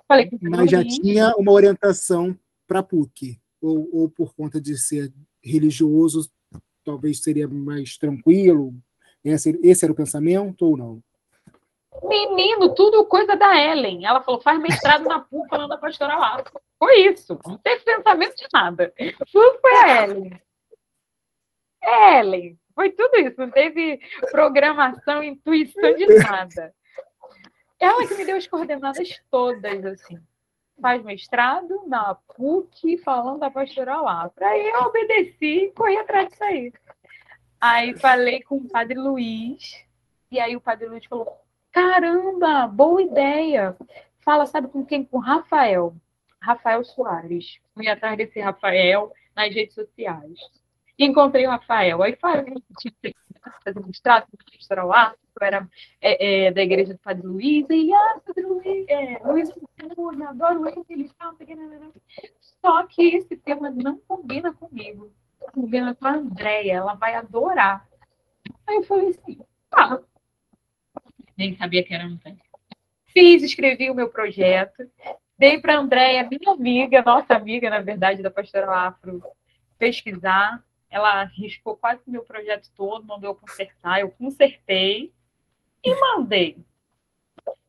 Falei, 0.08 0.30
Mas 0.40 0.70
já 0.70 0.82
tinha 0.82 1.34
uma 1.36 1.52
orientação 1.52 2.38
para 2.66 2.82
PUC? 2.82 3.38
Ou, 3.60 3.88
ou 3.92 4.10
por 4.10 4.34
conta 4.34 4.60
de 4.60 4.76
ser 4.76 5.12
religioso, 5.42 6.30
talvez 6.84 7.22
seria 7.22 7.48
mais 7.48 7.96
tranquilo? 7.96 8.74
Esse, 9.22 9.58
esse 9.62 9.84
era 9.84 9.92
o 9.92 9.96
pensamento 9.96 10.66
ou 10.66 10.76
não? 10.76 11.02
Menino, 12.02 12.74
tudo 12.74 13.06
coisa 13.06 13.36
da 13.36 13.56
Ellen. 13.56 14.04
Ela 14.04 14.22
falou, 14.22 14.40
faz 14.40 14.58
mestrado 14.60 15.04
na 15.04 15.20
PUC 15.20 15.48
falando 15.48 15.68
da 15.68 15.78
pastora 15.78 16.16
lá. 16.16 16.42
Foi 16.78 17.00
isso. 17.00 17.38
Não 17.46 17.56
teve 17.58 17.84
pensamento 17.84 18.36
de 18.36 18.46
nada. 18.52 18.92
Tudo 19.32 19.58
foi 19.60 19.76
a 19.76 20.02
Ellen. 20.02 20.42
Ellen. 21.82 22.58
Foi 22.74 22.90
tudo 22.90 23.16
isso. 23.16 23.40
Não 23.40 23.50
teve 23.50 24.00
programação, 24.30 25.22
intuição 25.22 25.94
de 25.94 26.06
nada. 26.18 26.74
Ela 27.78 28.06
que 28.06 28.14
me 28.14 28.24
deu 28.24 28.36
as 28.36 28.46
coordenadas 28.46 29.22
todas, 29.30 29.84
assim. 29.84 30.18
Faz 30.80 31.02
mestrado 31.04 31.86
na 31.86 32.14
PUC, 32.14 32.98
falando 32.98 33.38
da 33.38 33.50
pastoral 33.50 34.04
lá. 34.04 34.30
Aí 34.40 34.68
eu 34.70 34.80
obedeci 34.80 35.66
e 35.66 35.72
corri 35.72 35.96
atrás 35.96 36.28
disso 36.28 36.42
aí. 36.42 36.72
Aí 37.60 37.96
falei 37.96 38.42
com 38.42 38.56
o 38.56 38.68
padre 38.68 38.98
Luiz, 38.98 39.86
e 40.30 40.40
aí 40.40 40.56
o 40.56 40.60
padre 40.60 40.86
Luiz 40.86 41.04
falou: 41.06 41.43
caramba, 41.74 42.66
boa 42.68 43.02
ideia. 43.02 43.76
Fala, 44.20 44.46
sabe 44.46 44.68
com 44.68 44.86
quem? 44.86 45.04
Com 45.04 45.18
Rafael. 45.18 45.94
Rafael 46.40 46.84
Soares. 46.84 47.58
Fui 47.74 47.88
atrás 47.88 48.16
desse 48.16 48.40
Rafael 48.40 49.12
nas 49.34 49.52
redes 49.52 49.74
sociais. 49.74 50.38
Encontrei 50.98 51.46
o 51.46 51.50
Rafael. 51.50 52.02
Aí 52.02 52.16
falei, 52.16 52.54
fazer 53.64 53.84
mestrado, 53.84 54.26
pastoral 54.56 54.86
lá, 54.86 55.14
eu 55.40 55.46
era 55.46 55.68
é, 56.00 56.46
é, 56.46 56.52
da 56.52 56.62
igreja 56.62 56.94
do 56.94 57.00
Padre 57.00 57.26
Luiz, 57.26 57.66
e 57.68 57.92
ah, 57.92 58.20
Padre 58.24 58.46
Luiz, 58.46 58.86
é, 58.88 59.20
Luiz 59.24 59.50
eu 59.50 60.26
adoro 60.28 60.64
ele, 60.88 61.10
só 62.40 62.86
que 62.86 63.16
esse 63.16 63.36
tema 63.36 63.70
não 63.70 63.98
combina 63.98 64.54
comigo 64.54 65.10
combina 65.52 65.94
com 65.94 66.06
a 66.06 66.14
Andréia, 66.14 66.72
ela 66.74 66.94
vai 66.94 67.14
adorar. 67.14 67.86
Aí 68.66 68.76
eu 68.76 68.82
falei 68.84 69.10
assim, 69.10 69.40
tá. 69.70 70.00
Nem 71.36 71.56
sabia 71.56 71.82
que 71.82 71.94
era 71.94 72.04
Andréia. 72.04 72.38
Fiz, 73.06 73.42
escrevi 73.42 73.90
o 73.90 73.94
meu 73.94 74.08
projeto, 74.08 74.90
dei 75.38 75.60
para 75.60 75.74
a 75.74 75.78
Andréia, 75.78 76.28
minha 76.28 76.52
amiga, 76.52 77.02
nossa 77.02 77.34
amiga, 77.34 77.70
na 77.70 77.80
verdade, 77.80 78.22
da 78.22 78.30
Pastora 78.30 78.70
Afro, 78.70 79.22
pesquisar. 79.78 80.62
Ela 80.90 81.24
riscou 81.24 81.76
quase 81.76 82.00
o 82.06 82.10
meu 82.10 82.22
projeto 82.22 82.70
todo, 82.76 83.06
mandou 83.06 83.30
eu 83.30 83.34
consertar, 83.34 84.00
eu 84.00 84.10
consertei 84.10 85.12
e 85.84 86.00
mandei. 86.00 86.56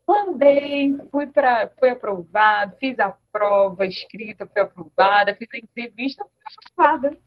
Mandei, 0.08 0.96
fui 1.12 1.26
para, 1.28 1.72
foi 1.80 1.90
aprovado, 1.90 2.76
fiz 2.80 3.00
a 3.00 3.16
prova 3.32 3.88
escrita, 3.88 4.46
foi 4.46 4.62
aprovada, 4.62 5.36
fiz 5.36 5.48
a 5.54 5.58
entrevista, 5.58 6.24
foi 6.24 6.84
aprovada 6.86 7.18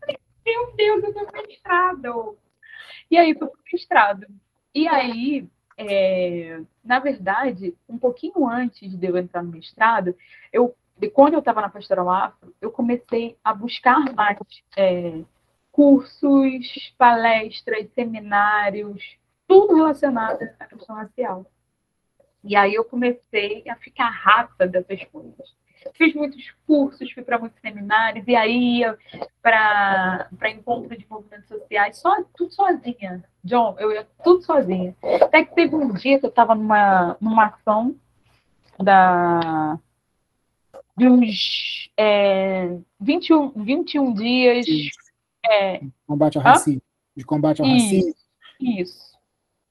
meu 0.48 0.72
Deus, 0.74 1.04
eu 1.04 1.12
tô 1.12 1.42
mestrado. 1.46 2.38
E 3.10 3.18
aí 3.18 3.34
fui 3.34 3.48
pro 3.48 3.60
mestrado. 3.70 4.26
E 4.74 4.88
aí, 4.88 5.46
é, 5.78 6.60
na 6.84 6.98
verdade, 6.98 7.74
um 7.88 7.96
pouquinho 7.96 8.46
antes 8.48 8.92
de 8.94 9.06
eu 9.06 9.16
entrar 9.16 9.42
no 9.42 9.52
mestrado, 9.52 10.14
eu, 10.52 10.74
quando 11.14 11.34
eu 11.34 11.38
estava 11.38 11.60
na 11.60 11.68
Pastoral 11.68 12.10
Afro, 12.10 12.52
eu 12.60 12.70
comecei 12.72 13.36
a 13.44 13.54
buscar 13.54 14.12
mais 14.12 14.36
é, 14.76 15.22
cursos, 15.70 16.92
palestras, 16.98 17.88
seminários, 17.94 19.16
tudo 19.46 19.76
relacionado 19.76 20.42
à 20.58 20.66
questão 20.66 20.96
racial. 20.96 21.46
E 22.42 22.56
aí 22.56 22.74
eu 22.74 22.84
comecei 22.84 23.64
a 23.68 23.76
ficar 23.76 24.10
rata 24.10 24.66
dessas 24.66 25.04
coisas 25.04 25.58
fiz 25.94 26.14
muitos 26.14 26.50
cursos, 26.66 27.10
fui 27.12 27.22
para 27.22 27.38
muitos 27.38 27.60
seminários, 27.60 28.26
e 28.26 28.36
aí 28.36 28.78
ia 28.78 28.98
para 29.42 30.28
encontro 30.50 30.96
de 30.96 31.06
movimentos 31.08 31.48
sociais, 31.48 31.98
só, 31.98 32.22
tudo 32.36 32.52
sozinha. 32.52 33.24
John, 33.44 33.76
eu 33.78 33.92
ia 33.92 34.06
tudo 34.22 34.42
sozinha. 34.42 34.94
Até 35.22 35.44
que 35.44 35.54
teve 35.54 35.74
um 35.74 35.92
dia 35.92 36.18
que 36.18 36.26
eu 36.26 36.30
estava 36.30 36.54
numa, 36.54 37.16
numa 37.20 37.46
ação 37.46 37.94
da, 38.78 39.78
de 40.96 41.08
uns 41.08 41.90
é, 41.96 42.76
21, 43.00 43.50
21 43.50 44.14
dias. 44.14 44.66
É, 45.46 45.80
combate 46.06 46.36
ao 46.36 46.44
racismo. 46.44 46.82
De 47.16 47.24
combate 47.24 47.62
ao 47.62 47.68
racismo. 47.68 48.14
Isso. 48.60 49.08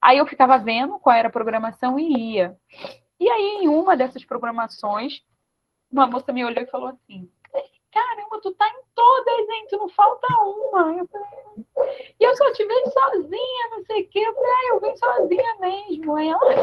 Aí 0.01 0.17
eu 0.17 0.27
ficava 0.27 0.57
vendo 0.57 0.97
qual 0.99 1.15
era 1.15 1.27
a 1.27 1.31
programação 1.31 1.99
e 1.99 2.35
ia. 2.35 2.57
E 3.19 3.29
aí, 3.29 3.59
em 3.63 3.67
uma 3.67 3.97
dessas 3.97 4.23
programações, 4.23 5.21
uma 5.91 6.07
moça 6.07 6.31
me 6.33 6.43
olhou 6.43 6.63
e 6.63 6.67
falou 6.67 6.89
assim: 6.89 7.29
Caramba, 7.91 8.39
tu 8.41 8.53
tá 8.53 8.67
em 8.67 8.81
todas, 8.93 9.49
hein? 9.49 9.65
Tu 9.69 9.77
não 9.77 9.89
falta 9.89 10.27
uma. 10.41 10.93
Eu 10.93 11.07
falei, 11.07 11.27
e 12.19 12.23
eu 12.23 12.35
só 12.35 12.51
te 12.51 12.65
vejo 12.65 12.91
sozinha, 12.91 13.69
não 13.71 13.83
sei 13.85 14.03
o 14.03 14.09
quê. 14.09 14.19
Eu 14.19 14.33
falei, 14.33 14.51
ah, 14.51 14.67
eu 14.69 14.79
vim 14.81 14.97
sozinha 14.97 15.55
mesmo. 15.59 16.15
Aí 16.15 16.27
ela, 16.27 16.53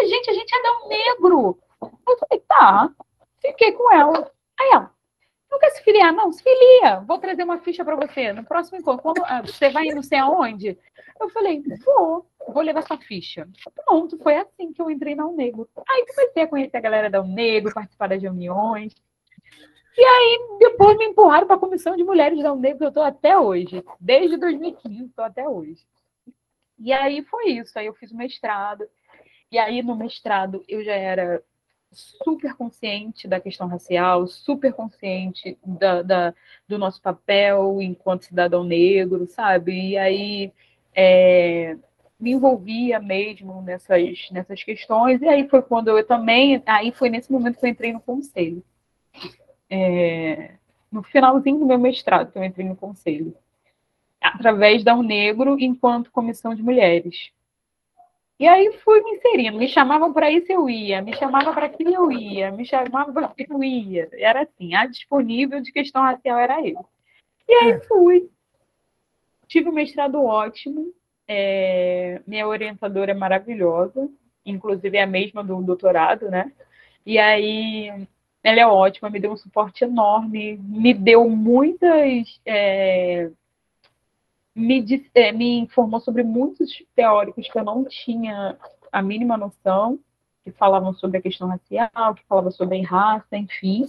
gente, 0.00 0.30
a 0.30 0.34
gente 0.34 0.54
é 0.54 0.62
dar 0.62 0.84
um 0.84 0.88
negro. 0.88 1.58
Eu 1.80 2.18
falei, 2.18 2.44
tá. 2.46 2.90
Fiquei 3.40 3.72
com 3.72 3.92
ela. 3.92 4.30
Aí 4.58 4.70
ela, 4.72 4.92
não 5.50 5.58
quer 5.58 5.70
se 5.70 5.82
filiar? 5.82 6.12
Não, 6.12 6.32
se 6.32 6.42
filia. 6.42 7.00
Vou 7.00 7.18
trazer 7.18 7.44
uma 7.44 7.58
ficha 7.58 7.84
para 7.84 7.96
você 7.96 8.32
no 8.32 8.44
próximo 8.44 8.78
encontro. 8.78 9.24
Ah, 9.26 9.42
você 9.42 9.70
vai 9.70 9.86
não 9.88 10.02
sei 10.02 10.18
aonde? 10.18 10.78
Eu 11.20 11.28
falei, 11.28 11.62
vou, 11.84 12.26
vou 12.48 12.62
levar 12.62 12.82
sua 12.82 12.98
ficha. 12.98 13.48
Pronto, 13.86 14.18
foi 14.18 14.36
assim 14.36 14.72
que 14.72 14.80
eu 14.80 14.90
entrei 14.90 15.14
na 15.14 15.26
Unego. 15.26 15.68
Aí 15.88 16.06
comecei 16.06 16.42
a 16.42 16.48
conhecer 16.48 16.76
a 16.76 16.80
galera 16.80 17.10
da 17.10 17.20
Unego, 17.20 17.72
participar 17.72 18.08
das 18.08 18.22
reuniões. 18.22 18.94
E 19.96 20.02
aí, 20.02 20.58
depois 20.58 20.96
me 20.96 21.04
empurraram 21.06 21.46
para 21.46 21.56
a 21.56 21.60
Comissão 21.60 21.94
de 21.96 22.02
Mulheres 22.02 22.42
da 22.42 22.52
Unego, 22.52 22.78
que 22.78 22.84
eu 22.84 22.88
estou 22.88 23.02
até 23.02 23.38
hoje. 23.38 23.84
Desde 24.00 24.36
2015, 24.38 25.04
estou 25.04 25.24
até 25.24 25.46
hoje. 25.46 25.86
E 26.78 26.92
aí 26.92 27.22
foi 27.24 27.50
isso. 27.50 27.78
Aí 27.78 27.86
eu 27.86 27.94
fiz 27.94 28.10
o 28.10 28.16
mestrado. 28.16 28.88
E 29.50 29.58
aí, 29.58 29.82
no 29.82 29.94
mestrado, 29.94 30.64
eu 30.66 30.82
já 30.82 30.94
era 30.94 31.42
super 31.92 32.54
consciente 32.54 33.28
da 33.28 33.38
questão 33.38 33.68
racial, 33.68 34.26
super 34.26 34.72
consciente 34.72 35.58
da, 35.64 36.00
da, 36.02 36.34
do 36.66 36.78
nosso 36.78 37.02
papel 37.02 37.82
enquanto 37.82 38.24
cidadão 38.24 38.64
negro, 38.64 39.26
sabe? 39.26 39.90
E 39.90 39.98
aí 39.98 40.52
é, 40.94 41.76
me 42.22 42.30
envolvia 42.30 43.00
mesmo 43.00 43.60
nessas, 43.62 44.30
nessas 44.30 44.62
questões, 44.62 45.20
e 45.20 45.26
aí 45.26 45.48
foi 45.48 45.60
quando 45.60 45.88
eu 45.88 46.06
também, 46.06 46.62
aí 46.64 46.92
foi 46.92 47.10
nesse 47.10 47.32
momento 47.32 47.58
que 47.58 47.66
eu 47.66 47.70
entrei 47.70 47.92
no 47.92 48.00
conselho. 48.00 48.62
É, 49.68 50.52
no 50.90 51.02
finalzinho 51.02 51.58
do 51.58 51.66
meu 51.66 51.78
mestrado 51.78 52.30
que 52.30 52.38
eu 52.38 52.44
entrei 52.44 52.64
no 52.64 52.76
conselho, 52.76 53.36
através 54.20 54.84
da 54.84 54.94
Unegro 54.94 55.58
enquanto 55.58 56.12
comissão 56.12 56.54
de 56.54 56.62
mulheres. 56.62 57.32
E 58.38 58.46
aí 58.46 58.72
fui 58.84 59.02
me 59.02 59.16
inserindo. 59.16 59.58
Me 59.58 59.68
chamavam 59.68 60.12
para 60.12 60.30
isso, 60.30 60.50
eu 60.50 60.68
ia. 60.68 61.02
Me 61.02 61.14
chamava 61.16 61.52
para 61.52 61.66
aquilo, 61.66 61.94
eu 61.94 62.12
ia. 62.12 62.50
Me 62.50 62.64
chamavam 62.64 63.12
para 63.12 63.26
aquilo, 63.26 63.54
eu 63.54 63.64
ia. 63.64 64.08
Era 64.14 64.42
assim, 64.42 64.74
a 64.74 64.86
disponível 64.86 65.60
de 65.60 65.72
questão 65.72 66.02
racial 66.02 66.38
era 66.38 66.60
eu. 66.66 66.84
E 67.48 67.54
aí 67.54 67.80
fui. 67.82 68.28
Tive 69.46 69.68
um 69.68 69.72
mestrado 69.72 70.22
ótimo. 70.22 70.92
É... 71.28 72.20
Minha 72.26 72.46
orientadora 72.46 73.12
é 73.12 73.14
maravilhosa. 73.14 74.08
Inclusive 74.44 74.96
é 74.96 75.02
a 75.02 75.06
mesma 75.06 75.44
do 75.44 75.62
doutorado, 75.62 76.28
né? 76.28 76.52
E 77.06 77.18
aí 77.18 78.06
ela 78.42 78.60
é 78.60 78.66
ótima, 78.66 79.08
me 79.08 79.20
deu 79.20 79.32
um 79.32 79.36
suporte 79.36 79.84
enorme, 79.84 80.56
me 80.56 80.92
deu 80.92 81.28
muitas 81.28 82.40
é, 82.44 83.30
me, 84.54 84.84
é, 85.14 85.32
me 85.32 85.58
informou 85.60 86.00
sobre 86.00 86.22
muitos 86.22 86.70
teóricos 86.94 87.48
que 87.48 87.58
eu 87.58 87.64
não 87.64 87.84
tinha 87.84 88.56
a 88.90 89.02
mínima 89.02 89.36
noção, 89.36 89.98
que 90.44 90.50
falavam 90.50 90.92
sobre 90.92 91.18
a 91.18 91.22
questão 91.22 91.48
racial, 91.48 92.14
que 92.14 92.24
falavam 92.26 92.50
sobre 92.50 92.80
raça, 92.82 93.36
enfim. 93.36 93.86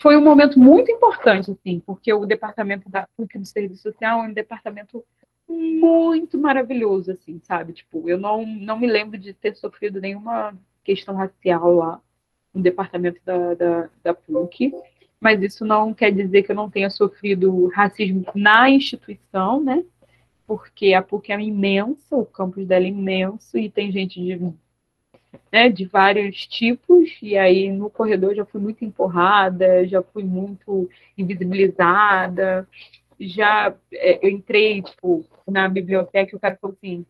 Foi 0.00 0.16
um 0.16 0.24
momento 0.24 0.58
muito 0.58 0.90
importante, 0.90 1.50
assim, 1.50 1.80
porque 1.80 2.12
o 2.12 2.24
departamento 2.24 2.88
da 2.88 3.06
PUC 3.16 3.38
do 3.38 3.46
Serviço 3.46 3.82
Social 3.82 4.20
é 4.20 4.28
um 4.28 4.32
departamento 4.32 5.04
muito 5.48 6.38
maravilhoso, 6.38 7.12
assim, 7.12 7.40
sabe? 7.44 7.72
Tipo, 7.72 8.08
eu 8.08 8.18
não, 8.18 8.46
não 8.46 8.78
me 8.78 8.86
lembro 8.86 9.18
de 9.18 9.32
ter 9.32 9.54
sofrido 9.56 10.00
nenhuma 10.00 10.56
questão 10.84 11.14
racial 11.14 11.74
lá 11.74 12.00
no 12.52 12.62
departamento 12.62 13.20
da, 13.24 13.54
da, 13.54 13.90
da 14.02 14.14
PUC 14.14 14.72
mas 15.22 15.40
isso 15.40 15.64
não 15.64 15.94
quer 15.94 16.10
dizer 16.10 16.42
que 16.42 16.50
eu 16.50 16.56
não 16.56 16.68
tenha 16.68 16.90
sofrido 16.90 17.68
racismo 17.68 18.24
na 18.34 18.68
instituição, 18.68 19.62
né? 19.62 19.84
Porque 20.44 20.94
a 20.94 21.00
PUC 21.00 21.30
é 21.30 21.40
imensa, 21.40 22.16
o 22.16 22.26
campus 22.26 22.66
dela 22.66 22.84
é 22.84 22.88
imenso 22.88 23.56
e 23.56 23.70
tem 23.70 23.92
gente 23.92 24.20
de, 24.20 24.52
né, 25.52 25.68
de 25.68 25.84
vários 25.84 26.44
tipos, 26.48 27.08
e 27.22 27.38
aí 27.38 27.70
no 27.70 27.88
corredor 27.88 28.34
já 28.34 28.44
fui 28.44 28.60
muito 28.60 28.84
empurrada, 28.84 29.86
já 29.86 30.02
fui 30.02 30.24
muito 30.24 30.90
invisibilizada, 31.16 32.68
já 33.28 33.74
é, 33.92 34.26
eu 34.26 34.30
entrei, 34.30 34.82
tipo, 34.82 35.24
na 35.46 35.68
biblioteca 35.68 36.32
e 36.32 36.36
o 36.36 36.40
cara 36.40 36.56
falou 36.60 36.76
assim, 36.76 37.06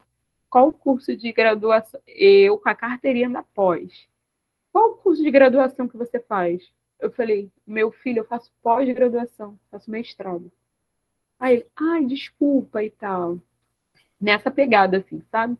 qual 0.50 0.68
o 0.68 0.72
curso 0.72 1.16
de 1.16 1.32
graduação? 1.32 2.00
Eu 2.06 2.58
com 2.58 2.68
a 2.68 2.74
carteirinha 2.74 3.30
da 3.30 3.42
pós. 3.42 4.06
Qual 4.72 4.92
o 4.92 4.96
curso 4.96 5.22
de 5.22 5.30
graduação 5.30 5.88
que 5.88 5.96
você 5.96 6.20
faz? 6.20 6.62
Eu 7.00 7.10
falei, 7.10 7.50
meu 7.66 7.90
filho, 7.90 8.20
eu 8.20 8.24
faço 8.24 8.50
pós-graduação, 8.62 9.58
faço 9.70 9.90
mestrado. 9.90 10.50
Aí 11.38 11.56
ele, 11.56 11.66
ai, 11.76 12.04
desculpa 12.04 12.82
e 12.82 12.90
tal. 12.90 13.38
Nessa 14.20 14.50
pegada, 14.50 14.98
assim, 14.98 15.20
sabe? 15.30 15.58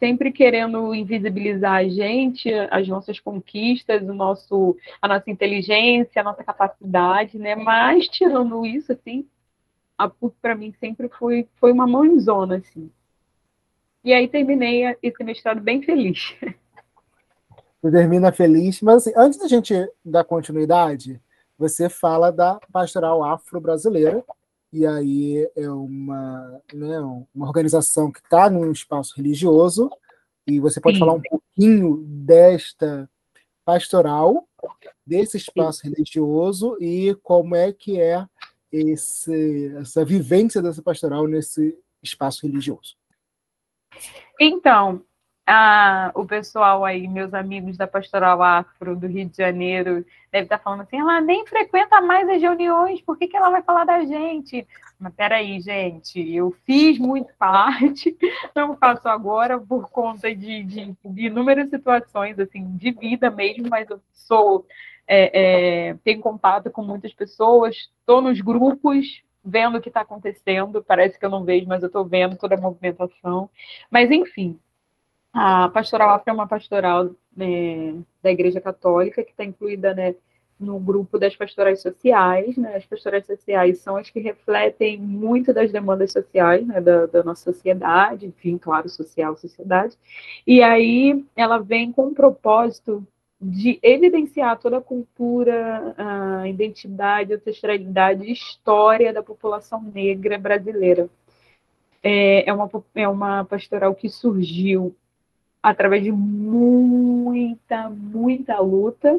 sempre 0.00 0.32
querendo 0.32 0.94
invisibilizar 0.94 1.74
a 1.74 1.88
gente, 1.88 2.50
as 2.70 2.88
nossas 2.88 3.20
conquistas, 3.20 4.02
o 4.02 4.14
nosso, 4.14 4.74
a 5.00 5.06
nossa 5.06 5.30
inteligência, 5.30 6.22
a 6.22 6.24
nossa 6.24 6.42
capacidade, 6.42 7.38
né? 7.38 7.54
Mas 7.54 8.08
tirando 8.08 8.64
isso, 8.64 8.92
assim, 8.92 9.28
a 10.00 10.08
PUC 10.08 10.34
para 10.40 10.54
mim 10.54 10.72
sempre 10.80 11.10
foi, 11.10 11.46
foi 11.56 11.70
uma 11.72 11.86
mãezona, 11.86 12.56
assim. 12.56 12.90
E 14.02 14.14
aí 14.14 14.26
terminei 14.26 14.96
esse 15.02 15.22
mestrado 15.22 15.60
bem 15.60 15.82
feliz. 15.82 16.34
Você 17.82 17.90
termina 17.90 18.32
feliz, 18.32 18.80
mas 18.80 18.96
assim, 18.96 19.12
antes 19.14 19.38
da 19.38 19.46
gente 19.46 19.74
dar 20.02 20.24
continuidade, 20.24 21.20
você 21.58 21.90
fala 21.90 22.32
da 22.32 22.58
pastoral 22.72 23.22
afro-brasileira, 23.22 24.24
e 24.72 24.86
aí 24.86 25.46
é 25.54 25.70
uma, 25.70 26.62
né, 26.72 26.98
uma 27.34 27.46
organização 27.46 28.10
que 28.10 28.20
está 28.20 28.48
num 28.48 28.72
espaço 28.72 29.14
religioso, 29.16 29.90
e 30.46 30.58
você 30.60 30.80
pode 30.80 30.96
Sim. 30.96 31.00
falar 31.00 31.12
um 31.12 31.22
pouquinho 31.22 31.98
desta 32.06 33.08
pastoral, 33.66 34.48
desse 35.06 35.36
espaço 35.36 35.80
Sim. 35.80 35.90
religioso, 35.90 36.78
e 36.80 37.14
como 37.22 37.54
é 37.54 37.70
que 37.70 38.00
é 38.00 38.26
esse, 38.72 39.74
essa 39.76 40.04
vivência 40.04 40.62
dessa 40.62 40.82
pastoral 40.82 41.26
nesse 41.26 41.76
espaço 42.02 42.46
religioso? 42.46 42.96
Então, 44.38 45.04
a, 45.46 46.12
o 46.14 46.24
pessoal 46.24 46.84
aí, 46.84 47.08
meus 47.08 47.34
amigos 47.34 47.76
da 47.76 47.86
Pastoral 47.86 48.40
Afro 48.40 48.94
do 48.94 49.06
Rio 49.08 49.28
de 49.28 49.36
Janeiro, 49.36 50.04
deve 50.30 50.44
estar 50.44 50.58
falando 50.58 50.82
assim, 50.82 50.98
ela 50.98 51.20
nem 51.20 51.44
frequenta 51.44 52.00
mais 52.00 52.28
as 52.28 52.40
reuniões, 52.40 53.00
por 53.00 53.18
que, 53.18 53.26
que 53.26 53.36
ela 53.36 53.50
vai 53.50 53.60
falar 53.62 53.84
da 53.84 54.04
gente? 54.04 54.66
Mas 54.98 55.12
peraí, 55.14 55.60
gente, 55.60 56.20
eu 56.32 56.54
fiz 56.64 56.98
muito 56.98 57.34
parte, 57.34 58.16
não 58.54 58.76
faço 58.76 59.08
agora 59.08 59.58
por 59.58 59.90
conta 59.90 60.32
de, 60.34 60.62
de, 60.62 60.94
de 61.04 61.26
inúmeras 61.26 61.68
situações, 61.68 62.38
assim, 62.38 62.76
de 62.76 62.92
vida 62.92 63.28
mesmo, 63.30 63.68
mas 63.68 63.90
eu 63.90 64.00
sou, 64.12 64.64
é, 65.12 65.88
é, 65.88 65.94
tenho 66.04 66.20
contato 66.20 66.70
com 66.70 66.82
muitas 66.84 67.12
pessoas, 67.12 67.90
estou 67.98 68.22
nos 68.22 68.40
grupos, 68.40 69.22
vendo 69.44 69.76
o 69.76 69.80
que 69.80 69.88
está 69.88 70.02
acontecendo, 70.02 70.84
parece 70.84 71.18
que 71.18 71.24
eu 71.26 71.30
não 71.30 71.44
vejo, 71.44 71.66
mas 71.66 71.82
eu 71.82 71.88
estou 71.88 72.04
vendo 72.04 72.36
toda 72.36 72.54
a 72.54 72.60
movimentação, 72.60 73.50
mas 73.90 74.08
enfim, 74.12 74.56
a 75.32 75.68
pastoral 75.70 76.10
afro 76.10 76.30
é 76.30 76.32
uma 76.32 76.46
pastoral 76.46 77.10
né, 77.36 78.00
da 78.22 78.30
Igreja 78.30 78.60
Católica 78.60 79.24
que 79.24 79.32
está 79.32 79.44
incluída 79.44 79.92
né, 79.94 80.14
no 80.60 80.78
grupo 80.78 81.18
das 81.18 81.34
pastorais 81.34 81.80
sociais. 81.80 82.56
Né? 82.56 82.76
As 82.76 82.86
pastorais 82.86 83.26
sociais 83.26 83.78
são 83.78 83.96
as 83.96 84.10
que 84.10 84.20
refletem 84.20 84.98
muito 84.98 85.52
das 85.52 85.72
demandas 85.72 86.12
sociais 86.12 86.64
né, 86.66 86.80
da, 86.80 87.06
da, 87.06 87.22
nossa 87.24 87.52
sociedade, 87.52 88.26
enfim, 88.26 88.58
claro, 88.58 88.88
social, 88.88 89.36
sociedade. 89.36 89.96
E 90.46 90.62
aí 90.62 91.24
ela 91.34 91.58
vem 91.58 91.90
com 91.90 92.08
o 92.08 92.14
propósito 92.14 93.06
de 93.40 93.78
evidenciar 93.82 94.58
toda 94.58 94.78
a 94.78 94.82
cultura, 94.82 95.94
a 95.96 96.46
identidade, 96.46 97.32
ancestralidade, 97.32 98.30
história 98.30 99.12
da 99.12 99.22
população 99.22 99.80
negra 99.82 100.38
brasileira. 100.38 101.08
É, 102.02 102.48
é, 102.48 102.52
uma, 102.52 102.70
é 102.94 103.08
uma 103.08 103.44
pastoral 103.44 103.94
que 103.94 104.08
surgiu 104.08 104.94
através 105.62 106.02
de 106.02 106.12
muita, 106.12 107.88
muita 107.88 108.58
luta, 108.60 109.18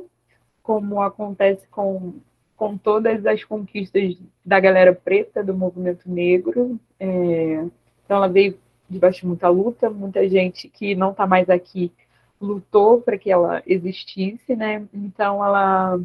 como 0.61 1.01
acontece 1.01 1.67
com, 1.67 2.13
com 2.55 2.78
todas 2.78 3.26
as 3.26 3.43
conquistas 3.43 4.17
da 4.45 4.59
galera 4.59 4.93
preta 4.93 5.43
do 5.43 5.55
movimento 5.55 6.09
negro. 6.09 6.80
É, 6.99 7.65
então, 8.05 8.17
ela 8.17 8.28
veio 8.28 8.57
debaixo 8.88 9.22
de 9.22 9.28
muita 9.28 9.49
luta, 9.49 9.89
muita 9.89 10.28
gente 10.30 10.67
que 10.67 10.93
não 10.93 11.11
está 11.11 11.26
mais 11.26 11.49
aqui 11.49 11.91
lutou 12.41 13.01
para 13.01 13.17
que 13.17 13.31
ela 13.31 13.61
existisse, 13.65 14.55
né? 14.55 14.85
Então, 14.93 15.43
ela, 15.43 15.99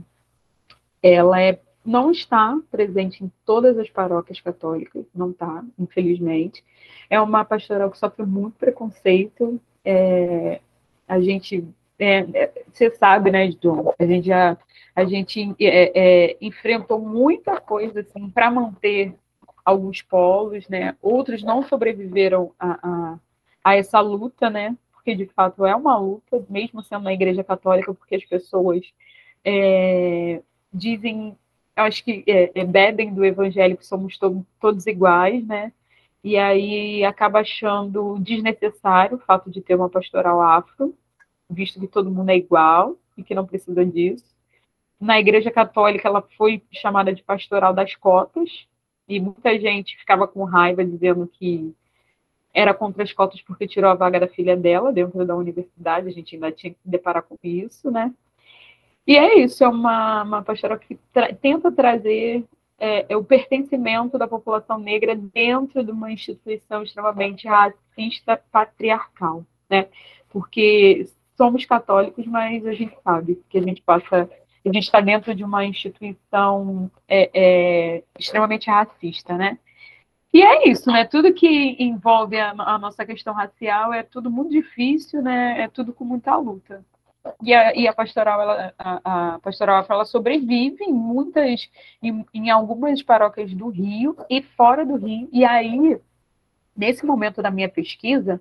ela 1.03 1.41
é 1.41 1.59
não 1.85 2.11
está 2.11 2.59
presente 2.69 3.23
em 3.23 3.31
todas 3.45 3.79
as 3.79 3.89
paróquias 3.89 4.41
católicas, 4.41 5.05
não 5.15 5.31
está, 5.31 5.65
infelizmente. 5.79 6.65
É 7.09 7.21
uma 7.21 7.45
pastoral 7.45 7.91
que 7.91 7.99
sofre 7.99 8.27
muito 8.27 8.59
preconceito, 8.59 9.61
é, 9.85 10.61
a 11.07 11.21
gente, 11.21 11.65
é, 11.97 12.27
é, 12.35 12.65
você 12.73 12.91
sabe, 12.91 13.31
né, 13.31 13.49
John, 13.61 13.95
a 13.97 14.05
gente 14.05 14.27
já 14.27 14.59
a 14.97 15.05
gente 15.05 15.55
é, 15.61 16.37
enfrentou 16.41 16.99
muita 16.99 17.61
coisa 17.61 18.01
assim 18.01 18.31
para 18.31 18.51
manter 18.51 19.15
alguns 19.63 20.01
polos, 20.01 20.67
né? 20.69 20.97
Outros 21.03 21.43
não 21.43 21.63
sobreviveram 21.63 22.53
a, 22.59 22.79
a, 22.83 23.19
a, 23.63 23.77
essa 23.77 24.01
luta, 24.01 24.49
né? 24.49 24.75
Porque 25.07 25.15
de 25.15 25.27
fato 25.27 25.65
é 25.65 25.73
uma 25.77 25.97
luta, 25.97 26.45
mesmo 26.51 26.83
sendo 26.83 27.05
na 27.05 27.13
Igreja 27.13 27.45
Católica, 27.45 27.95
porque 27.95 28.17
as 28.17 28.25
pessoas 28.25 28.85
é, 29.45 30.43
dizem, 30.73 31.39
acho 31.77 32.03
que 32.03 32.25
é, 32.27 32.65
bebem 32.65 33.15
do 33.15 33.25
Evangelho 33.25 33.77
que 33.77 33.87
somos 33.87 34.19
to 34.19 34.45
todos 34.61 34.85
iguais, 34.85 35.47
né? 35.47 35.73
e 36.25 36.37
aí 36.37 37.05
acaba 37.05 37.39
achando 37.39 38.19
desnecessário 38.19 39.17
o 39.17 39.21
fato 39.21 39.49
de 39.49 39.61
ter 39.61 39.77
uma 39.77 39.89
pastoral 39.89 40.41
afro, 40.43 40.93
visto 41.49 41.79
que 41.79 41.87
todo 41.87 42.11
mundo 42.11 42.31
é 42.31 42.37
igual 42.37 42.97
e 43.17 43.23
que 43.23 43.33
não 43.33 43.47
precisa 43.47 43.87
disso. 43.87 44.35
Na 45.01 45.21
Igreja 45.21 45.53
Católica, 45.53 46.09
ela 46.09 46.23
foi 46.37 46.65
chamada 46.73 47.15
de 47.15 47.23
pastoral 47.23 47.73
das 47.73 47.95
cotas, 47.95 48.67
e 49.09 49.21
muita 49.21 49.57
gente 49.61 49.97
ficava 49.99 50.27
com 50.27 50.43
raiva 50.43 50.85
dizendo 50.85 51.29
que 51.29 51.73
era 52.57 52.73
contra 52.73 53.03
as 53.03 53.13
cotas 53.13 53.43
porque 53.43 53.69
tirou 53.69 53.91
a 53.91 53.95
vaga 53.95 54.19
da 54.19 54.27
filha 54.27 54.57
dela 54.57 54.91
dentro 54.91 55.27
da 55.27 55.37
universidade, 55.37 56.09
a 56.09 56.11
gente 56.11 56.35
ainda 56.35 56.51
tinha 56.51 56.73
que 56.73 56.79
deparar 56.83 57.23
com 57.23 57.37
isso, 57.45 57.91
né? 57.91 58.15
E 59.07 59.15
é 59.15 59.39
isso, 59.41 59.63
é 59.63 59.69
uma, 59.69 60.23
uma 60.23 60.43
pastoral 60.43 60.79
que 60.79 60.99
tra 61.13 61.35
tenta 61.35 61.71
trazer 61.71 62.45
é, 62.79 63.13
é, 63.13 63.17
o 63.17 63.23
pertencimento 63.23 64.17
da 64.17 64.27
população 64.27 64.79
negra 64.79 65.15
dentro 65.15 65.85
de 65.85 65.91
uma 65.91 66.11
instituição 66.11 66.83
extremamente 66.83 67.47
racista, 67.47 68.43
patriarcal, 68.51 69.45
né? 69.69 69.89
Porque 70.31 71.07
somos 71.37 71.67
católicos, 71.67 72.27
mas 72.27 72.67
a 72.67 72.73
gente 72.73 72.97
sabe 73.05 73.43
que 73.51 73.59
a 73.59 73.63
gente 73.63 73.83
passa, 73.83 74.31
a 74.65 74.73
gente 74.73 74.85
está 74.85 75.01
dentro 75.03 75.35
de 75.35 75.45
uma 75.45 75.63
instituição 75.67 76.91
é, 77.07 77.31
é, 77.35 78.03
extremamente 78.19 78.71
racista, 78.71 79.37
né? 79.37 79.59
E 80.37 80.43
é 80.43 80.69
isso, 80.69 80.93
né? 80.93 81.07
Tudo 81.07 81.33
que 81.33 81.83
envolve 81.83 82.39
a, 82.39 82.51
a, 82.51 82.79
nossa 82.79 83.07
questão 83.07 83.33
racial 83.33 83.91
é 83.91 84.03
tudo 84.03 84.31
muito 84.31 84.51
difícil, 84.51 85.23
né? 85.23 85.63
É 85.63 85.67
tudo 85.67 85.95
com 85.95 86.05
muita 86.05 86.37
luta. 86.37 86.85
E 87.43 87.55
a, 87.55 87.75
e 87.75 87.89
a 87.89 87.95
pastoral, 87.95 88.43
ela, 88.43 88.75
a, 88.79 89.35
a 89.35 89.39
pastoral 89.39 89.87
ela 89.89 90.05
sobrevive 90.05 90.85
em 90.85 90.93
muitas, 90.93 91.71
em, 92.03 92.23
em 92.35 92.51
algumas 92.51 93.03
paróquias 93.03 93.55
do 93.55 93.71
Rio 93.71 94.15
e 94.29 94.43
fora 94.43 94.85
do 94.85 94.97
Rio. 94.97 95.27
E 95.33 95.43
aí, 95.43 95.99
nesse 96.77 97.07
momento 97.07 97.41
da 97.41 97.51
minha 97.51 97.71
pesquisa, 97.71 98.39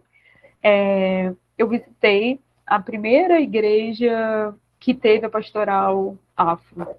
é, 0.62 1.34
eu 1.58 1.70
visitei 1.70 2.42
a 2.68 2.78
primeira 2.78 3.40
igreja 3.40 4.54
que 4.82 4.94
teve 4.94 5.28
a 5.28 5.30
pastoral 5.30 6.18
afro, 6.36 6.94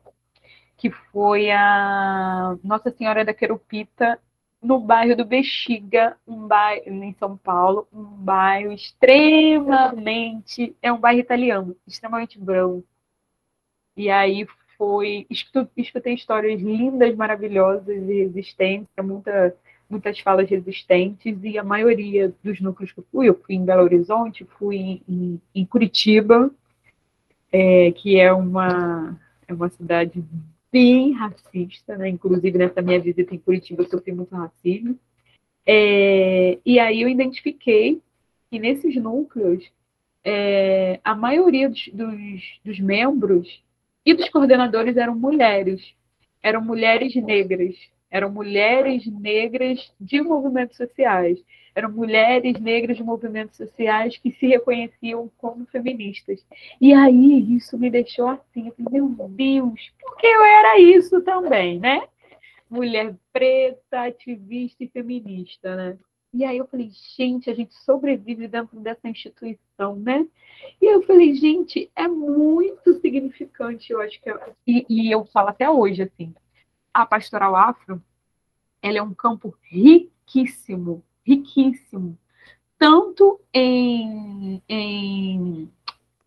que 0.75 0.91
foi 0.91 1.51
a 1.51 2.57
Nossa 2.65 2.91
Senhora 2.91 3.27
da 3.27 3.35
Querupita 3.35 4.19
no 4.67 4.81
bairro 4.81 5.17
do 5.17 5.25
Bexiga, 5.25 6.17
um 6.27 6.49
bairro 6.49 7.05
em 7.05 7.15
São 7.15 7.37
Paulo, 7.37 7.87
um 7.93 8.03
bairro 8.03 8.73
extremamente, 8.73 10.75
é 10.83 10.93
um 10.93 10.99
bairro 10.99 11.21
italiano, 11.21 11.77
extremamente 11.87 12.37
branco. 12.37 12.85
E 13.97 14.11
aí 14.11 14.45
foi, 14.77 15.25
escutei 15.31 16.15
histórias 16.15 16.61
lindas, 16.61 17.15
maravilhosas 17.15 17.89
e 17.89 18.25
resistentes, 18.25 18.89
muita, 19.03 19.57
muitas 19.89 20.19
falas 20.19 20.51
resistentes, 20.51 21.39
e 21.45 21.57
a 21.57 21.65
maioria 21.65 22.35
dos 22.43 22.61
núcleos 22.61 22.91
que 22.91 22.99
eu 22.99 23.07
fui, 23.13 23.29
eu 23.29 23.41
fui 23.41 23.55
em 23.55 23.65
Belo 23.65 23.85
Horizonte, 23.85 24.45
fui 24.59 25.01
em, 25.09 25.41
em 25.55 25.65
Curitiba, 25.65 26.51
é, 27.53 27.93
que 27.93 28.19
é 28.19 28.33
uma, 28.33 29.17
é 29.47 29.55
uma 29.55 29.69
cidade 29.69 30.25
bem 30.77 31.13
racista, 31.13 31.97
né? 31.97 32.07
Inclusive 32.07 32.59
nessa 32.59 32.83
minha 32.83 33.01
visita 33.01 33.35
em 33.35 33.39
Curitiba 33.39 33.83
eu 33.83 33.89
sofri 33.89 34.13
muito 34.13 34.35
racismo. 34.37 34.99
É, 35.65 36.59
e 36.67 36.79
aí 36.79 37.01
eu 37.01 37.09
identifiquei 37.09 38.03
que 38.51 38.59
nesses 38.59 38.95
núcleos 38.97 39.65
é, 40.23 41.01
a 41.03 41.15
maioria 41.15 41.71
dos, 41.71 41.89
dos, 41.95 42.61
dos 42.63 42.79
membros 42.79 43.65
e 44.05 44.13
dos 44.13 44.29
coordenadores 44.29 44.99
eram 44.99 45.15
mulheres, 45.15 45.81
eram 46.43 46.63
mulheres 46.63 47.15
negras, 47.17 47.75
eram 48.11 48.31
mulheres 48.31 49.07
negras 49.07 49.93
de 50.01 50.21
movimentos 50.21 50.77
sociais 50.77 51.39
eram 51.77 51.93
mulheres 51.93 52.59
negras 52.59 52.97
de 52.97 53.05
movimentos 53.05 53.59
sociais 53.59 54.17
que 54.17 54.33
se 54.33 54.47
reconheciam 54.47 55.31
como 55.37 55.67
feministas. 55.67 56.43
E 56.81 56.95
aí 56.95 57.55
isso 57.55 57.77
me 57.77 57.91
deixou 57.91 58.29
assim, 58.29 58.73
meu 58.91 59.11
Deus, 59.29 59.93
porque 60.01 60.27
eu 60.27 60.43
era 60.43 60.81
isso 60.81 61.21
também, 61.21 61.79
né? 61.79 62.09
Mulher 62.71 63.15
preta, 63.31 64.05
ativista 64.05 64.85
e 64.85 64.89
feminista, 64.89 65.77
né? 65.77 65.99
E 66.33 66.45
aí 66.45 66.57
eu 66.57 66.67
falei, 66.67 66.91
gente, 67.15 67.51
a 67.51 67.55
gente 67.55 67.75
sobrevive 67.75 68.49
dentro 68.49 68.81
dessa 68.81 69.07
instituição, 69.07 69.97
né? 69.97 70.27
E 70.81 70.87
eu 70.87 71.03
falei, 71.03 71.35
gente, 71.35 71.91
é 71.95 72.09
muito 72.09 72.95
significante, 73.01 73.93
eu 73.93 74.01
acho 74.01 74.19
que. 74.21 74.31
E, 74.67 74.87
e 74.89 75.11
eu 75.11 75.27
falo 75.27 75.51
até 75.51 75.69
hoje, 75.69 76.03
assim, 76.03 76.35
a 77.03 77.05
pastoral 77.05 77.55
afro, 77.55 78.03
ela 78.83 78.99
é 78.99 79.03
um 79.03 79.13
campo 79.13 79.55
riquíssimo, 79.63 81.05
riquíssimo, 81.25 82.19
tanto 82.79 83.41
em, 83.53 84.63
em, 84.69 85.71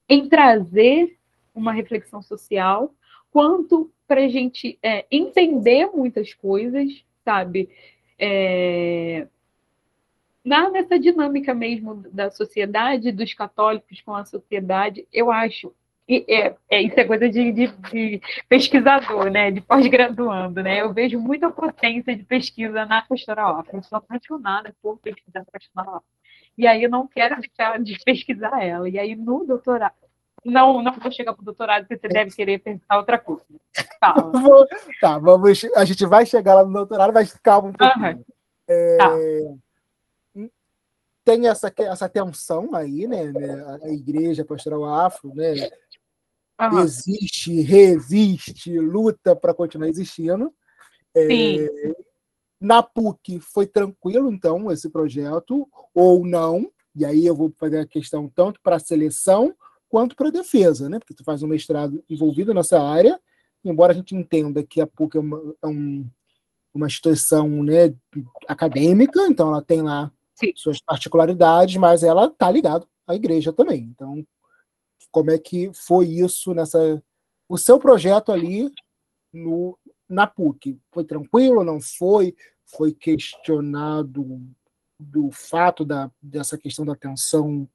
em 0.07 0.29
trazer 0.29 1.17
uma 1.55 1.71
reflexão 1.71 2.21
social, 2.21 2.93
quanto 3.31 3.91
para 4.07 4.21
a 4.21 4.29
gente 4.29 4.77
é, 4.81 5.05
entender 5.11 5.87
muitas 5.87 6.33
coisas, 6.33 7.03
sabe? 7.23 7.69
É, 8.17 9.27
na, 10.43 10.69
nessa 10.69 10.99
dinâmica 10.99 11.53
mesmo 11.53 12.03
da 12.11 12.29
sociedade, 12.29 13.11
dos 13.11 13.33
católicos 13.33 14.01
com 14.01 14.13
a 14.13 14.25
sociedade, 14.25 15.07
eu 15.11 15.31
acho. 15.31 15.73
É, 16.09 16.55
é, 16.71 16.81
isso 16.81 16.99
é 16.99 17.05
coisa 17.05 17.29
de, 17.29 17.51
de, 17.51 17.67
de 17.67 18.21
pesquisador, 18.47 19.29
né? 19.29 19.51
De 19.51 19.61
pós-graduando, 19.61 20.63
né? 20.63 20.81
Eu 20.81 20.91
vejo 20.91 21.19
muita 21.19 21.51
potência 21.51 22.15
de 22.15 22.23
pesquisa 22.23 22.83
na 22.85 23.03
pastoral 23.03 23.57
afro. 23.57 23.77
Eu 23.77 23.83
sou 23.83 23.99
apaixonada 23.99 24.73
por 24.81 24.97
pesquisar 24.97 25.45
pastoral 25.51 25.97
afro. 25.97 26.07
E 26.57 26.65
aí 26.65 26.83
eu 26.83 26.89
não 26.89 27.07
quero 27.07 27.39
deixar 27.39 27.79
de 27.79 27.95
pesquisar 28.03 28.63
ela. 28.63 28.89
E 28.89 28.97
aí 28.97 29.15
no 29.15 29.45
doutorado, 29.45 29.93
não, 30.43 30.81
não 30.81 30.93
vou 30.93 31.11
chegar 31.11 31.33
para 31.33 31.43
o 31.43 31.45
doutorado, 31.45 31.85
porque 31.85 31.99
você 31.99 32.11
deve 32.11 32.35
querer 32.35 32.57
pensar 32.57 32.97
outra 32.97 33.19
coisa. 33.19 33.45
Fala. 33.99 34.31
tá, 34.99 35.19
vamos, 35.19 35.63
a 35.75 35.85
gente 35.85 36.05
vai 36.07 36.25
chegar 36.25 36.55
lá 36.55 36.65
no 36.65 36.73
doutorado, 36.73 37.13
mas 37.13 37.37
calma 37.37 37.69
um 37.69 37.73
pouquinho. 37.73 38.17
Uhum. 38.17 38.25
É, 38.67 38.97
tá 38.97 39.09
tem 41.29 41.47
essa, 41.47 41.71
essa 41.77 42.09
tensão 42.09 42.73
aí, 42.73 43.05
né, 43.05 43.25
né? 43.25 43.77
A 43.83 43.89
igreja 43.89 44.43
pastoral 44.43 44.83
afro, 44.83 45.31
né? 45.35 45.69
Uhum. 46.59 46.79
Existe, 46.79 47.61
resiste, 47.61 48.77
luta 48.77 49.35
para 49.35 49.53
continuar 49.53 49.87
existindo. 49.87 50.53
É, 51.15 51.67
na 52.59 52.83
PUC 52.83 53.39
foi 53.39 53.65
tranquilo, 53.65 54.31
então, 54.31 54.69
esse 54.69 54.89
projeto, 54.89 55.67
ou 55.93 56.25
não. 56.25 56.69
E 56.93 57.05
aí 57.05 57.25
eu 57.25 57.35
vou 57.35 57.53
fazer 57.57 57.79
a 57.79 57.87
questão 57.87 58.27
tanto 58.27 58.59
para 58.61 58.75
a 58.75 58.79
seleção 58.79 59.55
quanto 59.87 60.15
para 60.15 60.27
a 60.27 60.31
defesa, 60.31 60.89
né? 60.89 60.99
Porque 60.99 61.13
tu 61.13 61.23
faz 61.23 61.41
um 61.41 61.47
mestrado 61.47 62.03
envolvido 62.09 62.53
nessa 62.53 62.81
área, 62.81 63.19
embora 63.63 63.93
a 63.93 63.95
gente 63.95 64.13
entenda 64.13 64.61
que 64.61 64.81
a 64.81 64.87
PUC 64.87 65.17
é 65.17 65.19
uma, 65.21 65.55
é 65.63 65.67
um, 65.67 66.05
uma 66.73 66.87
instituição 66.87 67.63
né, 67.63 67.93
acadêmica, 68.47 69.25
então 69.27 69.47
ela 69.47 69.61
tem 69.61 69.81
lá 69.81 70.11
Sim. 70.35 70.51
suas 70.55 70.81
particularidades, 70.81 71.77
mas 71.77 72.03
ela 72.03 72.25
está 72.25 72.51
ligada 72.51 72.85
à 73.07 73.15
igreja 73.15 73.53
também. 73.53 73.83
Então, 73.83 74.25
como 75.11 75.31
é 75.31 75.37
que 75.37 75.71
foi 75.73 76.07
isso 76.07 76.53
nessa. 76.53 77.01
O 77.47 77.57
seu 77.57 77.79
projeto 77.79 78.31
ali 78.31 78.71
no, 79.33 79.77
na 80.07 80.27
PUC? 80.27 80.79
Foi 80.91 81.03
tranquilo? 81.03 81.63
Não 81.63 81.81
foi? 81.81 82.35
Foi 82.65 82.93
questionado 82.93 84.41
do 84.99 85.31
fato 85.31 85.83
da, 85.83 86.11
dessa 86.21 86.57
questão 86.57 86.85
da 86.85 86.95
tensão 86.95 87.67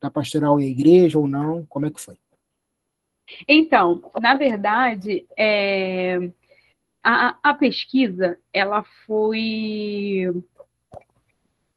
da 0.00 0.10
pastoral 0.10 0.60
e 0.60 0.66
igreja 0.66 1.18
ou 1.18 1.26
não? 1.26 1.66
Como 1.66 1.86
é 1.86 1.90
que 1.90 2.00
foi? 2.00 2.16
Então, 3.46 4.10
na 4.20 4.34
verdade, 4.34 5.26
é, 5.36 6.30
a, 7.02 7.38
a 7.42 7.54
pesquisa 7.54 8.38
ela 8.52 8.82
foi 9.06 10.44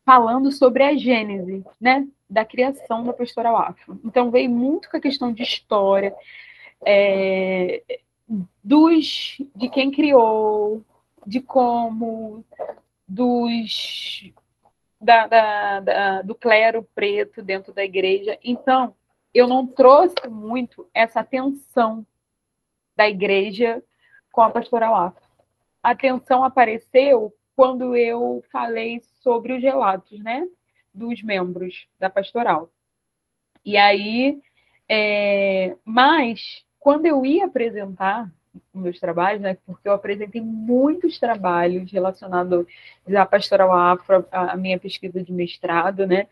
falando 0.06 0.52
sobre 0.52 0.84
a 0.84 0.96
gênese, 0.96 1.64
né, 1.80 2.08
da 2.32 2.46
criação 2.46 3.04
da 3.04 3.12
pastoral 3.12 3.58
afro. 3.58 4.00
Então 4.06 4.32
veio 4.32 4.50
muito 4.50 4.90
com 4.90 4.96
a 4.96 5.02
questão 5.02 5.34
de 5.34 5.44
história, 5.44 6.16
é, 6.86 7.84
dos 8.64 9.38
de 9.54 9.68
quem 9.68 9.92
criou, 9.92 10.82
de 11.28 11.42
como, 11.42 12.46
dos 13.06 14.32
da, 15.00 15.28
da, 15.28 15.80
da, 15.82 16.22
do 16.22 16.34
clero 16.34 16.88
preto 16.96 17.44
dentro 17.44 17.74
da 17.74 17.84
igreja. 17.84 18.40
Então 18.42 18.96
eu 19.34 19.46
não 19.46 19.68
trouxe 19.68 20.30
muito 20.30 20.88
essa 20.94 21.20
atenção 21.20 22.06
da 22.96 23.10
igreja 23.10 23.84
com 24.32 24.42
a 24.42 24.50
pastoral 24.50 24.96
afro. 24.96 25.22
A 25.84 25.92
atenção 25.92 26.46
apareceu 26.46 27.36
quando 27.58 27.94
eu 27.94 28.42
falei 28.50 29.02
sobre 29.22 29.52
os 29.52 29.62
relatos, 29.62 30.18
né, 30.20 30.48
dos 30.94 31.22
membros 31.24 31.88
da 32.00 32.10
pastoral. 32.10 32.70
E 33.64 33.78
aí, 33.78 34.42
é, 34.90 35.76
mas 35.86 36.66
quando 36.80 37.06
eu 37.06 37.26
ia 37.26 37.46
apresentar 37.46 38.32
meus 38.74 39.00
trabalhos, 39.00 39.42
né, 39.42 39.58
porque 39.66 39.88
eu 39.88 39.94
apresentei 39.94 40.42
muitos 40.42 41.18
trabalhos 41.20 41.92
relacionados 41.92 42.66
à 43.16 43.26
pastoral 43.26 43.72
afro, 43.72 44.26
a 44.32 44.58
minha 44.58 44.78
pesquisa 44.80 45.24
de 45.24 45.32
mestrado, 45.32 46.06
né, 46.06 46.28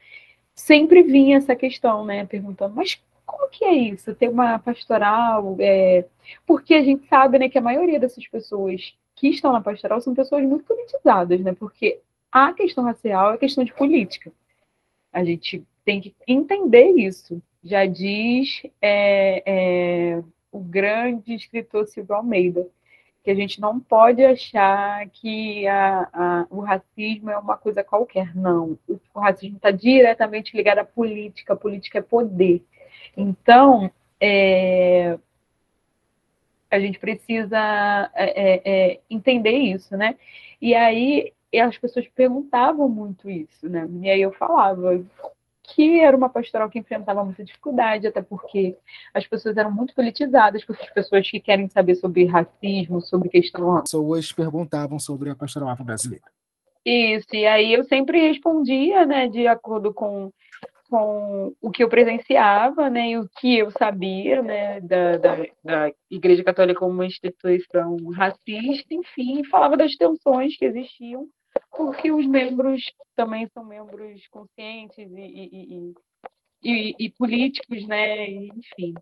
sempre 0.54 1.02
vinha 1.04 1.38
essa 1.38 1.56
questão, 1.56 2.06
né, 2.06 2.26
perguntando, 2.26 2.76
mas 2.76 3.02
como 3.26 3.48
que 3.50 3.64
é 3.64 3.74
isso, 3.74 4.14
ter 4.16 4.28
uma 4.28 4.58
pastoral? 4.60 5.56
É... 5.60 6.06
Porque 6.46 6.74
a 6.74 6.84
gente 6.84 7.08
sabe, 7.08 7.38
né, 7.40 7.48
que 7.48 7.58
a 7.58 7.62
maioria 7.62 8.00
dessas 8.00 8.28
pessoas 8.28 8.94
que 9.16 9.28
estão 9.30 9.52
na 9.52 9.62
pastoral 9.62 10.02
são 10.02 10.16
pessoas 10.16 10.44
muito 10.46 10.66
politizadas, 10.66 11.40
né? 11.42 11.54
Porque 11.54 12.00
a 12.32 12.54
questão 12.54 12.86
racial 12.86 13.34
é 13.34 13.38
questão 13.38 13.64
de 13.64 13.74
política. 13.74 14.32
A 15.12 15.24
gente 15.24 15.64
tem 15.84 16.00
que 16.00 16.14
entender 16.28 16.92
isso. 16.92 17.42
Já 17.64 17.86
diz 17.86 18.62
é, 18.82 19.44
é, 19.46 20.24
o 20.52 20.60
grande 20.60 21.34
escritor 21.34 21.88
Silvio 21.88 22.16
Almeida, 22.16 22.68
que 23.24 23.32
a 23.32 23.36
gente 23.36 23.60
não 23.60 23.80
pode 23.80 24.24
achar 24.24 25.08
que 25.10 25.68
a, 25.68 26.10
a, 26.14 26.48
o 26.50 26.62
racismo 26.62 27.30
é 27.30 27.38
uma 27.38 27.58
coisa 27.58 27.84
qualquer. 27.84 28.36
Não. 28.36 28.78
O, 28.88 29.00
o 29.14 29.20
racismo 29.20 29.58
está 29.58 29.72
diretamente 29.72 30.56
ligado 30.56 30.80
à 30.80 30.86
política. 30.86 31.54
A 31.54 31.58
política 31.58 32.00
é 32.00 32.02
poder. 32.02 32.64
Então, 33.18 33.92
é, 34.22 35.18
a 36.70 36.80
gente 36.80 37.00
precisa 37.00 38.12
é, 38.14 38.54
é, 38.54 38.62
é, 38.64 39.00
entender 39.10 39.58
isso, 39.58 39.98
né? 39.98 40.16
E 40.62 40.76
aí 40.76 41.34
as 41.58 41.78
pessoas 41.78 42.08
perguntavam 42.10 42.88
muito 42.88 43.30
isso, 43.30 43.68
né? 43.68 43.88
E 44.02 44.10
aí 44.10 44.22
eu 44.22 44.32
falava 44.34 45.04
que 45.64 46.00
era 46.00 46.16
uma 46.16 46.30
pastoral 46.30 46.70
que 46.70 46.80
enfrentava 46.80 47.24
muita 47.24 47.44
dificuldade, 47.44 48.08
até 48.08 48.22
porque 48.22 48.76
as 49.14 49.26
pessoas 49.26 49.56
eram 49.56 49.72
muito 49.72 49.94
politizadas, 49.94 50.64
porque 50.66 50.84
as 50.84 50.94
pessoas 50.94 51.30
que 51.30 51.40
querem 51.40 51.70
saber 51.70 51.96
sobre 51.96 52.26
racismo, 52.26 53.02
sobre 53.02 53.30
questão... 53.30 53.78
As 53.78 53.84
pessoas 53.84 54.32
perguntavam 54.32 55.00
sobre 55.00 55.30
a 55.30 55.36
pastoral 55.36 55.70
afro-brasileira. 55.70 56.26
Isso, 56.86 57.28
e 57.34 57.46
aí 57.46 57.74
eu 57.74 57.84
sempre 57.84 58.28
respondia, 58.28 59.06
né, 59.06 59.28
de 59.28 59.48
acordo 59.48 59.94
com 59.94 60.32
com 60.90 61.54
o 61.62 61.70
que 61.70 61.84
eu 61.84 61.88
presenciava, 61.88 62.90
né, 62.90 63.12
e 63.12 63.18
o 63.20 63.30
que 63.40 63.60
eu 63.60 63.70
sabia, 63.70 64.42
né, 64.42 64.82
da, 64.82 65.18
da, 65.18 65.36
da 65.64 65.92
Igreja 66.10 66.44
Católica 66.44 66.80
como 66.80 66.92
uma 66.92 67.06
instituição 67.06 67.96
racista, 68.08 68.92
enfim, 68.92 69.44
falava 69.44 69.78
das 69.78 69.96
tensões 69.96 70.58
que 70.58 70.66
existiam, 70.66 71.28
porque 71.72 72.12
os 72.12 72.26
membros 72.26 72.82
também 73.16 73.48
são 73.54 73.64
membros 73.64 74.28
conscientes 74.28 74.98
e, 74.98 75.22
e, 75.22 75.94
e, 76.64 76.96
e 77.00 77.10
políticos, 77.12 77.88
né, 77.88 78.30
enfim. 78.30 78.94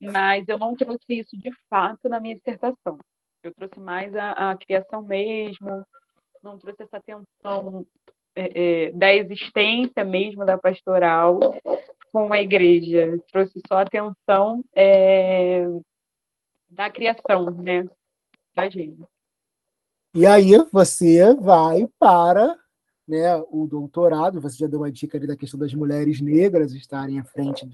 Mas 0.00 0.46
eu 0.48 0.58
não 0.58 0.74
trouxe 0.74 1.04
isso 1.08 1.36
de 1.36 1.50
fato 1.68 2.08
na 2.08 2.20
minha 2.20 2.36
dissertação. 2.36 2.98
Eu 3.42 3.54
trouxe 3.54 3.78
mais 3.78 4.14
a, 4.14 4.50
a 4.50 4.56
criação 4.56 5.02
mesmo, 5.02 5.84
não 6.42 6.58
trouxe 6.58 6.82
essa 6.82 7.00
tensão 7.00 7.86
é, 8.34 8.86
é, 8.86 8.92
da 8.92 9.14
existência 9.14 10.04
mesmo 10.04 10.44
da 10.44 10.58
pastoral 10.58 11.38
com 12.12 12.32
a 12.32 12.40
igreja. 12.40 13.18
Trouxe 13.30 13.60
só 13.66 13.78
a 13.78 13.82
atenção 13.82 14.64
é, 14.74 15.64
da 16.68 16.90
criação, 16.90 17.50
né, 17.50 17.84
da 18.54 18.68
gente. 18.68 19.02
E 20.14 20.26
aí 20.26 20.52
você 20.70 21.34
vai 21.34 21.88
para 21.98 22.54
né, 23.08 23.34
o 23.50 23.66
doutorado, 23.66 24.40
você 24.40 24.58
já 24.58 24.66
deu 24.66 24.80
uma 24.80 24.92
dica 24.92 25.16
ali 25.16 25.26
da 25.26 25.36
questão 25.36 25.58
das 25.58 25.72
mulheres 25.72 26.20
negras 26.20 26.72
estarem 26.72 27.18
à 27.18 27.24
frente 27.24 27.66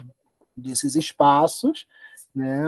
desses 0.57 0.95
espaços, 0.95 1.86
né? 2.34 2.62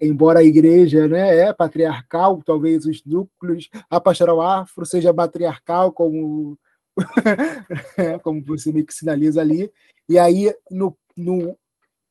Embora 0.00 0.40
a 0.40 0.44
igreja 0.44 1.08
né, 1.08 1.38
é 1.38 1.52
patriarcal, 1.52 2.42
talvez 2.44 2.84
os 2.84 3.02
núcleos, 3.04 3.68
a 3.88 3.98
pastoral 3.98 4.40
afro 4.40 4.84
seja 4.84 5.12
matriarcal, 5.12 5.90
como, 5.90 6.58
como 8.22 8.44
você 8.44 8.70
meio 8.72 8.86
que 8.86 8.94
sinaliza 8.94 9.40
ali. 9.40 9.72
E 10.08 10.18
aí, 10.18 10.54
no, 10.70 10.96
no, 11.16 11.56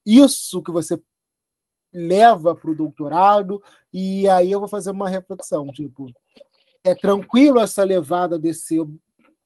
isso 0.05 0.63
que 0.63 0.71
você 0.71 0.99
leva 1.93 2.55
para 2.55 2.71
o 2.71 2.75
doutorado, 2.75 3.61
e 3.91 4.27
aí 4.29 4.51
eu 4.51 4.59
vou 4.59 4.69
fazer 4.69 4.91
uma 4.91 5.09
reflexão, 5.09 5.67
tipo, 5.71 6.11
é 6.83 6.95
tranquilo 6.95 7.59
essa 7.59 7.83
levada 7.83 8.37
desse 8.37 8.79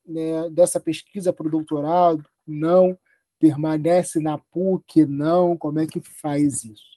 né, 0.05 0.49
dessa 0.49 0.79
pesquisa 0.79 1.31
para 1.31 1.47
o 1.47 1.51
doutorado? 1.51 2.23
Não. 2.45 2.97
Permanece 3.39 4.19
na 4.19 4.37
PUC? 4.37 5.05
Não. 5.05 5.57
Como 5.57 5.79
é 5.79 5.87
que 5.87 5.99
faz 6.01 6.63
isso? 6.63 6.93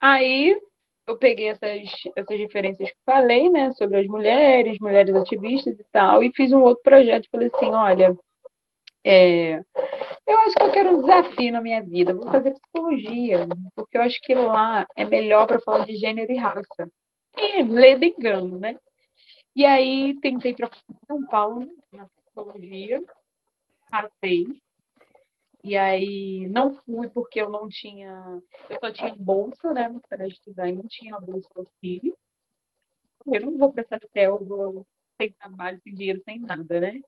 Aí 0.00 0.58
eu 1.06 1.16
peguei 1.16 1.48
essas, 1.48 1.82
essas 2.16 2.38
referências 2.38 2.90
que 2.90 2.96
falei, 3.04 3.50
né, 3.50 3.72
sobre 3.72 3.98
as 3.98 4.06
mulheres, 4.06 4.78
mulheres 4.80 5.14
ativistas 5.14 5.78
e 5.78 5.84
tal, 5.92 6.22
e 6.22 6.32
fiz 6.34 6.52
um 6.52 6.62
outro 6.62 6.82
projeto. 6.82 7.28
Falei 7.30 7.50
assim: 7.52 7.66
olha, 7.66 8.16
é, 9.04 9.62
eu 10.30 10.38
acho 10.40 10.54
que 10.54 10.62
eu 10.62 10.72
quero 10.72 10.90
um 10.96 11.00
desafio 11.00 11.52
na 11.52 11.60
minha 11.60 11.82
vida. 11.82 12.14
Vou 12.14 12.30
fazer 12.30 12.52
psicologia, 12.52 13.46
porque 13.74 13.98
eu 13.98 14.02
acho 14.02 14.20
que 14.20 14.34
lá 14.34 14.86
é 14.96 15.04
melhor 15.04 15.46
para 15.46 15.60
falar 15.60 15.84
de 15.86 15.96
gênero 15.96 16.32
e 16.32 16.36
raça. 16.36 16.90
E 17.36 17.62
lendo 17.62 18.04
engano, 18.04 18.58
né? 18.58 18.76
E 19.54 19.64
aí 19.64 20.18
tentei 20.20 20.54
para 20.54 20.70
São 21.06 21.24
Paulo 21.26 21.68
na 21.92 22.06
psicologia, 22.06 23.02
passei. 23.90 24.46
E 25.62 25.76
aí 25.76 26.48
não 26.48 26.74
fui 26.74 27.08
porque 27.08 27.40
eu 27.40 27.50
não 27.50 27.68
tinha, 27.68 28.40
eu 28.70 28.78
só 28.80 28.90
tinha 28.90 29.14
bolsa, 29.14 29.74
né, 29.74 29.94
para 30.08 30.26
estudar 30.26 30.68
e 30.68 30.72
não 30.72 30.86
tinha 30.86 31.20
bolsa 31.20 31.48
auxílio. 31.54 32.16
Eu 33.26 33.40
não 33.42 33.58
vou 33.58 33.70
para 33.72 33.82
essa 33.82 34.00
TEL, 34.12 34.38
vou 34.42 34.86
sem 35.20 35.32
trabalho, 35.32 35.78
sem 35.82 35.94
dinheiro, 35.94 36.22
sem 36.24 36.38
nada, 36.38 36.80
né? 36.80 37.00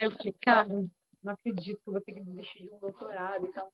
Eu 0.00 0.10
fiquei, 0.12 0.34
cara, 0.40 0.68
não 1.22 1.32
acredito 1.32 1.80
que 1.82 1.88
eu 1.88 1.92
vou 1.92 2.02
ter 2.02 2.12
que 2.12 2.20
desistir 2.20 2.64
de 2.64 2.74
um 2.74 2.78
doutorado 2.78 3.46
e 3.46 3.52
tal. 3.52 3.72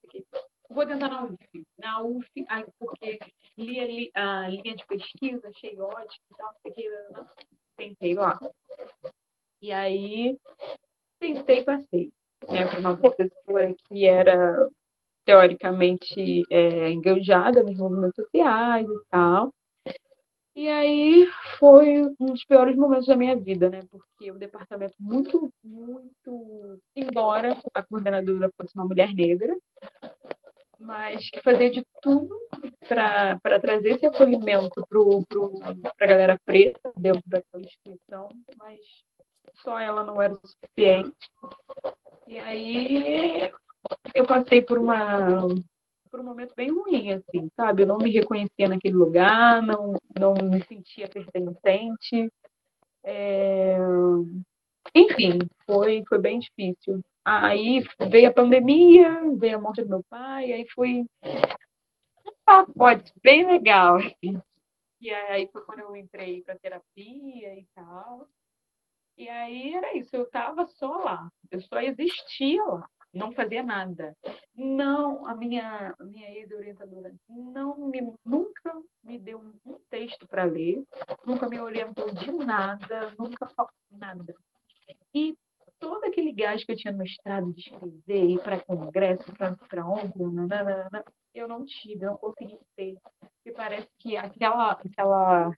Vou 0.71 0.87
tentar 0.87 1.09
na 1.09 1.25
UF. 1.25 1.67
Na 1.79 2.03
UF, 2.03 2.29
aí, 2.49 2.65
porque 2.79 3.19
li 3.59 4.11
a, 4.15 4.41
a 4.41 4.49
linha 4.49 4.75
de 4.75 4.87
pesquisa, 4.87 5.49
achei 5.49 5.79
ótimo 5.79 6.25
e 6.31 6.37
tal. 6.37 6.55
Fiquei, 6.63 6.89
tentei 7.77 8.15
lá. 8.15 8.39
E 9.61 9.73
aí, 9.73 10.39
tentei 11.19 11.61
e 11.61 11.65
passei. 11.65 12.13
Né, 12.49 12.67
para 12.67 12.81
uma 12.81 12.97
professora 12.97 13.75
que 13.89 14.07
era 14.07 14.69
teoricamente 15.25 16.43
é, 16.51 16.91
engajada 16.91 17.63
nos 17.63 17.77
movimentos 17.77 18.17
sociais 18.17 18.87
e 18.87 19.05
tal. 19.11 19.53
E 20.57 20.69
aí 20.69 21.27
foi 21.59 22.03
um 22.21 22.27
dos 22.27 22.45
piores 22.45 22.77
momentos 22.77 23.07
da 23.07 23.17
minha 23.17 23.37
vida, 23.37 23.69
né? 23.69 23.81
Porque 23.91 24.31
o 24.31 24.39
departamento 24.39 24.95
muito, 25.01 25.53
muito, 25.65 26.81
embora 26.95 27.57
a 27.75 27.83
coordenadora 27.83 28.51
fosse 28.57 28.73
uma 28.77 28.85
mulher 28.85 29.13
negra, 29.13 29.57
mas 30.79 31.29
que 31.31 31.43
fazia 31.43 31.71
de 31.71 31.85
tudo 32.01 32.39
para 32.89 33.61
trazer 33.61 33.97
esse 33.97 34.07
acolhimento 34.07 34.87
para 34.87 36.07
a 36.07 36.07
galera 36.07 36.39
preta 36.45 36.93
dentro 36.97 37.23
daquela 37.27 37.65
instituição, 37.65 38.29
mas 38.57 38.79
só 39.63 39.79
ela 39.81 40.05
não 40.05 40.23
era 40.23 40.35
o 40.35 40.41
suficiente. 40.47 41.17
E 42.29 42.39
aí 42.39 43.51
eu 44.15 44.25
passei 44.25 44.63
por 44.63 44.79
uma 44.79 45.49
por 46.15 46.21
um 46.21 46.25
momento 46.25 46.55
bem 46.55 46.71
ruim, 46.71 47.13
assim, 47.13 47.51
sabe? 47.57 47.83
Eu 47.83 47.89
não 47.89 47.99
me 47.99 48.09
reconhecia 48.09 48.69
naquele 48.69 48.95
lugar, 48.95 49.61
não, 49.61 49.95
não 50.17 50.33
me 50.49 50.65
sentia 50.65 51.09
pertencente. 51.09 52.33
É... 53.03 53.77
Enfim, 54.95 55.41
foi, 55.67 56.05
foi 56.09 56.19
bem 56.21 56.39
difícil. 56.39 57.01
Aí 57.25 57.83
veio 58.09 58.29
a 58.29 58.33
pandemia, 58.33 59.23
veio 59.37 59.57
a 59.57 59.61
morte 59.61 59.83
do 59.83 59.89
meu 59.89 60.05
pai, 60.09 60.53
aí 60.53 60.65
foi 60.69 61.05
ah, 62.47 62.65
pode, 62.65 63.13
bem 63.21 63.45
legal. 63.45 63.97
Assim. 63.97 64.41
E 65.01 65.11
aí 65.11 65.49
foi 65.49 65.63
quando 65.63 65.81
eu 65.81 65.97
entrei 65.97 66.43
para 66.43 66.57
terapia 66.57 67.59
e 67.59 67.67
tal. 67.75 68.29
E 69.19 69.29
aí 69.29 69.75
era 69.75 69.97
isso, 69.97 70.15
eu 70.15 70.23
estava 70.23 70.65
só 70.67 70.97
lá, 70.97 71.29
eu 71.51 71.61
só 71.61 71.81
existia 71.81 72.63
lá 72.63 72.89
não 73.15 73.33
fazia 73.33 73.63
nada. 73.63 74.17
Não, 74.55 75.27
a 75.27 75.35
minha, 75.35 75.95
a 75.99 76.05
minha 76.05 76.31
ex-orientadora 76.31 77.15
não 77.29 77.77
me, 77.89 78.13
nunca 78.25 78.73
me 79.03 79.19
deu 79.19 79.41
um 79.65 79.79
texto 79.91 80.27
para 80.27 80.45
ler, 80.45 80.83
nunca 81.25 81.49
me 81.49 81.61
orientou 81.61 82.13
de 82.13 82.33
nada, 82.33 83.15
nunca 83.19 83.47
falou 83.49 83.71
nada. 83.91 84.35
E 85.15 85.37
todo 85.79 86.05
aquele 86.05 86.33
gás 86.33 86.65
que 86.65 86.73
eu 86.73 86.77
tinha 86.77 86.93
no 86.93 86.99
mestrado 86.99 87.53
de 87.53 87.61
escrever, 87.61 88.25
ir 88.25 88.43
para 88.43 88.61
congresso, 88.61 89.25
para 89.69 89.87
onde, 89.87 90.13
eu 91.35 91.49
não 91.49 91.65
tive, 91.65 92.05
eu 92.05 92.11
não 92.13 92.17
consegui 92.17 92.59
ter. 92.77 92.97
Porque 93.21 93.53
parece 93.53 93.89
que 93.99 94.17
aquela, 94.17 94.73
aquela, 94.73 95.53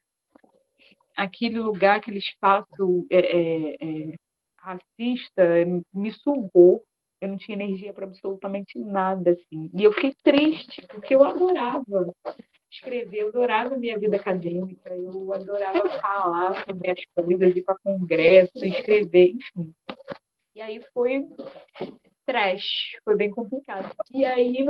aquele 1.16 1.60
lugar, 1.60 1.98
aquele 1.98 2.18
espaço 2.18 3.06
é, 3.10 3.18
é, 3.18 3.74
é, 3.74 4.14
racista 4.58 5.44
me 5.92 6.12
sugou 6.12 6.84
eu 7.20 7.28
não 7.28 7.36
tinha 7.36 7.56
energia 7.56 7.92
para 7.92 8.06
absolutamente 8.06 8.78
nada, 8.78 9.30
assim. 9.30 9.70
E 9.74 9.84
eu 9.84 9.92
fiquei 9.92 10.14
triste, 10.22 10.86
porque 10.88 11.14
eu 11.14 11.24
adorava 11.24 12.12
escrever, 12.70 13.18
eu 13.18 13.28
adorava 13.28 13.76
minha 13.76 13.98
vida 13.98 14.16
acadêmica, 14.16 14.94
eu 14.94 15.32
adorava 15.32 15.88
falar 16.00 16.64
sobre 16.64 16.90
as 16.90 17.00
coisas, 17.14 17.56
ir 17.56 17.62
para 17.62 17.78
congresso, 17.78 18.64
escrever, 18.64 19.34
enfim. 19.34 19.72
E 20.54 20.60
aí 20.60 20.82
foi 20.92 21.26
trash, 22.26 22.96
foi 23.04 23.16
bem 23.16 23.30
complicado. 23.30 23.94
E 24.12 24.24
aí 24.24 24.64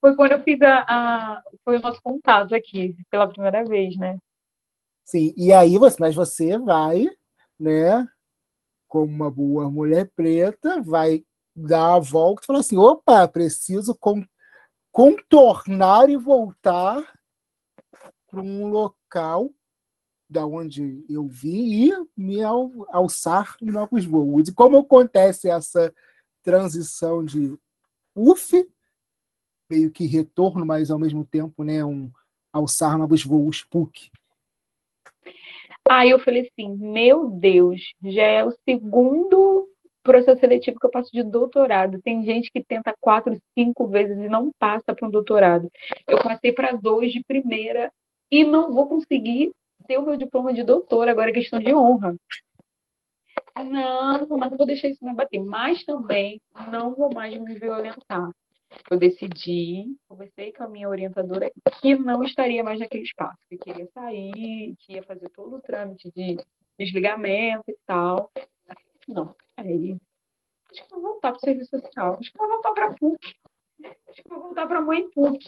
foi 0.00 0.14
quando 0.14 0.32
eu 0.32 0.42
fiz 0.42 0.60
a, 0.62 0.84
a, 0.88 1.42
foi 1.64 1.78
o 1.78 1.80
nosso 1.80 2.00
contato 2.02 2.54
aqui, 2.54 2.96
pela 3.10 3.28
primeira 3.28 3.64
vez, 3.64 3.96
né? 3.96 4.18
Sim, 5.04 5.34
e 5.36 5.52
aí 5.52 5.78
você, 5.78 5.96
mas 5.98 6.14
você 6.14 6.58
vai, 6.58 7.06
né, 7.58 8.06
como 8.88 9.06
uma 9.06 9.30
boa 9.30 9.70
mulher 9.70 10.10
preta, 10.14 10.80
vai 10.82 11.24
dar 11.54 11.94
a 11.94 11.98
volta 11.98 12.42
e 12.42 12.46
falar 12.46 12.58
assim: 12.60 12.76
opa, 12.76 13.26
preciso 13.28 13.94
con 13.94 14.24
contornar 14.90 16.10
e 16.10 16.16
voltar 16.16 17.02
para 18.26 18.40
um 18.40 18.66
local 18.68 19.50
da 20.28 20.46
onde 20.46 21.04
eu 21.08 21.26
vim 21.26 21.90
e 21.90 22.06
me 22.16 22.42
alçar 22.90 23.56
em 23.60 23.70
novos 23.70 24.04
voos. 24.04 24.48
E 24.48 24.54
como 24.54 24.78
acontece 24.78 25.48
essa 25.48 25.94
transição 26.42 27.24
de 27.24 27.56
UF, 28.14 28.66
meio 29.70 29.90
que 29.90 30.06
retorno, 30.06 30.64
mas 30.64 30.90
ao 30.90 30.98
mesmo 30.98 31.24
tempo 31.24 31.62
né, 31.62 31.84
um 31.84 32.10
alçar 32.52 32.98
novos 32.98 33.24
voos 33.24 33.62
PUC? 33.64 34.10
Aí 35.88 36.10
eu 36.10 36.18
falei 36.18 36.48
assim, 36.48 36.76
meu 36.76 37.30
Deus, 37.30 37.80
já 38.02 38.22
é 38.22 38.44
o 38.44 38.54
segundo 38.64 39.68
processo 40.02 40.40
seletivo 40.40 40.78
que 40.78 40.86
eu 40.86 40.90
passo 40.90 41.10
de 41.12 41.22
doutorado. 41.22 42.00
Tem 42.02 42.24
gente 42.24 42.50
que 42.50 42.62
tenta 42.62 42.94
quatro, 43.00 43.38
cinco 43.56 43.86
vezes 43.88 44.18
e 44.18 44.28
não 44.28 44.50
passa 44.58 44.94
para 44.94 45.06
um 45.06 45.10
doutorado. 45.10 45.70
Eu 46.06 46.22
passei 46.22 46.52
para 46.52 46.72
dois 46.72 47.12
de 47.12 47.22
primeira 47.24 47.92
e 48.30 48.44
não 48.44 48.72
vou 48.72 48.88
conseguir 48.88 49.52
ter 49.86 49.98
o 49.98 50.02
meu 50.02 50.16
diploma 50.16 50.52
de 50.52 50.62
doutor, 50.62 51.08
agora 51.08 51.30
é 51.30 51.34
questão 51.34 51.58
de 51.58 51.74
honra. 51.74 52.14
Não, 53.56 54.26
mas 54.38 54.50
não 54.50 54.56
vou 54.56 54.66
deixar 54.66 54.88
isso 54.88 55.04
me 55.04 55.10
abater. 55.10 55.42
Mas 55.42 55.84
também 55.84 56.40
não 56.70 56.94
vou 56.94 57.12
mais 57.12 57.36
me 57.38 57.54
violentar. 57.58 58.30
Eu 58.90 58.98
decidi, 58.98 59.84
conversei 60.08 60.52
com 60.52 60.64
a 60.64 60.68
minha 60.68 60.88
orientadora 60.88 61.50
que 61.80 61.94
não 61.94 62.22
estaria 62.22 62.64
mais 62.64 62.80
naquele 62.80 63.04
espaço, 63.04 63.36
que 63.50 63.58
queria 63.58 63.86
sair, 63.92 64.74
que 64.78 64.94
ia 64.94 65.02
fazer 65.02 65.28
todo 65.30 65.56
o 65.56 65.60
trâmite 65.60 66.10
de 66.14 66.38
desligamento 66.78 67.64
e 67.68 67.76
tal. 67.86 68.30
Não, 69.12 69.36
aí. 69.56 69.96
Acho 70.70 70.84
que 70.84 70.90
vou 70.90 71.02
voltar 71.02 71.32
para 71.32 71.36
o 71.36 71.40
serviço 71.40 71.78
social. 71.78 72.16
Acho 72.18 72.32
que 72.32 72.38
vou 72.38 72.48
voltar 72.48 72.72
para 72.72 72.86
a 72.86 72.94
PUC. 72.94 73.34
Acho 74.08 74.22
que 74.22 74.28
vou 74.28 74.40
voltar 74.40 74.66
para 74.66 74.78
a 74.78 74.82
mãe 74.82 75.10
PUC. 75.10 75.38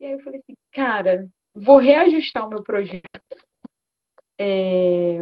E 0.00 0.04
aí 0.04 0.12
eu 0.12 0.20
falei 0.20 0.40
assim, 0.40 0.54
cara, 0.72 1.28
vou 1.54 1.78
reajustar 1.78 2.44
o 2.46 2.50
meu 2.50 2.62
projeto. 2.62 3.04
É... 4.38 5.18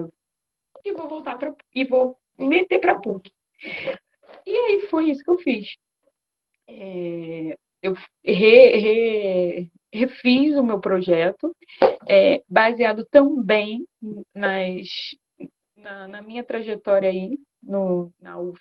E 0.84 0.92
vou 0.92 1.09
voltar 1.09 1.38
para 1.38 1.55
e 1.74 1.84
vou 1.84 2.18
meter 2.38 2.80
para 2.80 2.92
a 2.92 3.01
PUC. 3.01 3.30
E 4.47 4.57
aí 4.57 4.86
foi 4.88 5.11
isso 5.11 5.22
que 5.22 5.30
eu 5.30 5.38
fiz. 5.38 5.76
É... 6.66 7.59
Eu 7.82 7.92
re, 8.24 8.76
re, 8.78 9.70
refiz 9.92 10.57
o 10.57 10.62
meu 10.62 10.80
projeto, 10.80 11.55
é, 12.09 12.42
baseado 12.49 13.05
também 13.05 13.86
nas 14.34 14.88
na, 15.85 16.09
na 16.09 16.22
minha 16.22 16.43
trajetória 16.43 17.11
aí 17.11 17.39
no, 17.62 18.11
na 18.20 18.39
UF, 18.41 18.61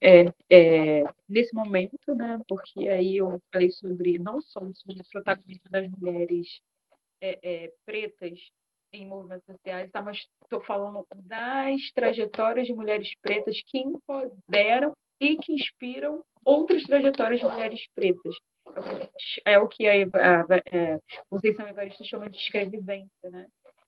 é, 0.00 0.24
é, 0.50 1.04
nesse 1.28 1.54
momento, 1.54 2.14
né, 2.14 2.40
porque 2.48 2.88
aí 2.88 3.18
eu 3.18 3.40
falei 3.52 3.70
sobre 3.70 4.18
não 4.18 4.40
só 4.40 4.60
sobre 4.74 5.02
o 5.02 5.10
protagonismo 5.12 5.70
das 5.70 5.88
mulheres 5.90 6.60
é, 7.20 7.38
é, 7.42 7.72
pretas 7.84 8.38
em 8.92 9.06
movimentos 9.06 9.44
sociais, 9.44 9.90
tá, 9.90 10.00
mas 10.00 10.26
estou 10.42 10.60
falando 10.62 11.06
das 11.14 11.80
trajetórias 11.92 12.66
de 12.66 12.74
mulheres 12.74 13.10
pretas 13.20 13.60
que 13.66 13.78
empoderam 13.78 14.92
e 15.20 15.36
que 15.36 15.52
inspiram 15.52 16.22
outras 16.44 16.82
trajetórias 16.84 17.40
de 17.40 17.46
mulheres 17.46 17.80
pretas. 17.94 18.36
É 19.44 19.58
o 19.58 19.68
que 19.68 19.86
a, 19.86 19.92
a, 19.92 20.40
a, 20.40 20.96
a 20.96 21.24
Conceição 21.28 21.68
Evarista 21.68 22.04
chama 22.04 22.28
de 22.28 22.36
escrevivência, 22.36 23.30
né? 23.30 23.46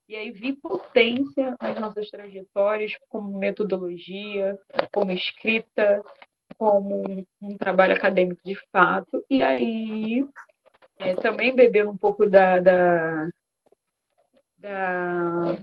E 0.09 0.17
aí 0.17 0.31
vi 0.31 0.55
potência 0.55 1.55
nas 1.61 1.79
nossas 1.79 2.11
trajetórias, 2.11 2.93
como 3.11 3.39
metodologia, 3.39 4.59
como 4.91 5.13
escrita, 5.13 6.03
como 6.57 7.27
um 7.43 7.59
trabalho 7.59 7.95
acadêmico 7.95 8.41
de 8.43 8.55
fato. 8.73 9.23
E 9.29 9.43
aí 9.43 10.27
é, 10.99 11.15
também 11.15 11.55
bebendo 11.55 11.91
um 11.91 11.97
pouco 11.97 12.27
da, 12.27 12.59
da, 12.59 13.29
da 14.57 15.59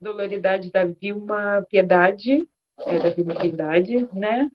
doloridade 0.00 0.70
da 0.70 0.84
Vilma 0.84 1.66
Piedade, 1.68 2.48
é, 2.78 2.98
da 3.00 3.10
Vilma 3.10 3.34
Piedade, 3.34 4.08
né? 4.14 4.48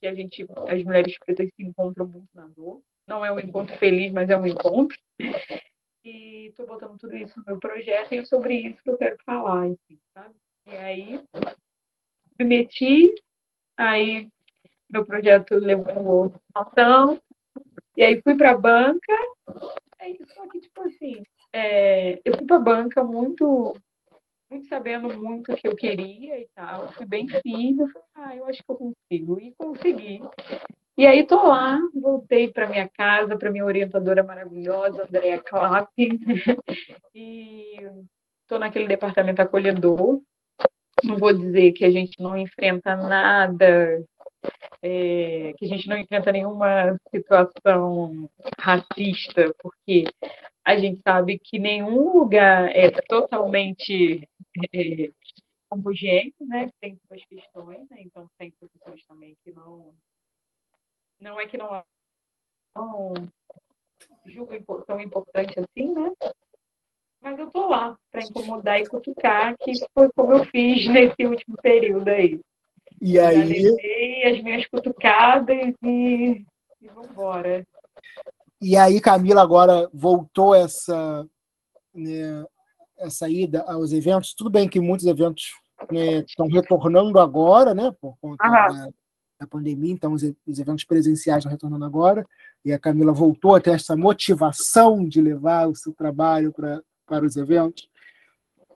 Que 0.00 0.06
a 0.08 0.14
gente, 0.16 0.44
as 0.68 0.82
mulheres 0.82 1.16
pretas 1.18 1.48
se 1.54 1.62
encontram 1.62 2.08
muito 2.08 2.28
na 2.34 2.48
dor. 2.48 2.82
Não 3.06 3.24
é 3.24 3.30
um 3.30 3.38
encontro 3.38 3.76
feliz, 3.78 4.12
mas 4.12 4.28
é 4.28 4.36
um 4.36 4.46
encontro. 4.46 4.98
E 6.04 6.46
estou 6.48 6.66
botando 6.66 6.98
tudo 6.98 7.16
isso 7.16 7.38
no 7.38 7.44
meu 7.46 7.58
projeto 7.60 8.12
e 8.12 8.18
é 8.18 8.24
sobre 8.24 8.54
isso 8.54 8.82
que 8.82 8.90
eu 8.90 8.98
quero 8.98 9.16
falar, 9.24 9.68
enfim, 9.68 10.00
sabe? 10.12 10.34
E 10.66 10.76
aí, 10.76 11.24
me 12.38 12.44
meti, 12.44 13.14
aí 13.76 14.28
meu 14.90 15.06
projeto 15.06 15.54
levou 15.54 16.34
ação, 16.54 17.20
e 17.96 18.02
aí 18.02 18.20
fui 18.20 18.36
para 18.36 18.50
a 18.50 18.58
banca, 18.58 19.16
aí 19.98 20.18
só 20.34 20.46
que, 20.48 20.60
tipo 20.60 20.82
assim, 20.82 21.22
é, 21.52 22.20
eu 22.24 22.36
fui 22.36 22.46
para 22.46 22.56
a 22.56 22.60
banca 22.60 23.04
muito, 23.04 23.74
muito 24.52 24.68
sabendo 24.68 25.18
muito 25.18 25.50
o 25.50 25.56
que 25.56 25.66
eu 25.66 25.74
queria 25.74 26.38
e 26.38 26.46
tal, 26.54 26.92
fui 26.92 27.06
bem 27.06 27.26
firme, 27.26 27.90
falei, 27.90 28.08
ah, 28.14 28.36
eu 28.36 28.44
acho 28.46 28.62
que 28.62 28.70
eu 28.70 28.76
consigo, 28.76 29.40
e 29.40 29.54
consegui. 29.56 30.20
E 30.96 31.06
aí 31.06 31.26
tô 31.26 31.36
lá, 31.48 31.78
voltei 31.94 32.52
para 32.52 32.68
minha 32.68 32.86
casa, 32.86 33.36
para 33.38 33.50
minha 33.50 33.64
orientadora 33.64 34.22
maravilhosa, 34.22 35.04
Andrea 35.04 35.42
Clapp, 35.42 35.90
e 37.14 37.76
tô 38.46 38.58
naquele 38.58 38.86
departamento 38.86 39.40
acolhedor. 39.40 40.20
Não 41.02 41.16
vou 41.16 41.32
dizer 41.32 41.72
que 41.72 41.86
a 41.86 41.90
gente 41.90 42.20
não 42.20 42.36
enfrenta 42.36 42.94
nada, 42.94 44.04
é, 44.82 45.54
que 45.56 45.64
a 45.64 45.68
gente 45.68 45.88
não 45.88 45.96
enfrenta 45.96 46.30
nenhuma 46.30 46.94
situação 47.10 48.28
racista, 48.60 49.52
porque 49.62 50.04
a 50.64 50.76
gente 50.76 51.00
sabe 51.02 51.38
que 51.38 51.58
nenhum 51.58 52.12
lugar 52.18 52.68
é 52.68 52.90
totalmente 53.08 54.28
é, 54.74 55.12
homogêneo, 55.70 56.34
né? 56.40 56.70
Tem 56.80 56.98
suas 57.06 57.24
questões, 57.24 57.88
né? 57.90 57.96
Então 58.00 58.28
tem 58.38 58.50
professores 58.52 59.04
também 59.06 59.36
que 59.44 59.52
não 59.52 59.94
não 61.20 61.40
é 61.40 61.46
que 61.46 61.56
não, 61.56 61.84
não 62.74 63.14
julgo 64.26 64.84
tão 64.84 65.00
importante 65.00 65.54
assim, 65.58 65.92
né? 65.92 66.12
Mas 67.20 67.38
eu 67.38 67.48
tô 67.50 67.68
lá 67.68 67.96
para 68.10 68.24
incomodar 68.24 68.80
e 68.80 68.88
cutucar, 68.88 69.56
que 69.58 69.72
foi 69.94 70.10
como 70.14 70.32
eu 70.32 70.44
fiz 70.46 70.88
nesse 70.88 71.24
último 71.24 71.56
período 71.62 72.08
aí. 72.08 72.40
E 73.00 73.18
aí. 73.18 74.26
as 74.26 74.42
minhas 74.42 74.66
cutucadas 74.66 75.74
e, 75.82 76.44
e 76.80 76.88
vambora. 76.88 77.64
E 78.60 78.76
aí, 78.76 79.00
Camila, 79.00 79.42
agora 79.42 79.88
voltou 79.92 80.54
essa, 80.54 81.28
né, 81.94 82.44
essa 82.98 83.28
ida 83.28 83.62
aos 83.62 83.92
eventos. 83.92 84.34
Tudo 84.34 84.50
bem 84.50 84.68
que 84.68 84.80
muitos 84.80 85.06
eventos 85.06 85.52
né, 85.90 86.18
estão 86.20 86.46
retornando 86.46 87.18
agora, 87.18 87.74
né? 87.74 87.92
Por 88.00 88.16
conta 88.20 88.48
da, 88.48 88.88
da, 89.40 89.46
pandemia, 89.46 89.92
então 89.92 90.12
os, 90.12 90.22
os 90.22 90.58
eventos 90.58 90.84
presenciais 90.84 91.38
estão 91.38 91.50
retornando 91.50 91.84
agora. 91.84 92.26
E 92.64 92.72
a 92.72 92.78
Camila 92.78 93.12
voltou 93.12 93.54
a 93.54 93.60
ter 93.60 93.72
essa 93.72 93.96
motivação 93.96 95.06
de 95.06 95.20
levar 95.20 95.68
o 95.68 95.74
seu 95.74 95.92
trabalho 95.92 96.52
para, 96.52 96.82
para 97.06 97.24
os 97.24 97.36
eventos. 97.36 97.88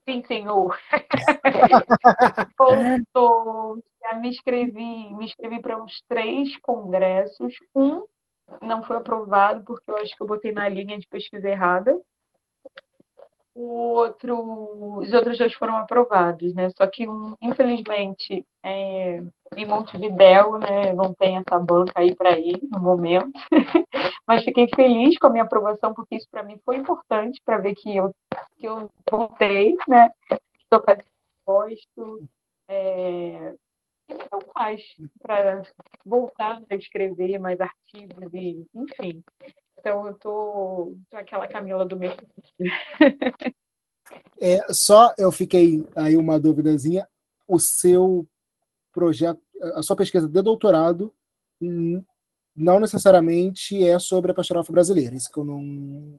Sim, 0.09 0.23
senhor. 0.25 0.79
Voltou. 2.57 3.83
Já 4.01 4.15
me 4.21 4.29
inscrevi, 4.29 5.15
me 5.15 5.25
inscrevi 5.25 5.61
para 5.61 5.83
uns 5.83 6.01
três 6.09 6.57
congressos. 6.59 7.55
Um 7.75 8.05
não 8.63 8.85
foi 8.85 8.97
aprovado 8.97 9.65
porque 9.65 9.91
eu 9.91 9.97
acho 9.97 10.17
que 10.17 10.23
eu 10.23 10.27
botei 10.27 10.53
na 10.53 10.69
linha 10.69 10.97
de 10.97 11.09
pesquisa 11.09 11.49
errada. 11.49 11.99
Outro, 13.59 14.99
os 14.99 15.11
outros 15.15 15.39
dois 15.39 15.55
foram 15.55 15.79
aprovados, 15.79 16.53
né? 16.55 16.69
Só 16.77 16.87
que, 16.87 17.07
infelizmente, 17.41 18.45
é, 18.63 19.23
em 19.57 19.65
Montevidéu, 19.65 20.59
né, 20.59 20.93
não 20.93 21.15
tem 21.15 21.39
essa 21.39 21.59
banca 21.59 21.93
aí 21.97 22.15
para 22.15 22.39
ir 22.39 22.61
no 22.71 22.79
momento. 22.79 23.33
Mas 24.29 24.45
fiquei 24.45 24.69
feliz 24.75 25.19
com 25.19 25.29
a 25.29 25.31
minha 25.31 25.45
aprovação, 25.45 25.95
porque 25.95 26.17
isso 26.17 26.29
para 26.31 26.43
mim 26.43 26.61
foi 26.67 26.77
importante 26.77 27.41
para 27.47 27.57
ver 27.57 27.75
que 27.75 27.97
eu, 27.97 28.15
que 28.59 28.67
eu 28.69 28.91
voltei, 29.11 29.75
né? 29.89 30.11
Estou 30.61 30.83
fazendo 30.85 31.07
gosto. 31.47 32.29
É, 32.69 33.55
então 34.07 34.41
faz 34.53 34.83
para 35.23 35.63
voltar 36.05 36.61
a 36.69 36.75
escrever 36.75 37.39
mais 37.39 37.59
artigos 37.59 38.35
e 38.35 38.67
enfim 38.75 39.23
então 39.79 40.07
eu 40.07 40.15
tô, 40.15 40.97
tô 41.11 41.17
aquela 41.17 41.47
Camila 41.47 41.85
do 41.85 41.97
meu. 41.97 42.13
é, 44.41 44.61
só 44.73 45.15
eu 45.19 45.31
fiquei 45.31 45.87
aí 45.95 46.17
uma 46.17 46.41
duvidazinha. 46.41 47.09
O 47.47 47.59
seu 47.59 48.27
projeto, 48.93 49.41
a 49.75 49.83
sua 49.83 49.97
pesquisa 49.97 50.29
de 50.29 50.43
doutorado 50.43 51.15
hum, 51.61 52.03
não 52.55 52.81
necessariamente 52.81 53.85
é 53.85 53.99
sobre 53.99 54.33
a 54.33 54.35
pastoral 54.35 54.65
brasileira. 54.71 55.15
Isso 55.15 55.31
que 55.31 55.39
eu 55.39 55.45
não. 55.45 56.19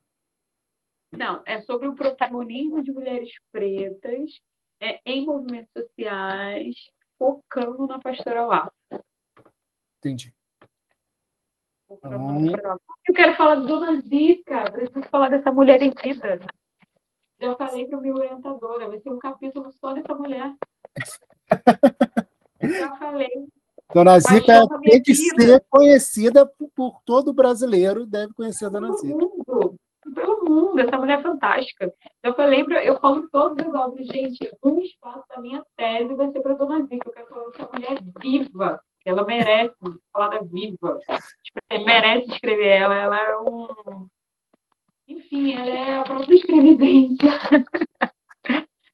Não, 1.12 1.42
é 1.46 1.62
sobre 1.62 1.88
o 1.88 1.96
protagonismo 1.96 2.84
de 2.84 2.92
mulheres 2.92 3.32
pretas 3.52 4.40
é, 4.80 5.00
em 5.06 5.26
movimentos 5.26 5.72
sociais, 5.76 6.76
focando 7.18 7.88
na 7.88 8.00
pastoral 8.00 8.52
afro. 8.52 8.74
Entendi. 9.98 10.37
Eu 11.90 13.14
quero 13.14 13.36
falar 13.36 13.56
de 13.56 13.68
Dona 13.68 14.02
Zica, 14.02 14.72
preciso 14.72 15.04
falar 15.10 15.30
dessa 15.30 15.52
mulher 15.52 15.82
em 15.82 15.92
vida. 15.92 16.40
Já 17.40 17.56
falei 17.56 17.88
para 17.88 18.00
o 18.00 18.02
meu 18.02 18.16
orientadora, 18.16 18.90
vai 18.90 19.00
ser 19.00 19.10
um 19.10 19.20
capítulo 19.20 19.72
só 19.72 19.94
dessa 19.94 20.14
mulher. 20.14 20.54
Já 22.62 22.96
falei. 22.98 23.30
Dona 23.94 24.20
Zica 24.20 24.68
tem 24.82 25.02
que 25.02 25.14
vida. 25.14 25.44
ser 25.44 25.66
conhecida 25.70 26.46
por, 26.46 26.70
por, 26.76 27.02
todo 27.06 27.32
brasileiro, 27.32 28.06
deve 28.06 28.34
conhecer 28.34 28.66
a 28.66 28.70
Dona 28.70 28.92
Zica. 28.94 29.14
Mundo, 29.14 29.76
pelo 30.14 30.44
mundo, 30.44 30.80
essa 30.80 30.98
mulher 30.98 31.20
é 31.20 31.22
fantástica. 31.22 31.94
Eu 32.22 32.34
falei, 32.34 32.66
pra, 32.66 32.84
eu 32.84 33.00
falo 33.00 33.30
todos 33.30 33.66
os 33.66 33.74
obras, 33.74 34.08
gente, 34.08 34.52
um 34.62 34.80
espaço 34.82 35.24
da 35.30 35.40
minha 35.40 35.64
tese 35.78 36.14
vai 36.16 36.32
ser 36.32 36.42
para 36.42 36.56
Dona 36.56 36.86
Zica. 36.86 37.08
Eu 37.08 37.14
quero 37.14 37.28
falar 37.28 37.52
que 37.52 37.62
essa 37.62 37.72
mulher 37.72 37.92
é 37.94 38.20
viva, 38.20 38.82
ela 39.08 39.24
merece 39.24 39.74
falada 40.12 40.44
viva. 40.44 41.00
Tipo, 41.42 41.86
merece 41.86 42.30
escrever 42.30 42.68
ela. 42.68 42.96
Ela 42.96 43.18
é 43.18 43.38
um. 43.38 44.08
Enfim, 45.08 45.54
ela 45.54 45.70
é 45.70 46.00
a 46.00 46.04
própria 46.04 46.36
escrevidência. 46.36 47.30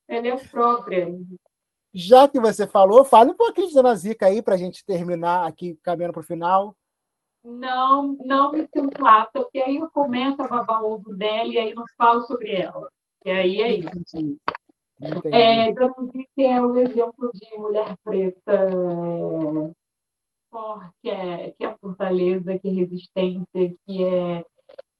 ela 0.07 0.27
é 0.27 0.31
a 0.31 0.37
própria. 0.37 1.07
Já 1.91 2.27
que 2.27 2.39
você 2.39 2.67
falou, 2.67 3.03
fale 3.03 3.31
um 3.31 3.35
pouquinho 3.35 3.67
de 3.67 3.73
Dona 3.73 3.95
Zica 3.95 4.27
aí 4.27 4.41
para 4.41 4.53
a 4.53 4.57
gente 4.57 4.85
terminar 4.85 5.47
aqui, 5.47 5.79
caminhando 5.81 6.13
para 6.13 6.21
o 6.21 6.25
final. 6.25 6.75
Não, 7.43 8.15
não 8.23 8.51
me 8.51 8.67
apta, 9.03 9.41
porque 9.41 9.59
aí 9.59 9.77
eu 9.77 9.89
começo 9.89 10.41
a 10.43 10.47
babar 10.47 10.83
o 10.83 10.93
ovo 10.93 11.15
dela 11.15 11.49
e 11.49 11.57
aí 11.57 11.73
não 11.73 11.83
falo 11.97 12.21
sobre 12.21 12.51
ela. 12.51 12.87
E 13.25 13.31
aí 13.31 13.61
é 13.61 13.71
isso. 13.77 14.39
É, 15.31 15.71
Dona 15.73 16.11
Zica 16.11 16.41
é 16.41 16.61
um 16.61 16.77
exemplo 16.77 17.31
de 17.33 17.57
mulher 17.57 17.97
preta 18.03 18.69
que 21.01 21.09
é, 21.09 21.51
que 21.57 21.65
é 21.65 21.75
fortaleza, 21.77 22.57
que 22.59 22.67
é 22.67 22.71
resistência, 22.71 23.75
que 23.85 24.03
é 24.03 24.45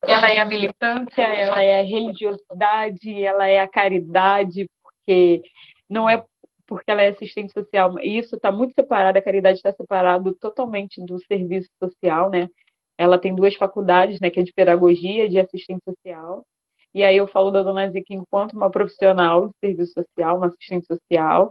ela 0.06 0.30
é 0.30 0.39
a 0.39 0.45
militância, 0.45 1.22
ela 1.22 1.64
é 1.64 1.80
a 1.80 1.84
religiosidade, 1.84 3.24
ela 3.24 3.47
é 3.47 3.60
a 3.60 3.68
caridade, 3.68 4.70
porque 4.82 5.41
não 5.89 6.10
é 6.10 6.24
porque 6.66 6.89
ela 6.89 7.01
é 7.01 7.10
assistente 7.10 7.54
social, 7.54 7.99
isso 7.99 8.36
está 8.36 8.51
muito 8.51 8.74
separado, 8.74 9.18
a 9.18 9.22
caridade 9.22 9.58
está 9.58 9.72
separado 9.72 10.34
totalmente 10.36 11.04
do 11.06 11.20
serviço 11.26 11.70
social, 11.82 12.30
né? 12.30 12.49
Ela 12.97 13.18
tem 13.18 13.36
duas 13.36 13.56
faculdades, 13.56 14.20
né, 14.20 14.30
que 14.30 14.39
é 14.39 14.43
de 14.43 14.54
pedagogia 14.54 15.26
e 15.26 15.30
de 15.30 15.39
assistente 15.39 15.82
social. 15.84 16.45
E 16.94 17.04
aí 17.04 17.18
eu 17.18 17.28
falo 17.28 17.50
da 17.50 17.64
Dona 17.64 17.89
Zica 17.89 18.14
enquanto 18.14 18.54
uma 18.54 18.70
profissional 18.70 19.48
de 19.48 19.54
serviço 19.60 19.94
social, 19.94 20.38
uma 20.38 20.48
assistente 20.48 20.86
social. 20.86 21.50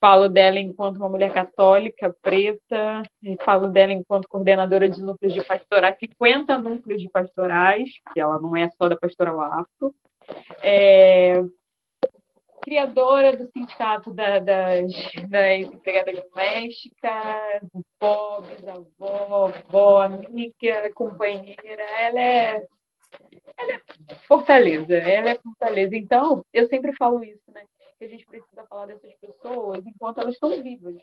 Falo 0.00 0.28
dela 0.28 0.58
enquanto 0.58 0.96
uma 0.96 1.08
mulher 1.08 1.32
católica, 1.32 2.14
preta. 2.20 3.02
Falo 3.44 3.68
dela 3.68 3.92
enquanto 3.92 4.28
coordenadora 4.28 4.88
de 4.88 5.00
núcleos 5.00 5.32
de 5.32 5.44
pastorais, 5.44 5.96
50 6.00 6.58
núcleos 6.58 7.00
de 7.00 7.08
pastorais, 7.08 7.90
que 8.12 8.20
ela 8.20 8.40
não 8.40 8.56
é 8.56 8.68
só 8.70 8.88
da 8.88 8.96
pastoral 8.96 9.40
afro. 9.40 9.94
É, 10.62 11.42
criadora 12.62 13.36
do 13.36 13.50
sindicato 13.52 14.12
da, 14.12 14.38
das, 14.38 14.92
das 15.28 15.60
empregadas 15.60 16.22
domésticas, 16.24 17.68
pobres, 17.98 18.66
avó, 18.66 19.52
avó, 19.68 20.02
amiga, 20.02 20.90
companheira. 20.94 21.82
Ela 22.00 22.20
é 22.20 22.66
ela 23.58 23.72
é 23.72 24.14
fortaleza, 24.26 24.94
ela 24.94 25.30
é 25.30 25.38
fortaleza. 25.38 25.96
Então, 25.96 26.44
eu 26.52 26.68
sempre 26.68 26.94
falo 26.96 27.22
isso, 27.24 27.50
né? 27.52 27.64
Que 27.98 28.04
a 28.04 28.08
gente 28.08 28.26
precisa 28.26 28.64
falar 28.64 28.86
dessas 28.86 29.14
pessoas 29.14 29.84
enquanto 29.86 30.20
elas 30.20 30.34
estão 30.34 30.62
vivas. 30.62 30.96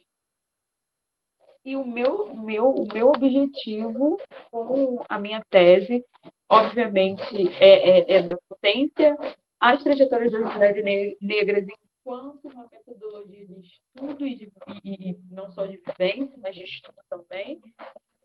E 1.63 1.75
o 1.75 1.85
meu, 1.85 2.33
meu, 2.33 2.69
o 2.69 2.87
meu 2.91 3.09
objetivo 3.09 4.17
com 4.49 5.03
a 5.07 5.19
minha 5.19 5.43
tese, 5.49 6.03
obviamente, 6.49 7.47
é, 7.59 7.99
é, 7.99 8.17
é 8.17 8.23
da 8.23 8.37
potência 8.47 9.17
as 9.59 9.83
trajetórias 9.83 10.31
das 10.31 10.53
mulheres 10.53 11.17
negras 11.21 11.65
enquanto 11.67 12.47
uma 12.47 12.67
metodologia 12.71 13.45
de 13.45 13.59
estudo 13.59 14.25
e, 14.25 14.35
de, 14.35 14.51
e, 14.85 15.17
não 15.29 15.51
só 15.51 15.65
de 15.65 15.77
vivência, 15.77 16.39
mas 16.41 16.55
de 16.55 16.63
estudo 16.63 16.97
também, 17.09 17.61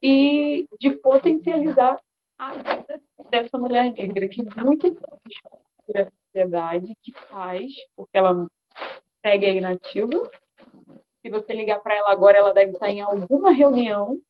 e 0.00 0.66
de 0.78 0.90
potencializar 0.90 2.00
a 2.38 2.52
vida 2.54 3.00
dessa 3.30 3.58
mulher 3.58 3.92
negra, 3.92 4.28
que 4.28 4.42
muitas 4.56 4.92
vezes 4.92 5.02
a 5.94 6.10
sociedade 6.26 6.96
que 7.02 7.12
faz, 7.28 7.72
porque 7.96 8.16
ela 8.16 8.46
segue 9.24 9.46
a 9.46 9.54
inativa. 9.54 10.30
Se 11.22 11.30
você 11.30 11.52
ligar 11.52 11.80
para 11.80 11.94
ela 11.94 12.12
agora, 12.12 12.38
ela 12.38 12.52
deve 12.52 12.72
estar 12.72 12.90
em 12.90 13.00
alguma 13.00 13.50
reunião 13.50 14.20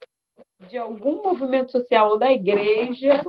de 0.68 0.78
algum 0.78 1.22
movimento 1.22 1.72
social 1.72 2.10
ou 2.10 2.18
da 2.18 2.32
igreja, 2.32 3.24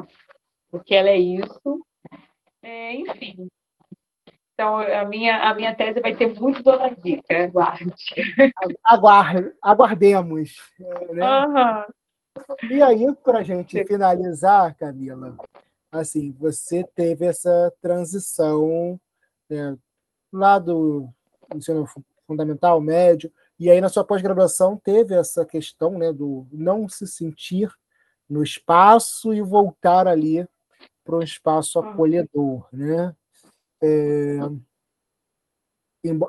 porque 0.70 0.94
ela 0.94 1.10
é 1.10 1.18
isso. 1.18 1.86
É, 2.62 2.94
enfim, 2.94 3.48
então, 4.56 4.78
a 4.78 5.04
minha, 5.04 5.50
a 5.50 5.54
minha 5.54 5.76
tese 5.76 6.00
vai 6.00 6.16
ter 6.16 6.34
muito 6.40 6.64
Dona 6.64 6.90
Dica, 6.96 7.44
aguarde. 7.44 7.94
Aguarde, 8.86 9.54
aguardemos. 9.62 10.56
Né? 10.80 11.46
Uhum. 11.46 11.84
E 12.70 12.82
aí, 12.82 13.14
para 13.24 13.40
a 13.40 13.44
gente 13.44 13.84
finalizar, 13.86 14.76
Camila, 14.76 15.38
assim, 15.92 16.32
você 16.32 16.84
teve 16.96 17.26
essa 17.26 17.74
transição 17.82 19.00
né, 19.50 19.78
lá 20.32 20.60
do 20.60 21.08
ensino 21.54 21.88
fundamental, 22.28 22.82
médio, 22.82 23.32
e 23.60 23.70
aí 23.70 23.80
na 23.80 23.90
sua 23.90 24.04
pós-graduação 24.04 24.78
teve 24.78 25.16
essa 25.16 25.46
questão 25.46 25.98
né, 25.98 26.12
do 26.12 26.46
não 26.52 26.90
se 26.90 27.08
sentir 27.08 27.72
no 28.30 28.44
espaço 28.44 29.34
e 29.34 29.42
voltar 29.42 30.08
ali 30.08 30.48
para 31.04 31.16
um 31.16 31.22
espaço 31.22 31.80
acolhedor, 31.80 32.68
né? 32.74 33.16
É, 33.82 34.40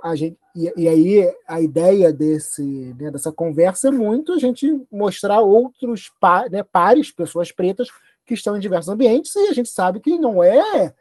a 0.03 0.14
gente, 0.14 0.39
e, 0.55 0.72
e, 0.77 0.89
aí 0.89 1.35
a 1.47 1.61
ideia 1.61 2.12
desse, 2.12 2.62
né, 2.99 3.11
dessa 3.11 3.33
conversa 3.33 3.89
é 3.89 3.91
muito 3.91 4.33
a 4.33 4.39
gente 4.39 4.81
mostrar 4.91 5.41
outros 5.41 6.11
par, 6.20 6.51
né, 6.51 6.62
pares, 6.62 7.11
pessoas 7.11 7.53
pretas 7.53 7.89
que 8.24 8.35
estão 8.35 8.57
em 8.57 8.61
diversos 8.61 8.89
ambientes, 8.89 9.35
e 9.35 9.49
a 9.49 9.53
gente 9.53 9.68
sabe 9.68 10.01
que 10.01 10.18
não 10.18 10.43
é. 10.43 10.95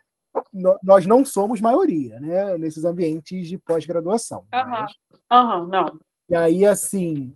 Nós 0.83 1.05
não 1.05 1.23
somos 1.23 1.61
maioria 1.61 2.19
né, 2.19 2.57
nesses 2.57 2.83
ambientes 2.83 3.47
de 3.47 3.57
pós-graduação. 3.57 4.45
Uhum. 4.53 4.69
Mas... 4.69 4.93
Uhum, 5.31 5.67
não. 5.67 5.99
E 6.29 6.35
aí, 6.35 6.65
assim, 6.65 7.33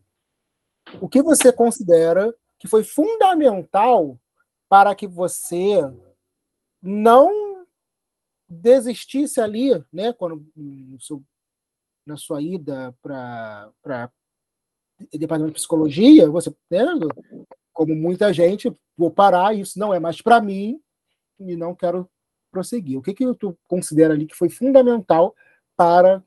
o 0.99 1.07
que 1.07 1.21
você 1.21 1.51
considera 1.53 2.33
que 2.57 2.67
foi 2.67 2.83
fundamental 2.83 4.19
para 4.67 4.93
que 4.93 5.07
você 5.07 5.81
não 6.81 7.38
desistisse 8.49 9.39
ali, 9.39 9.69
né, 9.93 10.11
quando 10.13 10.45
na 12.05 12.17
sua 12.17 12.41
ida 12.41 12.95
para 13.01 13.71
departamento 15.13 15.53
de 15.53 15.59
psicologia, 15.59 16.29
você, 16.29 16.53
né, 16.69 16.83
como 17.71 17.95
muita 17.95 18.33
gente, 18.33 18.73
vou 18.97 19.11
parar, 19.11 19.55
isso 19.55 19.77
não 19.77 19.93
é 19.93 19.99
mais 19.99 20.21
para 20.21 20.41
mim 20.41 20.81
e 21.39 21.55
não 21.55 21.75
quero 21.75 22.09
prosseguir. 22.51 22.97
O 22.97 23.01
que 23.01 23.13
que 23.13 23.33
tu 23.35 23.57
considera 23.67 24.13
ali 24.13 24.25
que 24.25 24.35
foi 24.35 24.49
fundamental 24.49 25.35
para 25.77 26.23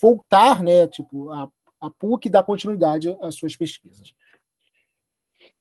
voltar, 0.00 0.62
né, 0.62 0.88
tipo, 0.88 1.30
a, 1.30 1.50
a 1.80 1.90
PUC 1.90 2.28
dar 2.28 2.42
continuidade 2.42 3.16
às 3.20 3.36
suas 3.36 3.54
pesquisas? 3.54 4.14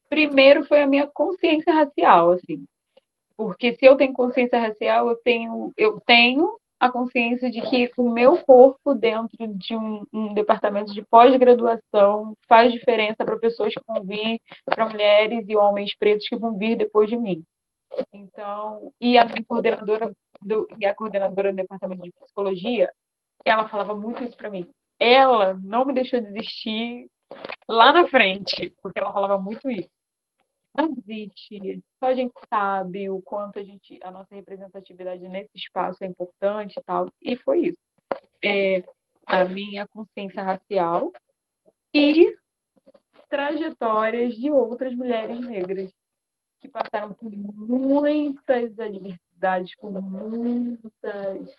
Primeiro 0.10 0.64
foi 0.66 0.82
a 0.82 0.88
minha 0.88 1.08
consciência 1.08 1.74
racial, 1.74 2.32
assim. 2.32 2.66
Porque 3.38 3.76
se 3.76 3.86
eu 3.86 3.98
tenho 3.98 4.14
consciência 4.14 4.60
racial, 4.60 5.10
eu 5.10 5.16
tenho, 5.18 5.74
eu 5.76 6.00
tenho 6.06 6.58
a 6.80 6.90
consciência 6.90 7.50
de 7.50 7.62
que 7.62 7.92
o 7.98 8.10
meu 8.10 8.38
corpo 8.44 8.94
dentro 8.94 9.48
de 9.56 9.76
um, 9.76 10.04
um 10.14 10.34
departamento 10.34 10.94
de 10.94 11.02
pós-graduação 11.04 12.36
faz 12.48 12.72
diferença 12.72 13.26
para 13.26 13.38
pessoas 13.38 13.74
que 13.74 13.82
vão 13.88 14.04
vir, 14.04 14.40
para 14.66 14.88
mulheres 14.88 15.46
e 15.48 15.56
homens 15.56 15.96
pretos 15.98 16.28
que 16.28 16.36
vão 16.36 16.58
vir 16.58 16.76
depois 16.76 17.10
de 17.10 17.18
mim. 17.18 17.44
Então, 18.14 18.92
e 19.00 19.18
a 19.18 19.26
coordenadora 19.46 20.12
do, 20.42 20.68
e 20.78 20.86
a 20.86 20.94
coordenadora 20.94 21.52
do 21.52 21.56
departamento 21.56 22.04
de 22.04 22.12
psicologia, 22.12 22.92
ela 23.46 23.70
falava 23.70 23.96
muito 23.96 24.24
isso 24.24 24.36
para 24.36 24.50
mim. 24.50 24.68
Ela 25.00 25.54
não 25.64 25.86
me 25.86 25.94
deixou 25.94 26.22
desistir 26.22 27.08
lá 27.68 27.94
na 27.94 28.08
frente, 28.08 28.74
porque 28.82 29.00
ela 29.00 29.14
falava 29.14 29.38
muito 29.38 29.70
isso 29.70 29.95
não 30.76 30.96
existe. 30.98 31.84
Só 32.00 32.08
a 32.08 32.14
gente 32.14 32.34
sabe 32.50 33.10
o 33.10 33.22
quanto 33.22 33.60
a 33.60 33.64
gente, 33.64 34.00
a 34.04 34.12
nossa 34.12 34.34
representatividade 34.36 35.28
nesse 35.28 35.52
espaço 35.56 36.04
é 36.04 36.08
importante 36.08 36.78
e 36.78 36.84
tal. 36.84 37.10
E 37.22 37.36
foi 37.38 37.68
isso. 37.68 37.78
É, 38.44 38.84
a 39.26 39.46
minha 39.46 39.88
consciência 39.88 40.44
racial 40.44 41.12
e 41.94 42.36
trajetórias 43.30 44.36
de 44.36 44.52
outras 44.52 44.94
mulheres 44.94 45.40
negras 45.40 45.92
que 46.60 46.68
passaram 46.68 47.14
por 47.14 47.32
muitas 47.32 48.80
adversidades, 48.80 49.76
por 49.78 49.92
muitas 49.92 51.56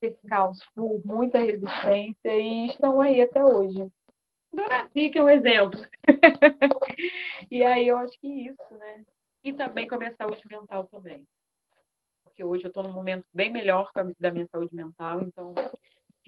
percalços, 0.00 0.66
por 0.74 1.00
muita 1.04 1.38
resistência 1.38 2.36
e 2.36 2.66
estão 2.68 3.00
aí 3.00 3.20
até 3.20 3.44
hoje. 3.44 3.90
Que 4.92 5.18
é 5.18 5.22
um 5.22 5.28
exemplo. 5.28 5.80
e 7.50 7.62
aí 7.64 7.88
eu 7.88 7.96
acho 7.98 8.18
que 8.20 8.26
isso, 8.26 8.74
né? 8.78 9.04
E 9.42 9.52
também 9.52 9.86
com 9.86 9.96
a 9.96 9.98
minha 9.98 10.14
saúde 10.14 10.42
mental 10.48 10.86
também. 10.86 11.26
Porque 12.24 12.42
hoje 12.42 12.64
eu 12.64 12.68
estou 12.68 12.82
num 12.82 12.92
momento 12.92 13.24
bem 13.32 13.52
melhor 13.52 13.90
da 14.18 14.30
minha 14.30 14.46
saúde 14.46 14.74
mental, 14.74 15.20
então 15.22 15.54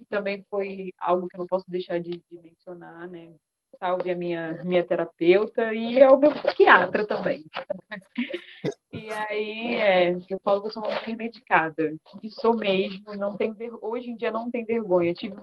também 0.09 0.45
foi 0.51 0.93
algo 0.99 1.29
que 1.29 1.37
eu 1.37 1.41
não 1.41 1.47
posso 1.47 1.64
deixar 1.68 1.99
de, 2.01 2.11
de 2.11 2.41
mencionar, 2.41 3.09
né? 3.09 3.35
Salve 3.79 4.11
a 4.11 4.16
minha, 4.16 4.62
minha 4.64 4.85
terapeuta 4.85 5.74
e 5.74 5.99
é 5.99 6.09
o 6.09 6.18
meu 6.18 6.33
psiquiatra 6.33 7.07
também. 7.07 7.45
E 8.97 9.12
aí, 9.12 9.74
é, 9.74 10.16
eu 10.30 10.40
falo 10.42 10.62
que 10.62 10.68
eu 10.68 10.72
sou 10.72 10.82
uma 10.82 10.99
mulher 11.01 11.16
medicada, 11.16 11.94
e 12.22 12.30
sou 12.30 12.57
mesmo, 12.57 13.14
não 13.14 13.36
tem 13.36 13.53
ver... 13.53 13.70
hoje 13.82 14.09
em 14.11 14.16
dia 14.16 14.30
não 14.30 14.51
tem 14.51 14.64
vergonha. 14.64 15.12
tive 15.12 15.36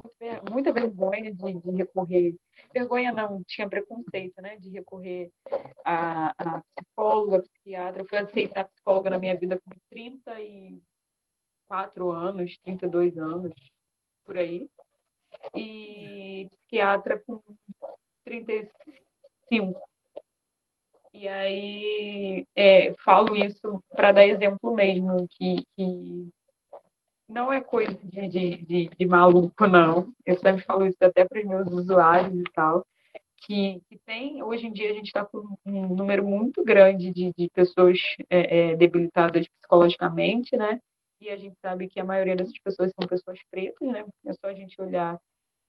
muita 0.49 0.73
vergonha 0.73 1.31
de, 1.31 1.53
de, 1.53 1.71
recorrer, 1.71 2.35
vergonha 2.73 3.11
não, 3.11 3.43
tinha 3.43 3.69
preconceito, 3.69 4.41
né, 4.41 4.57
de 4.57 4.69
recorrer 4.69 5.29
a, 5.85 6.33
a 6.37 6.63
psicóloga, 6.75 7.37
a 7.37 7.41
psiquiatra. 7.43 8.01
Eu 8.01 8.07
fui 8.07 8.17
aceitar 8.17 8.65
psicóloga 8.65 9.11
na 9.11 9.19
minha 9.19 9.37
vida 9.37 9.59
com 9.59 9.69
34 9.91 12.11
anos, 12.11 12.57
32 12.63 13.19
anos, 13.19 13.53
por 14.25 14.35
aí, 14.35 14.67
e 15.55 16.49
psiquiatra 16.49 17.23
com 17.25 17.39
35. 18.25 19.92
E 21.13 21.27
aí 21.27 22.45
é, 22.55 22.93
falo 23.03 23.35
isso 23.35 23.83
para 23.91 24.11
dar 24.11 24.25
exemplo 24.25 24.73
mesmo, 24.73 25.27
que, 25.29 25.63
que 25.75 26.29
não 27.29 27.53
é 27.53 27.61
coisa 27.61 27.93
de, 28.03 28.27
de, 28.27 28.57
de, 28.65 28.89
de, 28.89 29.05
maluco, 29.05 29.67
não. 29.67 30.11
Eu 30.25 30.37
sempre 30.39 30.63
falo 30.63 30.85
isso 30.87 30.97
até 31.01 31.23
para 31.23 31.39
os 31.39 31.45
meus 31.45 31.67
usuários 31.71 32.33
e 32.33 32.43
tal. 32.53 32.85
Que, 33.45 33.81
que, 33.89 33.99
tem, 34.05 34.41
hoje 34.41 34.67
em 34.67 34.71
dia 34.71 34.89
a 34.89 34.93
gente 34.93 35.07
está 35.07 35.25
com 35.25 35.45
um 35.65 35.95
número 35.95 36.25
muito 36.25 36.63
grande 36.63 37.11
de, 37.11 37.33
de 37.37 37.49
pessoas 37.49 37.99
é, 38.29 38.71
é, 38.71 38.75
debilitadas 38.75 39.47
psicologicamente, 39.47 40.55
né? 40.55 40.79
E 41.19 41.29
a 41.29 41.37
gente 41.37 41.55
sabe 41.61 41.89
que 41.89 41.99
a 41.99 42.05
maioria 42.05 42.35
dessas 42.35 42.57
pessoas 42.59 42.91
são 42.97 43.07
pessoas 43.07 43.39
pretas, 43.51 43.87
né? 43.87 44.05
É 44.25 44.33
só 44.33 44.47
a 44.47 44.53
gente 44.53 44.81
olhar 44.81 45.19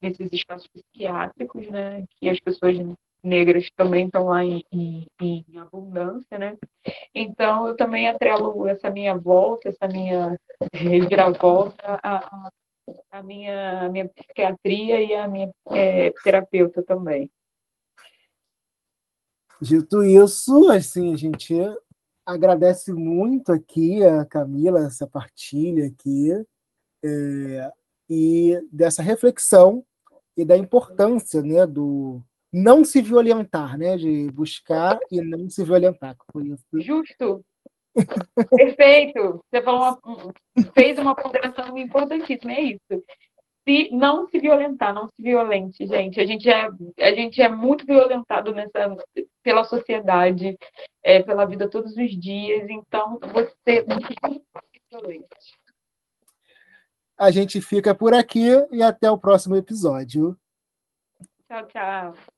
nesses 0.00 0.32
espaços 0.32 0.68
psiquiátricos, 0.68 1.68
né? 1.68 2.04
Que 2.18 2.28
as 2.28 2.38
pessoas 2.40 2.76
negras 3.24 3.68
também 3.76 4.06
estão 4.06 4.26
lá 4.26 4.44
em, 4.44 4.64
em, 4.70 5.06
em, 5.20 5.44
abundância, 5.58 6.38
né? 6.38 6.56
Então, 7.14 7.66
eu 7.66 7.76
também 7.76 8.08
atrelo 8.08 8.68
essa 8.68 8.90
minha 8.90 9.16
volta, 9.16 9.70
essa 9.70 9.88
minha 9.88 10.38
reviravolta 10.72 11.98
a, 12.02 12.50
a, 13.10 13.22
minha, 13.22 13.88
minha 13.88 14.08
psiquiatria 14.08 15.00
e 15.02 15.14
a 15.14 15.26
minha 15.26 15.50
é, 15.70 16.12
terapeuta 16.22 16.82
também. 16.82 17.30
Dito 19.60 20.02
isso, 20.02 20.70
assim, 20.70 21.14
a 21.14 21.16
gente 21.16 21.54
agradece 22.26 22.92
muito 22.92 23.52
aqui 23.52 24.04
a 24.04 24.24
Camila, 24.24 24.86
essa 24.86 25.06
partilha 25.06 25.86
aqui, 25.86 26.32
é, 27.02 27.72
e 28.08 28.60
dessa 28.70 29.02
reflexão 29.02 29.84
e 30.36 30.44
da 30.44 30.56
importância 30.56 31.42
né, 31.42 31.66
do, 31.66 32.22
não 32.54 32.84
se 32.84 33.02
violentar, 33.02 33.76
né? 33.76 33.96
De 33.96 34.30
buscar 34.30 34.98
e 35.10 35.20
não 35.20 35.50
se 35.50 35.64
violentar. 35.64 36.16
Justo. 36.74 37.44
Perfeito. 38.56 39.44
Você 39.50 39.60
uma, 39.60 39.98
fez 40.72 40.98
uma 40.98 41.16
ponderação 41.16 41.76
importantíssima, 41.76 42.52
é 42.52 42.60
isso. 42.62 43.04
Se 43.66 43.90
não 43.92 44.28
se 44.28 44.38
violentar, 44.38 44.94
não 44.94 45.06
se 45.06 45.22
violente, 45.22 45.86
gente. 45.86 46.20
A 46.20 46.26
gente 46.26 46.48
é, 46.48 46.68
a 47.00 47.14
gente 47.14 47.42
é 47.42 47.48
muito 47.48 47.84
violentado 47.84 48.52
nessa, 48.52 48.96
pela 49.42 49.64
sociedade, 49.64 50.56
é, 51.02 51.22
pela 51.22 51.46
vida 51.46 51.68
todos 51.68 51.96
os 51.96 52.10
dias. 52.20 52.68
Então, 52.68 53.18
você 53.32 53.84
não 53.88 53.98
violente. 54.92 55.26
A 57.16 57.30
gente 57.30 57.60
fica 57.60 57.94
por 57.94 58.14
aqui 58.14 58.48
e 58.70 58.82
até 58.82 59.10
o 59.10 59.18
próximo 59.18 59.56
episódio. 59.56 60.36
Tchau, 61.48 61.66
tchau. 61.66 62.33